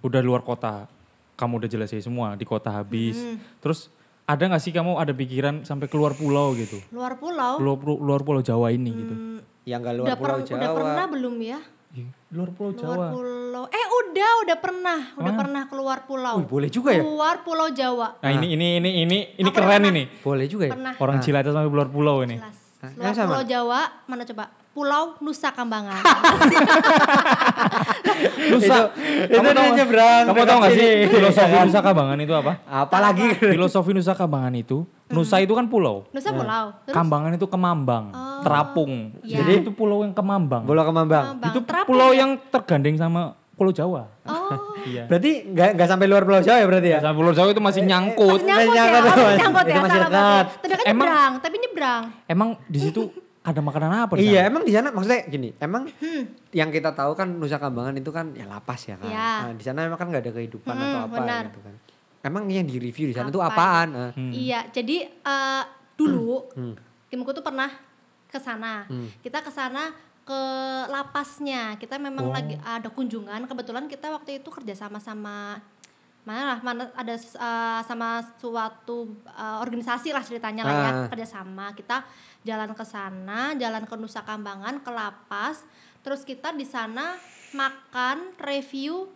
udah 0.00 0.20
luar 0.20 0.40
kota, 0.40 0.88
kamu 1.34 1.60
udah 1.60 1.68
jelasin 1.68 2.00
semua 2.00 2.34
di 2.34 2.44
kota 2.44 2.72
habis. 2.72 3.20
Terus 3.60 3.92
ada 4.24 4.40
nggak 4.40 4.62
sih 4.62 4.72
kamu 4.72 4.96
ada 4.96 5.12
pikiran 5.12 5.60
sampai 5.62 5.86
keluar 5.86 6.16
pulau 6.16 6.56
gitu? 6.56 6.80
Luar 6.88 7.20
pulau. 7.20 7.60
Luar, 7.60 7.78
luar 8.00 8.20
pulau 8.20 8.40
Jawa 8.40 8.72
ini 8.72 8.90
gitu. 8.90 9.14
Yang 9.64 9.80
nggak 9.80 9.94
luar 9.94 10.06
udah, 10.08 10.16
pulau 10.16 10.36
per- 10.36 10.46
Jawa. 10.46 10.56
udah 10.56 10.70
pernah 10.72 11.04
belum 11.08 11.34
ya? 11.38 11.60
Luar 12.34 12.50
pulau 12.50 12.72
Luar 12.72 12.80
Jawa. 12.82 13.06
pulau. 13.12 13.64
Eh 13.70 13.86
udah, 14.02 14.30
udah 14.42 14.56
pernah. 14.58 15.00
Udah 15.14 15.32
pernah 15.36 15.62
keluar 15.68 15.98
pulau. 16.04 16.36
Wih, 16.40 16.48
boleh 16.48 16.66
juga 16.68 16.90
ya? 16.90 17.04
Keluar 17.04 17.44
pulau 17.44 17.68
Jawa. 17.70 18.18
Nah, 18.18 18.30
ini 18.34 18.56
ini 18.56 18.66
ini 18.80 18.90
ini 19.04 19.18
ini 19.36 19.48
Apa 19.48 19.56
keren 19.60 19.78
pernah? 19.78 19.92
ini. 19.92 20.02
Boleh 20.18 20.46
juga 20.48 20.64
ya? 20.66 20.72
Pernah. 20.74 20.92
Orang 20.96 21.16
Cilacap 21.20 21.52
sampai 21.52 21.70
luar 21.70 21.88
pulau 21.88 22.24
ini. 22.24 22.40
Jelas. 22.40 22.56
Hah? 22.80 22.90
Luar 22.96 23.12
sama? 23.14 23.28
pulau 23.30 23.44
Jawa, 23.46 23.80
mana 24.04 24.24
coba? 24.24 24.44
Pulau 24.74 25.14
Nusa 25.18 25.48
Kambangan. 25.48 26.02
Nusa. 28.44 28.90
itu 28.90 29.30
Kamu 29.32 29.46
tahu 29.46 29.54
dia 29.54 29.62
nggak- 29.64 29.76
nyebrang 29.76 30.22
Kamu 30.26 30.42
tahu 30.44 30.58
gak 30.60 30.72
sih 30.72 30.90
filosofi 31.08 31.54
Nusa 31.62 31.80
Kambangan 31.80 32.18
itu 32.18 32.34
apa? 32.34 32.52
Apalagi 32.64 33.26
Filosofi 33.36 33.90
Nusa 33.92 34.12
Kambangan 34.12 34.52
itu, 34.52 34.82
Nusa 35.08 35.36
itu 35.38 35.52
kan 35.52 35.66
pulau. 35.66 36.04
Nusa 36.10 36.30
pulau. 36.30 36.74
Terus 36.84 36.94
Kambangan 36.94 37.32
itu 37.32 37.46
kemambang, 37.46 38.04
Oh. 38.10 38.42
terapung. 38.42 39.14
Iya. 39.22 39.40
Jadi 39.40 39.52
itu 39.62 39.70
pulau 39.70 40.02
yang 40.02 40.10
kemambang. 40.10 40.62
bola 40.64 40.82
kemambang. 40.82 41.38
Itu 41.40 41.62
Terapung 41.62 41.88
pulau 41.88 42.10
ya? 42.10 42.20
yang 42.20 42.30
tergandeng 42.44 42.96
sama 42.96 43.22
Pulau 43.54 43.70
Jawa. 43.70 44.10
Oh. 44.24 44.50
Iya. 44.84 45.08
Berarti 45.08 45.48
nggak 45.48 45.68
nggak 45.74 45.88
sampai 45.88 46.04
luar 46.04 46.22
pulau 46.22 46.42
Jawa 46.42 46.58
ya 46.58 46.66
berarti 46.66 46.88
ya? 46.90 46.98
Sama 47.00 47.16
Pulau 47.16 47.32
Jawa 47.32 47.48
itu 47.48 47.62
masih 47.62 47.82
nyangkut. 47.82 48.36
Masih 48.36 48.44
nyangkut 48.44 48.68
ya, 48.68 48.82
nyangkut, 48.84 49.00
oh, 49.08 49.24
Mas. 49.24 49.38
nyangkut 49.38 49.64
Itu 49.64 49.70
ya, 49.70 49.80
masih 49.80 50.00
berarti. 50.02 50.20
Tapi 50.20 50.66
kan 50.68 50.76
Emang- 50.84 51.08
nyebrang, 51.08 51.32
tapi 51.40 51.56
nyebrang. 51.56 52.02
Emang 52.26 52.48
di 52.66 52.78
situ 52.78 53.02
ada 53.44 53.60
makanan 53.60 54.08
apa? 54.08 54.16
di 54.16 54.24
Iya 54.26 54.40
sana? 54.40 54.48
emang 54.48 54.62
di 54.64 54.72
sana 54.72 54.88
maksudnya 54.88 55.20
gini, 55.28 55.48
emang 55.58 55.84
yang 56.50 56.68
kita 56.68 56.90
tahu 56.90 57.12
kan 57.12 57.28
Nusa 57.28 57.60
Kambangan 57.60 57.92
itu 57.92 58.08
kan 58.08 58.32
ya 58.32 58.48
lapas 58.48 58.80
ya 58.82 58.96
kan. 58.96 59.06
Iya. 59.06 59.30
Nah, 59.44 59.52
di 59.52 59.60
sana 59.62 59.84
emang 59.84 60.00
kan 60.00 60.08
nggak 60.08 60.24
ada 60.24 60.32
kehidupan 60.32 60.72
Hmm, 60.72 60.84
atau 60.86 61.00
apa 61.02 61.14
benar. 61.14 61.42
gitu 61.46 61.60
kan. 61.60 61.74
Emang 62.24 62.48
yang 62.48 62.64
di 62.64 62.80
review 62.80 63.06
di 63.06 63.14
sana 63.14 63.28
tuh 63.28 63.38
Apa 63.38 63.52
apaan? 63.52 63.88
Ah. 63.92 64.10
Hmm. 64.16 64.32
Iya, 64.32 64.64
jadi 64.70 64.96
eh, 65.06 65.62
dulu 65.94 66.48
Hmm. 66.52 66.72
timku 67.06 67.30
tuh 67.30 67.44
pernah 67.44 67.68
ke 68.24 68.38
sana. 68.38 68.88
Hmm. 68.88 69.12
Kita 69.20 69.44
ke 69.44 69.52
sana 69.52 69.92
ke 70.24 70.40
lapasnya. 70.88 71.76
Kita 71.76 72.00
memang 72.00 72.24
Oh. 72.24 72.32
lagi 72.32 72.56
ada 72.56 72.88
kunjungan. 72.88 73.44
Kebetulan 73.44 73.84
kita 73.86 74.08
waktu 74.08 74.40
itu 74.40 74.48
kerja 74.48 74.72
sama 74.74 74.96
sama 74.96 75.60
mana 76.24 76.42
lah, 76.46 76.58
mana 76.58 76.88
ada 76.90 77.14
eh, 77.14 77.80
sama 77.82 78.08
suatu 78.34 79.04
eh, 79.26 79.56
organisasi 79.60 80.08
lah 80.08 80.20
ceritanya 80.20 80.62
lah 80.62 80.74
ya, 80.74 80.90
Ah. 80.96 81.06
kerja 81.06 81.26
sama. 81.30 81.70
Kita 81.70 82.00
jalan 82.40 82.72
ke 82.72 82.82
sana, 82.82 83.52
jalan 83.54 83.84
ke 83.84 83.94
Nusa 83.94 84.20
Kambangan, 84.20 84.80
ke 84.80 84.90
lapas. 84.90 85.64
Terus 86.00 86.20
kita 86.22 86.50
di 86.50 86.64
sana 86.64 87.16
makan 87.52 88.36
review 88.38 89.08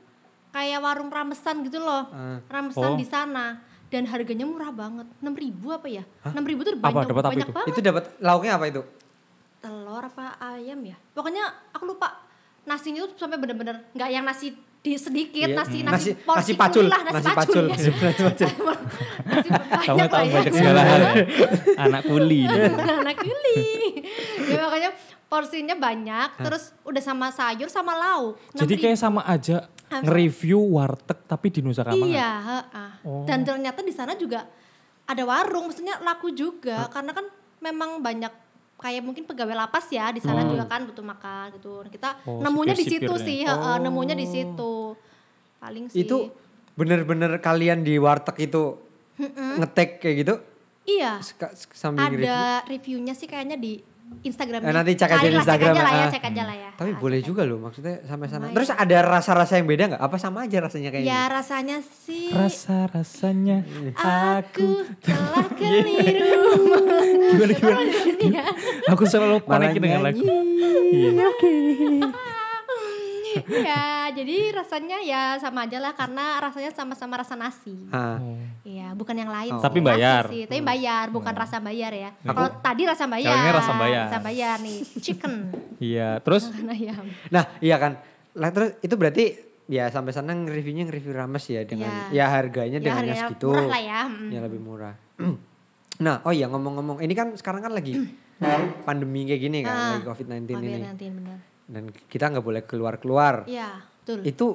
kayak 0.49 0.81
warung 0.81 1.09
ramesan 1.09 1.61
gitu 1.63 1.81
loh. 1.81 2.09
Ah. 2.09 2.41
Ramesan 2.47 2.93
Oh. 2.93 2.97
di 2.97 3.05
sana 3.05 3.61
dan 3.89 4.05
harganya 4.05 4.45
murah 4.45 4.69
banget. 4.69 5.09
6000 5.19 5.73
apa 5.73 5.89
ya? 5.89 6.05
6000 6.27 6.61
tuh 6.63 6.73
Apa? 6.75 6.85
banyak 6.85 7.09
Dapat 7.09 7.09
apa 7.19 7.31
banyak 7.31 7.41
itu? 7.43 7.53
banget. 7.53 7.69
Itu 7.73 7.81
dapat 7.81 8.05
lauknya 8.19 8.53
apa 8.55 8.65
itu? 8.67 8.83
Telur 9.59 10.03
apa 10.03 10.25
ayam 10.39 10.81
ya? 10.85 10.97
Pokoknya 11.11 11.45
aku 11.73 11.89
lupa. 11.89 12.21
Nasinya 12.63 13.01
tuh 13.03 13.17
sampai 13.17 13.41
bener-bener 13.41 13.81
nggak 13.91 14.11
yang 14.13 14.23
nasi 14.23 14.53
di 14.89 14.97
sedikit, 14.97 15.45
Iya. 15.45 15.55
nasi 15.55 15.79
Hmm. 15.79 15.87
nasi, 15.87 16.11
Nasi- 16.11 16.15
porsi 16.19 16.41
nasi 16.41 16.53
pacul, 16.57 16.85
lah, 16.87 17.01
nasi, 17.03 17.15
nasi 17.15 17.29
pacul. 17.31 17.37
pacul. 17.37 17.65
ya. 17.65 17.71
Nasi 17.71 17.91
pacul. 17.93 18.47
nasi 19.21 19.49
Kamu 19.85 19.99
banyak 19.99 20.09
tahu 20.09 20.25
ya. 20.25 20.33
banyak 20.35 20.55
segala 20.55 20.81
hal 20.83 21.01
ya. 21.01 21.15
Anak 21.85 22.03
kuli. 22.03 22.41
anak 23.01 23.17
kuli. 23.19 23.61
ya 24.47 24.59
makanya 24.59 24.91
porsinya 25.25 25.77
banyak, 25.77 26.29
terus 26.39 26.65
udah 26.83 27.03
sama 27.03 27.29
sayur 27.29 27.69
sama 27.69 27.93
lauk. 27.93 28.41
Jadi 28.55 28.75
6.000. 28.75 28.83
kayak 28.83 28.99
sama 28.99 29.21
aja 29.23 29.69
nge-review 29.91 30.61
warteg 30.71 31.19
tapi 31.23 31.47
di 31.49 31.61
Nusa 31.61 31.81
Kambangan. 31.81 32.09
Iya, 32.09 32.31
heeh. 32.43 32.91
Oh. 33.03 33.25
dan 33.25 33.41
ternyata 33.41 33.81
di 33.81 33.91
sana 33.91 34.13
juga 34.15 34.49
ada 35.05 35.23
warung, 35.23 35.69
maksudnya 35.69 35.97
laku 35.99 36.29
juga 36.31 36.89
karena 36.89 37.13
kan 37.13 37.29
memang 37.59 38.01
banyak 38.01 38.33
kayak 38.79 39.03
mungkin 39.03 39.27
pegawai 39.27 39.59
lapas 39.59 39.91
ya 39.91 40.09
di 40.09 40.23
sana 40.23 40.47
Hmm. 40.47 40.55
juga 40.55 40.65
kan 40.65 40.87
butuh 40.87 41.03
makan 41.03 41.45
gitu. 41.59 41.83
Kita 41.91 42.23
Oh, 42.25 42.39
nemunya 42.39 42.73
di 42.73 42.87
situ 42.87 43.13
sih, 43.19 43.43
heeh, 43.43 43.77
nemunya 43.83 44.15
di 44.15 44.27
situ. 44.27 44.95
Paling 45.59 45.91
sih. 45.91 46.07
Itu 46.07 46.31
bener-bener 46.79 47.43
kalian 47.43 47.83
di 47.83 47.99
warteg 47.99 48.39
itu 48.39 48.79
ngetek 49.59 49.99
kayak 49.99 50.17
gitu 50.23 50.35
iya. 50.87 51.19
Sambil? 51.75 52.07
Ada 52.23 52.63
reviewnya 52.65 53.13
sih 53.13 53.27
kayaknya 53.27 53.59
di 53.59 53.83
Instagram. 54.19 54.61
Eh, 54.61 54.73
nanti 54.73 54.93
cek 54.93 55.11
aja 55.11 55.25
di 55.25 55.37
Instagram, 55.37 55.71
Cek 55.71 55.79
aja 55.79 55.83
lah 55.83 55.93
ya, 55.93 56.03
ah. 56.03 56.11
cek 56.11 56.25
aja 56.25 56.43
lah 56.43 56.57
ya. 56.57 56.69
Tapi 56.75 56.91
Ah, 56.91 56.99
boleh 56.99 57.21
juga 57.21 57.43
loh 57.43 57.59
maksudnya 57.59 58.03
sampai 58.03 58.27
sana. 58.27 58.43
Lumayan. 58.45 58.55
Terus 58.59 58.69
ada 58.71 58.97
rasa-rasa 59.01 59.53
yang 59.57 59.67
beda 59.67 59.85
nggak? 59.89 60.03
Apa 60.03 60.17
sama 60.17 60.39
aja 60.43 60.59
rasanya 60.59 60.91
kayak 60.91 61.05
Ya 61.05 61.23
gitu? 61.23 61.35
rasanya 61.35 61.77
sih 61.83 62.27
Rasa-rasanya 62.31 63.59
aku 63.95 64.69
telah 65.01 65.47
keliru. 65.59 66.43
Gimana 67.31 67.53
gimana? 67.55 67.81
Ya. 68.21 68.45
Aku 68.91 69.03
selalu 69.05 69.39
konekin 69.43 69.81
dengan 69.81 70.03
lagu. 70.03 70.19
nyanyi. 70.19 72.03
Iya. 73.41 73.63
ya, 73.65 73.85
jadi 74.15 74.37
rasanya 74.53 74.99
ya 75.01 75.23
sama 75.37 75.65
aja 75.65 75.79
lah 75.79 75.93
karena 75.93 76.39
rasanya 76.39 76.71
sama-sama 76.71 77.15
rasa 77.17 77.35
nasi. 77.35 77.77
Iya, 78.63 78.93
bukan 78.93 79.15
yang 79.15 79.29
lain. 79.29 79.53
Oh. 79.53 79.59
sih. 79.59 79.65
Tapi 79.65 79.79
Nasi 79.79 79.89
bayar. 79.89 80.23
sih, 80.27 80.43
tapi 80.45 80.61
bayar, 80.61 81.05
bukan 81.09 81.33
rasa 81.33 81.57
bayar 81.59 81.91
ya. 81.91 82.11
Kalau 82.23 82.49
tadi 82.59 82.83
rasa 82.85 83.05
bayar. 83.05 83.29
Kalau 83.29 83.41
ini 83.41 83.53
rasa 83.53 83.73
bayar. 83.75 84.05
Rasa 84.05 84.19
bayar 84.21 84.57
nih, 84.59 84.79
chicken. 84.99 85.35
Iya, 85.79 86.09
terus. 86.21 86.51
Nah 87.29 87.45
iya 87.59 87.77
kan. 87.77 88.01
Lah 88.33 88.51
terus 88.51 88.79
itu 88.79 88.95
berarti 88.95 89.25
ya 89.67 89.87
sampai 89.87 90.11
sana 90.11 90.33
nge-reviewnya 90.33 90.87
nge-review 90.87 91.13
rames 91.13 91.45
ya 91.45 91.61
dengan 91.63 91.93
Ya. 92.09 92.25
ya 92.25 92.33
harganya 92.33 92.77
Ya 92.77 92.83
dengan 92.83 93.03
harganya 93.05 93.25
segitu. 93.27 93.49
murah 93.51 93.69
lah 93.69 93.83
ya. 93.83 94.01
mm. 94.07 94.29
Ya 94.31 94.41
lebih 94.41 94.61
murah. 94.61 94.95
nah 95.99 96.23
oh 96.23 96.31
iya 96.31 96.47
ngomong-ngomong 96.47 97.03
ini 97.03 97.11
kan 97.11 97.35
sekarang 97.35 97.61
kan 97.61 97.75
lagi 97.75 97.93
pandemi 98.87 99.27
kayak 99.27 99.43
gini 99.43 99.59
kan, 99.61 99.75
Ah, 99.75 99.85
lagi 99.93 100.07
COVID-19 100.07 100.47
ini. 100.57 100.79
COVID-19 100.79 101.03
benar. 101.13 101.39
Dan 101.69 101.93
kita 102.09 102.33
nggak 102.33 102.43
boleh 102.43 102.63
keluar-keluar. 102.65 103.45
Iya, 103.45 103.85
betul. 104.01 104.25
Itu 104.25 104.47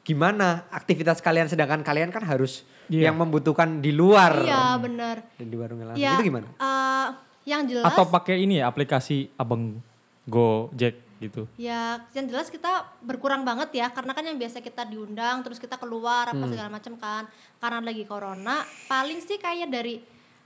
gimana 0.00 0.64
aktivitas 0.68 1.20
kalian 1.20 1.46
sedangkan 1.46 1.80
kalian 1.80 2.08
kan 2.08 2.24
harus 2.24 2.64
Iya. 2.84 3.08
yang 3.08 3.16
membutuhkan 3.16 3.80
di 3.80 3.88
luar 3.88 4.44
Iya, 4.44 4.76
benar. 4.76 5.16
dan 5.36 5.46
di 5.46 5.56
warungnya 5.56 5.86
langsung. 5.88 6.04
Ya, 6.04 6.12
Itu 6.14 6.24
gimana? 6.24 6.48
eh, 6.50 7.06
yang 7.44 7.62
jelas 7.64 7.84
atau 7.86 8.04
pakai 8.06 8.40
ini 8.40 8.60
ya 8.60 8.68
aplikasi 8.68 9.32
Abang 9.34 9.80
Gojek 10.24 11.00
gitu. 11.16 11.48
Ya, 11.56 12.04
yang 12.12 12.28
jelas 12.28 12.48
kita 12.48 12.84
berkurang 13.00 13.40
banget 13.42 13.72
ya, 13.74 13.88
karena 13.88 14.12
kan 14.12 14.20
yang 14.22 14.36
biasa 14.36 14.60
kita 14.60 14.84
diundang, 14.84 15.40
terus 15.40 15.56
kita 15.56 15.76
keluar 15.76 16.28
Hmm. 16.28 16.36
apa 16.36 16.46
segala 16.46 16.68
macam 16.70 16.92
kan, 16.94 17.24
karena 17.58 17.80
lagi 17.80 18.04
corona, 18.04 18.60
paling 18.84 19.20
sih 19.20 19.36
kayak 19.36 19.68
dari 19.68 20.04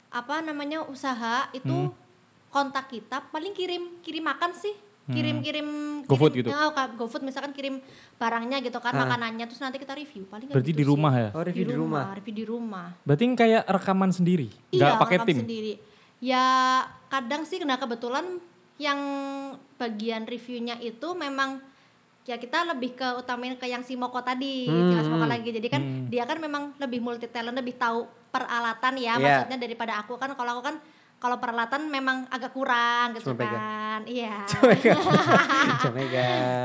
apa 0.08 0.38
namanya 0.38 0.82
usaha 0.84 1.50
itu 1.52 1.90
Hmm. 1.90 1.94
kontak 2.48 2.86
kita, 2.88 3.26
paling 3.28 3.50
kirim 3.50 3.98
kirim 4.00 4.24
makan 4.24 4.54
sih, 4.54 4.72
kirim 5.08 5.36
kirim 5.40 5.66
GoFood 6.04 6.32
gitu? 6.34 6.48
Ya, 6.48 6.68
ka- 6.68 6.92
GoFood 6.94 7.20
misalkan 7.20 7.50
kirim 7.50 7.80
barangnya 8.14 8.60
gitu 8.60 8.76
kan, 8.76 8.92
Ah. 8.92 9.02
makanannya, 9.02 9.44
terus 9.44 9.58
nanti 9.58 9.76
kita 9.76 9.92
review, 9.92 10.24
paling 10.24 10.46
Berarti 10.46 10.68
gitu 10.68 10.74
di 10.74 10.84
sih. 10.84 10.88
rumah 10.88 11.12
ya? 11.12 11.28
Oh 11.32 11.42
review 11.42 11.64
di 11.64 11.74
rumah. 11.74 12.04
review 12.12 12.34
di 12.34 12.44
rumah. 12.44 12.86
Berarti 13.02 13.24
kayak 13.34 13.62
rekaman 13.66 14.10
sendiri, 14.10 14.48
Iya, 14.70 14.84
nggak 14.86 15.00
pakai 15.00 15.18
tim. 15.24 15.36
sendiri. 15.38 15.72
Ya 16.18 16.44
kadang 17.06 17.42
sih 17.42 17.56
kena 17.56 17.76
kebetulan 17.76 18.40
yang 18.76 18.98
bagian 19.74 20.22
reviewnya 20.24 20.78
itu 20.78 21.08
memang 21.12 21.58
ya 22.22 22.36
kita 22.36 22.60
lebih 22.66 22.92
ke 22.92 23.08
utamain 23.16 23.54
ke 23.54 23.64
yang 23.64 23.80
si 23.80 23.94
Moko 23.94 24.20
tadi, 24.20 24.64
Hmm, 24.64 24.92
jelas 24.92 25.06
Moko 25.06 25.24
hmm. 25.24 25.32
lagi. 25.32 25.48
Jadi 25.50 25.66
kan 25.66 25.82
dia 26.06 26.24
kan 26.24 26.36
memang 26.36 26.76
lebih 26.76 27.00
multi 27.00 27.24
talent, 27.24 27.56
lebih 27.56 27.74
tahu 27.74 28.04
peralatan 28.28 28.94
ya 28.94 29.14
Iya. 29.14 29.18
maksudnya 29.18 29.58
daripada 29.58 29.96
aku 29.96 30.14
kan 30.14 30.30
kalau 30.32 30.52
aku 30.54 30.64
kan 30.64 30.76
kalau 31.18 31.36
peralatan 31.36 31.90
memang 31.90 32.30
agak 32.30 32.54
kurang 32.54 33.10
gitu 33.12 33.34
Cuma 33.34 33.42
kan. 33.42 34.00
Iya. 34.06 34.46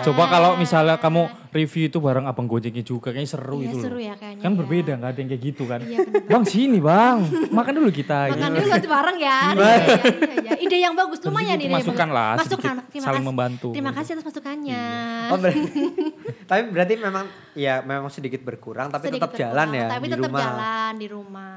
Coba 0.06 0.24
kalau 0.30 0.52
misalnya 0.56 0.96
kamu 0.98 1.26
review 1.50 1.90
itu 1.90 1.98
bareng 1.98 2.26
Abang 2.26 2.46
Gojeknya 2.46 2.82
juga, 2.82 3.10
kayaknya 3.10 3.30
seru 3.30 3.62
Iya, 3.62 3.70
itu 3.70 3.78
seru 3.82 3.98
loh. 3.98 4.06
ya 4.06 4.14
kayaknya 4.14 4.44
Kan 4.46 4.52
ya. 4.54 4.58
berbeda, 4.62 4.92
nggak 4.98 5.10
ada 5.10 5.20
yang 5.20 5.30
kayak 5.30 5.44
gitu 5.44 5.64
kan. 5.66 5.80
Iya, 5.82 5.98
bang 6.06 6.44
sini 6.46 6.78
bang, 6.78 7.18
makan 7.50 7.74
dulu 7.78 7.90
kita. 7.90 8.20
Makan 8.30 8.50
gitu. 8.50 8.58
dulu 8.62 8.68
nanti 8.70 8.90
bareng 8.90 9.18
ya. 9.18 9.40
Iya, 9.54 9.58
iya, 9.58 9.82
iya, 9.82 10.36
iya. 10.38 10.54
Ide 10.62 10.78
yang 10.80 10.94
bagus, 10.94 11.20
lumayan 11.26 11.58
yang 11.58 11.74
masukan 11.74 12.10
lah, 12.10 12.34
Masukan, 12.38 12.76
terima 12.90 13.06
saling 13.06 13.22
kasih. 13.22 13.30
membantu. 13.34 13.68
Terima 13.74 13.92
kasih 13.92 14.10
atas 14.14 14.26
masukannya. 14.30 14.84
Oh, 15.30 15.38
berarti, 15.38 15.60
tapi 16.50 16.62
berarti 16.70 16.94
memang 16.98 17.26
ya 17.54 17.82
memang 17.82 18.10
sedikit 18.10 18.42
berkurang 18.42 18.90
tapi 18.90 19.10
Sedikit 19.10 19.30
tetap 19.30 19.40
jalan 19.40 19.68
berkurang, 19.68 19.82
ya 19.82 19.88
tapi 19.90 20.06
di 20.06 20.12
tetap 20.14 20.30
rumah. 20.30 20.38
Hmm. 20.38 20.46
jalan 20.54 20.92
di 20.94 21.08
rumah 21.10 21.54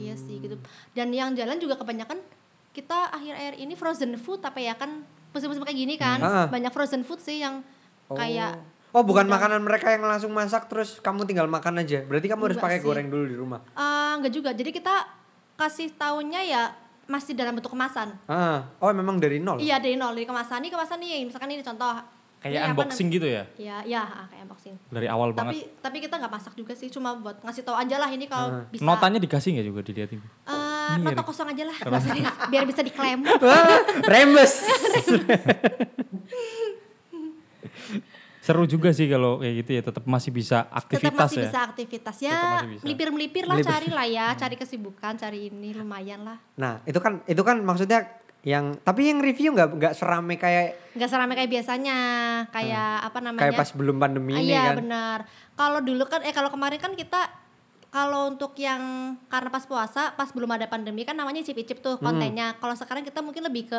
iya 0.00 0.14
sih 0.14 0.38
gitu 0.38 0.56
dan 0.90 1.08
yang 1.10 1.32
jalan 1.32 1.56
juga 1.56 1.74
kebanyakan 1.74 2.18
kita 2.70 3.10
akhir-akhir 3.10 3.54
ini 3.56 3.74
frozen 3.74 4.14
food 4.14 4.40
apa 4.40 4.56
ya 4.56 4.72
kan 4.72 5.02
musim-musim 5.28 5.60
kayak 5.60 5.78
gini 5.78 5.94
kan 5.94 6.18
Ah. 6.18 6.46
banyak 6.46 6.70
frozen 6.70 7.02
food 7.02 7.18
sih 7.18 7.38
yang 7.38 7.60
Oh. 8.06 8.14
kayak 8.14 8.56
Oh, 8.88 9.04
bukan 9.04 9.28
makanan 9.28 9.60
mereka 9.60 9.90
yang 9.90 10.00
langsung 10.00 10.32
masak 10.32 10.64
terus 10.66 10.96
kamu 10.96 11.22
tinggal 11.22 11.44
makan 11.44 11.76
aja. 11.76 12.00
Berarti 12.00 12.24
kamu 12.24 12.42
harus 12.42 12.56
pakai 12.56 12.80
sih. 12.80 12.88
goreng 12.88 13.06
dulu 13.06 13.24
di 13.26 13.36
rumah. 13.36 13.60
eh, 13.68 14.12
enggak 14.16 14.32
juga 14.32 14.50
jadi 14.50 14.72
kita 14.72 14.94
kasih 15.54 15.92
tahunya 15.92 16.40
ya 16.46 16.62
masih 17.04 17.32
dalam 17.32 17.52
bentuk 17.52 17.68
kemasan 17.68 18.16
Ah, 18.24 18.64
oh 18.78 18.88
memang 18.90 19.16
dari 19.16 19.36
nol. 19.38 19.58
iya 19.58 19.76
dari 19.76 19.92
nol 19.94 20.12
dari 20.12 20.24
kemasan 20.24 20.60
ini 20.60 20.68
kemasan 20.68 20.98
nih 20.98 21.20
misalkan 21.22 21.48
ini 21.48 21.60
contoh 21.60 22.00
Kayak 22.38 22.60
apa 22.60 22.70
unboxing 22.72 23.08
gitu 23.10 23.26
ya, 23.26 23.42
Iya, 23.56 23.76
iya, 23.84 23.98
ah, 24.00 24.24
kayak 24.24 24.46
unboxing. 24.46 24.74
dari 24.88 25.06
awal 25.06 25.30
Tapi 25.30 25.58
banget. 25.58 25.74
tapi 25.80 25.96
kita 25.98 26.14
nggak 26.16 26.32
masak 26.32 26.54
juga 26.54 26.70
sih, 26.72 26.86
cuma 26.86 27.14
buat 27.14 27.34
ngasih 27.40 27.62
tahu 27.62 27.74
aja 27.74 27.96
lah 27.96 28.06
ini 28.08 28.24
kalau 28.24 28.48
Ah. 28.52 28.64
bisa. 28.64 28.80
Notanya 28.80 29.18
dikasih 29.18 29.50
nggak 29.52 29.66
juga 29.66 29.80
dilihatin? 29.82 30.22
Eh, 30.44 30.54
Ini 30.88 31.02
nota 31.02 31.12
Erik. 31.12 31.26
kosong 31.26 31.48
aja 31.48 31.64
lah, 31.64 31.76
biar 31.76 31.92
bisa, 31.92 32.10
di- 32.12 32.24
biar 32.48 32.64
bisa 32.64 32.80
diklaim. 32.80 33.20
Wah, 33.20 33.78
rembes. 34.12 34.52
Seru 38.40 38.64
juga 38.64 38.88
sih 38.90 39.04
kalau 39.06 39.36
kayak 39.38 39.54
gitu 39.58 39.70
ya, 39.72 39.82
tetap 39.82 40.04
masih 40.06 40.30
bisa 40.30 40.64
Tetap 40.64 40.78
aktivitas 40.80 41.20
masih 41.20 41.36
ya. 41.36 41.44
bisa 41.44 41.58
aktivitas 41.60 42.14
Tetap 42.16 42.24
ya, 42.24 42.38
masih 42.40 42.68
bisa. 42.70 42.82
melipir-melipir 42.82 43.44
lah, 43.44 43.56
Melipir. 43.56 43.68
cari 43.68 43.88
lah 43.90 44.06
ya, 44.08 44.26
cari 44.34 44.56
kesibukan, 44.56 45.12
cari 45.16 45.38
ini 45.48 45.74
lumayan 45.74 46.24
lah. 46.24 46.38
Nah, 46.54 46.80
itu 46.84 46.96
kan 46.96 47.20
itu 47.26 47.42
kan 47.42 47.60
maksudnya 47.60 48.08
yang 48.40 48.78
tapi 48.78 49.10
yang 49.10 49.18
review 49.18 49.50
nggak 49.50 49.68
nggak 49.74 49.94
serame 49.94 50.38
kayak 50.38 50.78
Nggak 50.94 51.10
seramai 51.10 51.34
kayak 51.36 51.50
biasanya, 51.52 51.98
kayak 52.50 52.92
apa 53.04 53.18
namanya? 53.18 53.42
kayak 53.44 53.54
pas 53.56 53.70
belum 53.70 53.96
pandemi 53.96 54.32
Ah, 54.32 54.40
ini 54.40 54.50
Iya 54.50 54.62
kan. 54.64 54.76
benar. 54.78 55.18
Kalau 55.54 55.78
dulu 55.78 56.04
kan, 56.06 56.22
eh 56.22 56.30
kalau 56.30 56.50
kemarin 56.50 56.78
kan 56.78 56.92
kita 56.94 57.20
kalau 57.88 58.28
untuk 58.28 58.52
yang 58.54 58.82
karena 59.26 59.48
pas 59.48 59.62
puasa, 59.62 60.12
pas 60.12 60.28
belum 60.28 60.50
ada 60.50 60.66
pandemi 60.66 61.02
kan 61.02 61.14
namanya 61.14 61.40
icip-icip 61.40 61.78
tuh 61.78 61.96
Hmm. 61.96 62.04
kontennya. 62.04 62.54
Kalau 62.54 62.74
sekarang 62.74 63.00
kita 63.00 63.18
mungkin 63.20 63.42
lebih 63.42 63.64
ke 63.66 63.78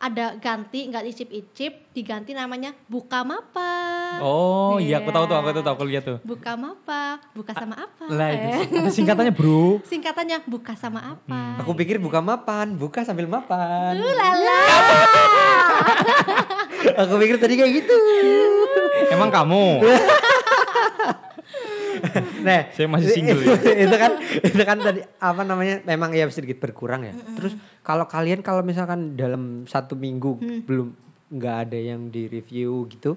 ada 0.00 0.32
ganti 0.34 0.88
nggak 0.88 1.04
icip-icip, 1.06 1.92
diganti 1.92 2.32
namanya 2.32 2.72
buka 2.88 3.20
mapa. 3.20 4.16
Oh 4.18 4.80
iya, 4.80 4.96
aku 4.96 5.12
tahu 5.12 5.28
tuh, 5.28 5.36
aku 5.36 5.52
Iya. 5.52 5.60
tuh, 5.60 5.70
aku 5.70 5.84
lihat 5.84 6.02
tuh. 6.02 6.18
Buka 6.24 6.56
mapa, 6.56 7.20
buka 7.30 7.52
sama 7.52 7.76
apa? 7.76 8.08
Lah 8.08 8.28
itu 8.32 8.48
Eh, 8.80 8.88
singkatannya 8.88 9.28
bro. 9.30 9.84
Singkatannya 9.84 10.48
buka 10.48 10.72
sama 10.72 11.04
apa? 11.04 11.60
Aku 11.60 11.76
pikir 11.76 12.00
buka 12.00 12.18
mapan, 12.18 12.72
buka 12.74 13.04
sambil 13.04 13.28
mapan. 13.28 13.92
Uh, 13.94 14.14
lala. 14.16 14.60
Aku 17.04 17.20
pikir 17.20 17.36
tadi 17.36 17.60
kayak 17.60 17.72
gitu. 17.76 17.92
Emang 19.14 19.28
kamu? 19.28 19.84
Nah, 22.42 22.60
Saya 22.70 22.86
masih 22.86 23.10
single 23.10 23.38
ya. 23.38 23.54
itu 23.84 23.96
kan 23.96 24.12
itu 24.40 24.62
kan 24.62 24.76
tadi 24.76 25.00
apa 25.02 25.42
namanya 25.42 25.84
memang 25.84 26.10
ya 26.10 26.26
sedikit 26.26 26.58
berkurang 26.58 27.02
ya. 27.02 27.14
Terus 27.34 27.52
kalau 27.80 28.04
kalian 28.04 28.40
kalau 28.40 28.60
misalkan 28.60 29.14
dalam 29.14 29.64
satu 29.64 29.94
minggu 29.94 30.32
Mm. 30.36 30.60
belum 30.64 30.88
nggak 31.30 31.56
ada 31.64 31.78
yang 31.78 32.08
di 32.08 32.26
review 32.26 32.84
gitu, 32.88 33.14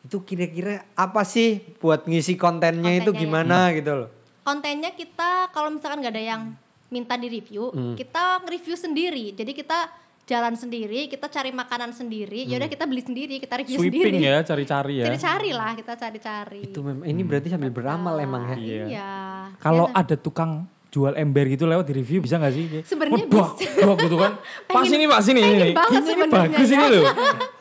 itu 0.00 0.16
kira-kira 0.22 0.86
apa 0.92 1.22
sih 1.22 1.58
buat 1.76 2.04
ngisi 2.04 2.34
kontennya, 2.34 2.94
itu 2.94 3.08
Kontennya 3.08 3.14
ya. 3.14 3.20
gimana 3.20 3.58
gitu 3.72 3.92
loh? 3.96 4.10
kontennya 4.40 4.90
kita 4.90 5.50
kalau 5.50 5.68
misalkan 5.68 6.00
nggak 6.00 6.14
ada 6.14 6.24
yang 6.26 6.42
minta 6.88 7.14
di 7.14 7.28
review, 7.28 7.68
Hmm. 7.68 7.92
kita 7.94 8.40
nge-review 8.40 8.74
sendiri. 8.74 9.24
Jadi 9.32 9.52
kita 9.52 9.92
jalan 10.28 10.52
sendiri, 10.52 11.08
kita 11.08 11.24
cari 11.26 11.48
makanan 11.50 11.90
sendiri. 11.90 12.44
Yaudah 12.44 12.68
kita 12.68 12.84
beli 12.84 13.00
sendiri, 13.00 13.40
kita 13.40 13.56
review 13.56 13.80
Sweeping 13.80 14.12
sendiri. 14.12 14.28
ya, 14.28 14.44
cari-cari 14.44 14.94
ya. 15.00 15.06
Cari-cari 15.08 15.50
lah, 15.50 15.72
kita 15.72 15.92
cari-cari. 15.96 16.60
Itu 16.62 16.80
memang 16.80 17.02
ini 17.02 17.22
berarti 17.22 17.48
sambil 17.48 17.72
beramal 17.72 18.12
emang 18.18 18.44
ya. 18.50 18.56
Iya. 18.58 18.84
Iya. 18.86 19.10
Kalau 19.56 19.88
Biasa. 19.88 20.04
ada 20.04 20.14
tukang 20.14 20.50
jual 20.88 21.12
ember 21.14 21.44
gitu 21.46 21.64
lewat 21.64 21.84
di 21.84 21.94
review 21.94 22.20
bisa 22.20 22.36
gak 22.36 22.48
sih? 22.50 22.64
Sebenarnya 22.82 23.24
"Wah, 23.26 23.52
bisa." 23.52 23.72
Dua 23.78 23.94
gitu 23.98 24.16
kan. 24.16 24.32
Pak 24.68 24.72
Pengen- 24.74 24.90
sini 24.90 25.04
Pak 25.06 25.20
sini. 25.22 25.40
pengen 25.40 25.56
ini. 25.58 25.72
banget 25.72 26.02
Ini 26.04 26.24
bagus 26.28 26.68
ya. 26.68 26.76
ini 26.78 26.86
loh. 26.92 27.04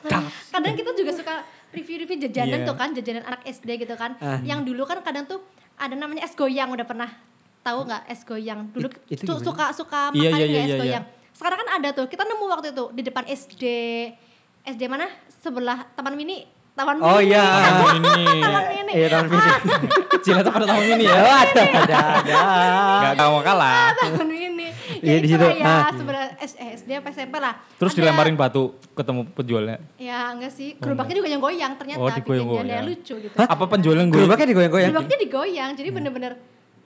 kadang 0.54 0.74
kita 0.76 0.92
juga 0.94 1.12
suka 1.14 1.34
review-review 1.70 2.18
jajanan 2.22 2.60
Iya. 2.62 2.68
tuh 2.68 2.76
kan, 2.76 2.90
jajanan 2.92 3.24
anak 3.24 3.42
SD 3.46 3.70
gitu 3.78 3.96
kan. 3.96 4.12
Ah. 4.18 4.40
Yang 4.42 4.60
dulu 4.66 4.84
kan 4.84 5.00
kadang 5.02 5.24
tuh 5.24 5.40
ada 5.76 5.94
namanya 5.94 6.24
es 6.24 6.34
goyang 6.34 6.68
udah 6.70 6.84
pernah 6.84 7.08
tahu 7.62 7.84
nggak 7.86 8.04
es 8.08 8.22
goyang? 8.24 8.72
Dulu 8.72 8.88
It- 9.08 9.20
itu 9.20 9.24
su- 9.24 9.32
gimana? 9.34 9.46
suka 9.46 9.66
suka 9.74 10.00
Iya, 10.10 10.30
makan 10.30 10.40
iya, 10.40 10.44
ya 10.44 10.48
iya, 10.50 10.60
es 10.60 10.68
iya, 10.68 10.78
goyang. 10.78 11.06
Sekarang 11.38 11.58
kan 11.60 11.70
ada 11.72 11.90
tuh, 11.94 12.06
kita 12.06 12.26
nemu 12.26 12.46
waktu 12.48 12.74
itu 12.74 12.86
di 12.92 13.02
depan 13.04 13.22
SD 13.24 13.64
SD 14.66 14.82
mana? 14.86 15.06
Sebelah 15.30 15.86
Taman 15.94 16.18
Mini. 16.18 16.50
Taman 16.74 16.98
Oh 17.00 17.18
Mini. 17.18 17.30
iya. 17.30 17.46
Taman 17.72 17.96
ini. 18.00 18.26
Taman 18.40 18.64
Mini. 18.68 18.92
Iya 18.92 19.08
tahun 19.08 19.26
ini. 19.28 19.52
Cilacap 20.20 20.52
pada 20.52 20.66
tahun 20.68 20.86
ini 20.92 21.04
ya. 21.06 21.14
Oh, 21.16 21.36
ada 21.36 21.62
ada 21.64 21.98
ada. 22.18 22.36
Gak 23.14 23.28
mau 23.28 23.42
kalah. 23.42 23.94
Taman 23.96 24.28
Mini. 24.28 24.68
Iya, 24.98 25.14
Ya 25.14 25.18
di 25.20 25.28
situ. 25.28 25.46
ya, 25.54 25.62
Ah. 25.64 25.90
sebelah 25.94 26.26
S- 26.38 26.58
eh, 26.58 26.74
SD 26.76 26.90
apa 26.96 27.10
SMP 27.12 27.38
lah. 27.38 27.54
Terus 27.76 27.92
Ada- 27.92 28.00
dilemparin 28.00 28.34
batu 28.34 28.64
ketemu 28.92 29.22
penjualnya. 29.32 29.78
Ya 29.96 30.34
enggak 30.34 30.50
sih, 30.52 30.74
gerobaknya 30.76 31.16
juga 31.16 31.30
yang 31.30 31.38
goyang 31.40 31.74
ternyata 31.78 32.02
Oh, 32.02 32.10
digoyang-goyang. 32.10 32.66
dia 32.68 32.82
lucu 32.84 33.14
gitu. 33.20 33.36
Apa 33.36 33.64
penjualnya? 33.68 34.06
Gerobaknya 34.08 34.48
digoyang-goyang. 34.48 34.90
Gerobaknya 34.90 35.18
digoyang, 35.20 35.70
jadi 35.74 35.90
bener-bener 35.92 36.34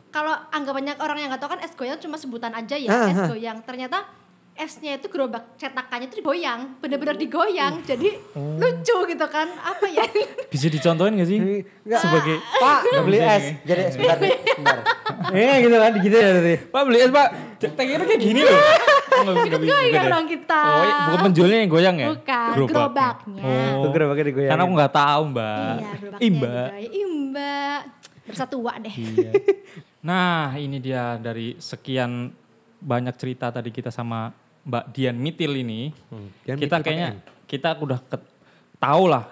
kalau 0.09 0.35
anggapannya 0.49 0.99
orang 0.99 1.17
yang 1.17 1.29
nggak 1.31 1.39
tahu 1.39 1.51
kan 1.51 1.61
es 1.61 1.71
goyang 1.71 1.95
cuma 1.97 2.15
sebutan 2.15 2.51
aja 2.51 2.75
ya 2.75 2.89
Ah, 2.89 3.07
es 3.07 3.15
ah. 3.17 3.27
goyang. 3.27 3.63
Ternyata 3.63 4.03
esnya 4.61 4.93
itu 4.93 5.09
gerobak 5.09 5.57
cetakannya 5.57 6.05
itu 6.05 6.21
digoyang, 6.21 6.77
bener-bener 6.77 7.17
digoyang. 7.17 7.81
Jadi 7.81 8.13
lucu 8.35 8.97
gitu 9.09 9.25
kan. 9.25 9.49
Apa 9.57 9.89
ya? 9.89 10.05
Bisa 10.53 10.69
dicontohin 10.69 11.17
gak 11.17 11.25
sih? 11.25 11.37
Enggak. 11.41 11.99
Sebagai 11.99 12.37
Pak, 12.37 12.79
Nggak 12.85 13.03
beli 13.03 13.17
es. 13.17 13.41
ini. 13.41 13.51
Jadi 13.65 13.81
sebentar, 13.89 14.17
nih, 14.21 14.35
sebentar. 14.37 14.77
Eh 15.33 15.55
gitu 15.59 15.75
kan, 15.75 15.91
gitu 15.97 16.15
ya 16.15 16.29
tadi. 16.31 16.55
Pak 16.61 16.81
beli 16.85 16.97
es 16.99 17.09
pak, 17.09 17.27
teksturnya 17.57 18.05
kayak 18.05 18.21
gini 18.21 18.41
loh. 18.45 18.61
Oh, 19.11 19.27
nggak- 19.27 19.43
nggak 19.43 19.61
bisa, 19.61 19.73
goyang 19.75 20.05
ya? 20.07 20.13
dong 20.15 20.25
kita. 20.25 20.61
Oh, 20.65 20.81
iya, 20.81 20.95
bukan 21.03 21.19
penjualnya 21.29 21.57
yang 21.61 21.69
goyang 21.69 21.95
ya? 21.99 22.07
Bukan, 22.15 22.51
gerobaknya. 22.63 23.43
Oh, 23.75 23.91
Gerobaknya 23.91 24.25
digoyangin. 24.31 24.51
Karena 24.55 24.63
aku 24.63 24.73
nggak 24.79 24.93
tahu 24.95 25.21
mbak. 25.29 25.75
Iya, 25.75 25.89
gerobaknya 25.99 26.21
digoyang. 26.31 27.11
Mbak. 27.29 27.79
Bersatu 28.25 28.55
tua 28.57 28.73
deh. 28.79 28.95
Iya. 28.95 29.31
Nah 30.09 30.57
ini 30.57 30.81
dia 30.81 31.13
dari 31.21 31.53
sekian 31.61 32.33
banyak 32.81 33.13
cerita 33.13 33.53
tadi 33.53 33.69
kita 33.69 33.93
sama 33.93 34.33
Mbak 34.61 34.83
Dian 34.93 35.17
Mitil 35.17 35.51
ini. 35.57 35.89
Hmm, 36.07 36.29
Dian 36.45 36.57
kita 36.57 36.77
Mitil 36.77 36.85
kayaknya 36.85 37.09
pakai 37.15 37.45
kita 37.47 37.69
udah 37.77 37.99
tahu 38.77 39.03
lah 39.05 39.23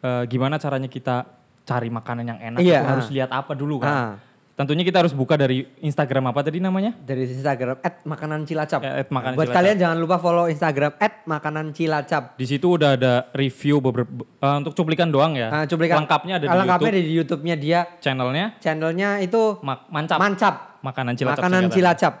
eh, 0.00 0.22
gimana 0.26 0.58
caranya 0.58 0.86
kita 0.86 1.24
cari 1.62 1.88
makanan 1.88 2.24
yang 2.26 2.40
enak. 2.42 2.58
Iya, 2.60 2.80
harus 2.82 3.06
lihat 3.08 3.30
apa 3.30 3.54
dulu 3.54 3.78
kan. 3.78 3.90
Ah. 3.90 4.14
Tentunya 4.52 4.84
kita 4.84 5.00
harus 5.00 5.16
buka 5.16 5.32
dari 5.34 5.64
Instagram 5.80 6.28
apa 6.28 6.44
tadi 6.44 6.60
namanya? 6.60 6.92
Dari 6.92 7.24
Instagram 7.24 7.80
makanan 8.04 8.44
cilacap. 8.44 8.84
Ya, 8.84 9.00
@makanan 9.08 9.32
Buat 9.32 9.48
cilacap. 9.48 9.58
kalian 9.58 9.76
jangan 9.80 9.96
lupa 9.96 10.16
follow 10.20 10.44
Instagram 10.44 10.92
makanan 11.24 11.66
cilacap. 11.72 12.36
Di 12.36 12.46
situ 12.46 12.76
udah 12.76 12.92
ada 12.94 13.32
review 13.32 13.80
beberapa 13.80 14.12
eh, 14.22 14.56
untuk 14.60 14.76
cuplikan 14.76 15.08
doang 15.08 15.32
ya. 15.34 15.48
Ah, 15.48 15.64
cuplikan 15.64 16.04
Lengkapnya 16.04 16.36
ada 16.36 16.44
di 16.44 16.52
lengkapnya 16.52 16.90
YouTube 16.92 17.00
di 17.00 17.14
YouTube-nya 17.16 17.56
dia. 17.56 17.80
channelnya 17.98 18.46
Channelnya 18.60 19.10
itu 19.24 19.56
Ma- 19.64 19.88
Mancap. 19.88 20.18
Mancap. 20.20 20.54
Makanan 20.82 21.14
Cilacap. 21.16 21.38
Makanan 21.40 21.62
cilacap. 21.70 22.14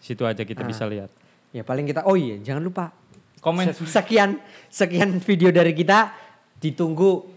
Situ 0.00 0.22
aja 0.24 0.42
kita 0.42 0.62
Ah. 0.62 0.68
bisa 0.68 0.86
lihat. 0.88 1.10
Ya 1.54 1.62
paling 1.62 1.86
kita 1.86 2.02
oh 2.02 2.18
iya 2.18 2.42
jangan 2.42 2.66
lupa 2.66 2.90
Komen 3.38 3.70
Se- 3.70 3.86
sekian 3.86 4.42
sekian 4.66 5.22
video 5.22 5.54
dari 5.54 5.70
kita 5.70 6.10
ditunggu 6.58 7.34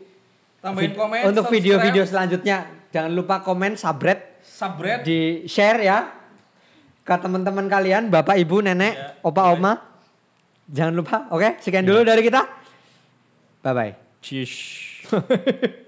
Tambahin 0.57 0.91
komen, 0.97 1.22
untuk 1.30 1.45
video-video 1.53 2.03
selanjutnya. 2.03 2.65
Jangan 2.89 3.11
lupa 3.13 3.45
komen, 3.45 3.78
subscribe, 3.78 4.41
subscribe 4.41 5.05
di 5.05 5.45
share 5.45 5.80
ya 5.86 6.11
ke 7.05 7.13
teman-teman 7.13 7.70
kalian, 7.70 8.09
bapak, 8.09 8.36
ibu, 8.41 8.59
nenek, 8.59 9.22
opa, 9.24 9.53
oma. 9.53 9.80
Jangan 10.68 10.93
lupa, 10.97 11.18
oke? 11.32 11.61
Sekian 11.63 11.88
dulu 11.88 12.03
dari 12.03 12.26
kita. 12.26 12.43
Bye 13.63 13.72
bye. 13.72 13.93
Cheers. 14.20 14.53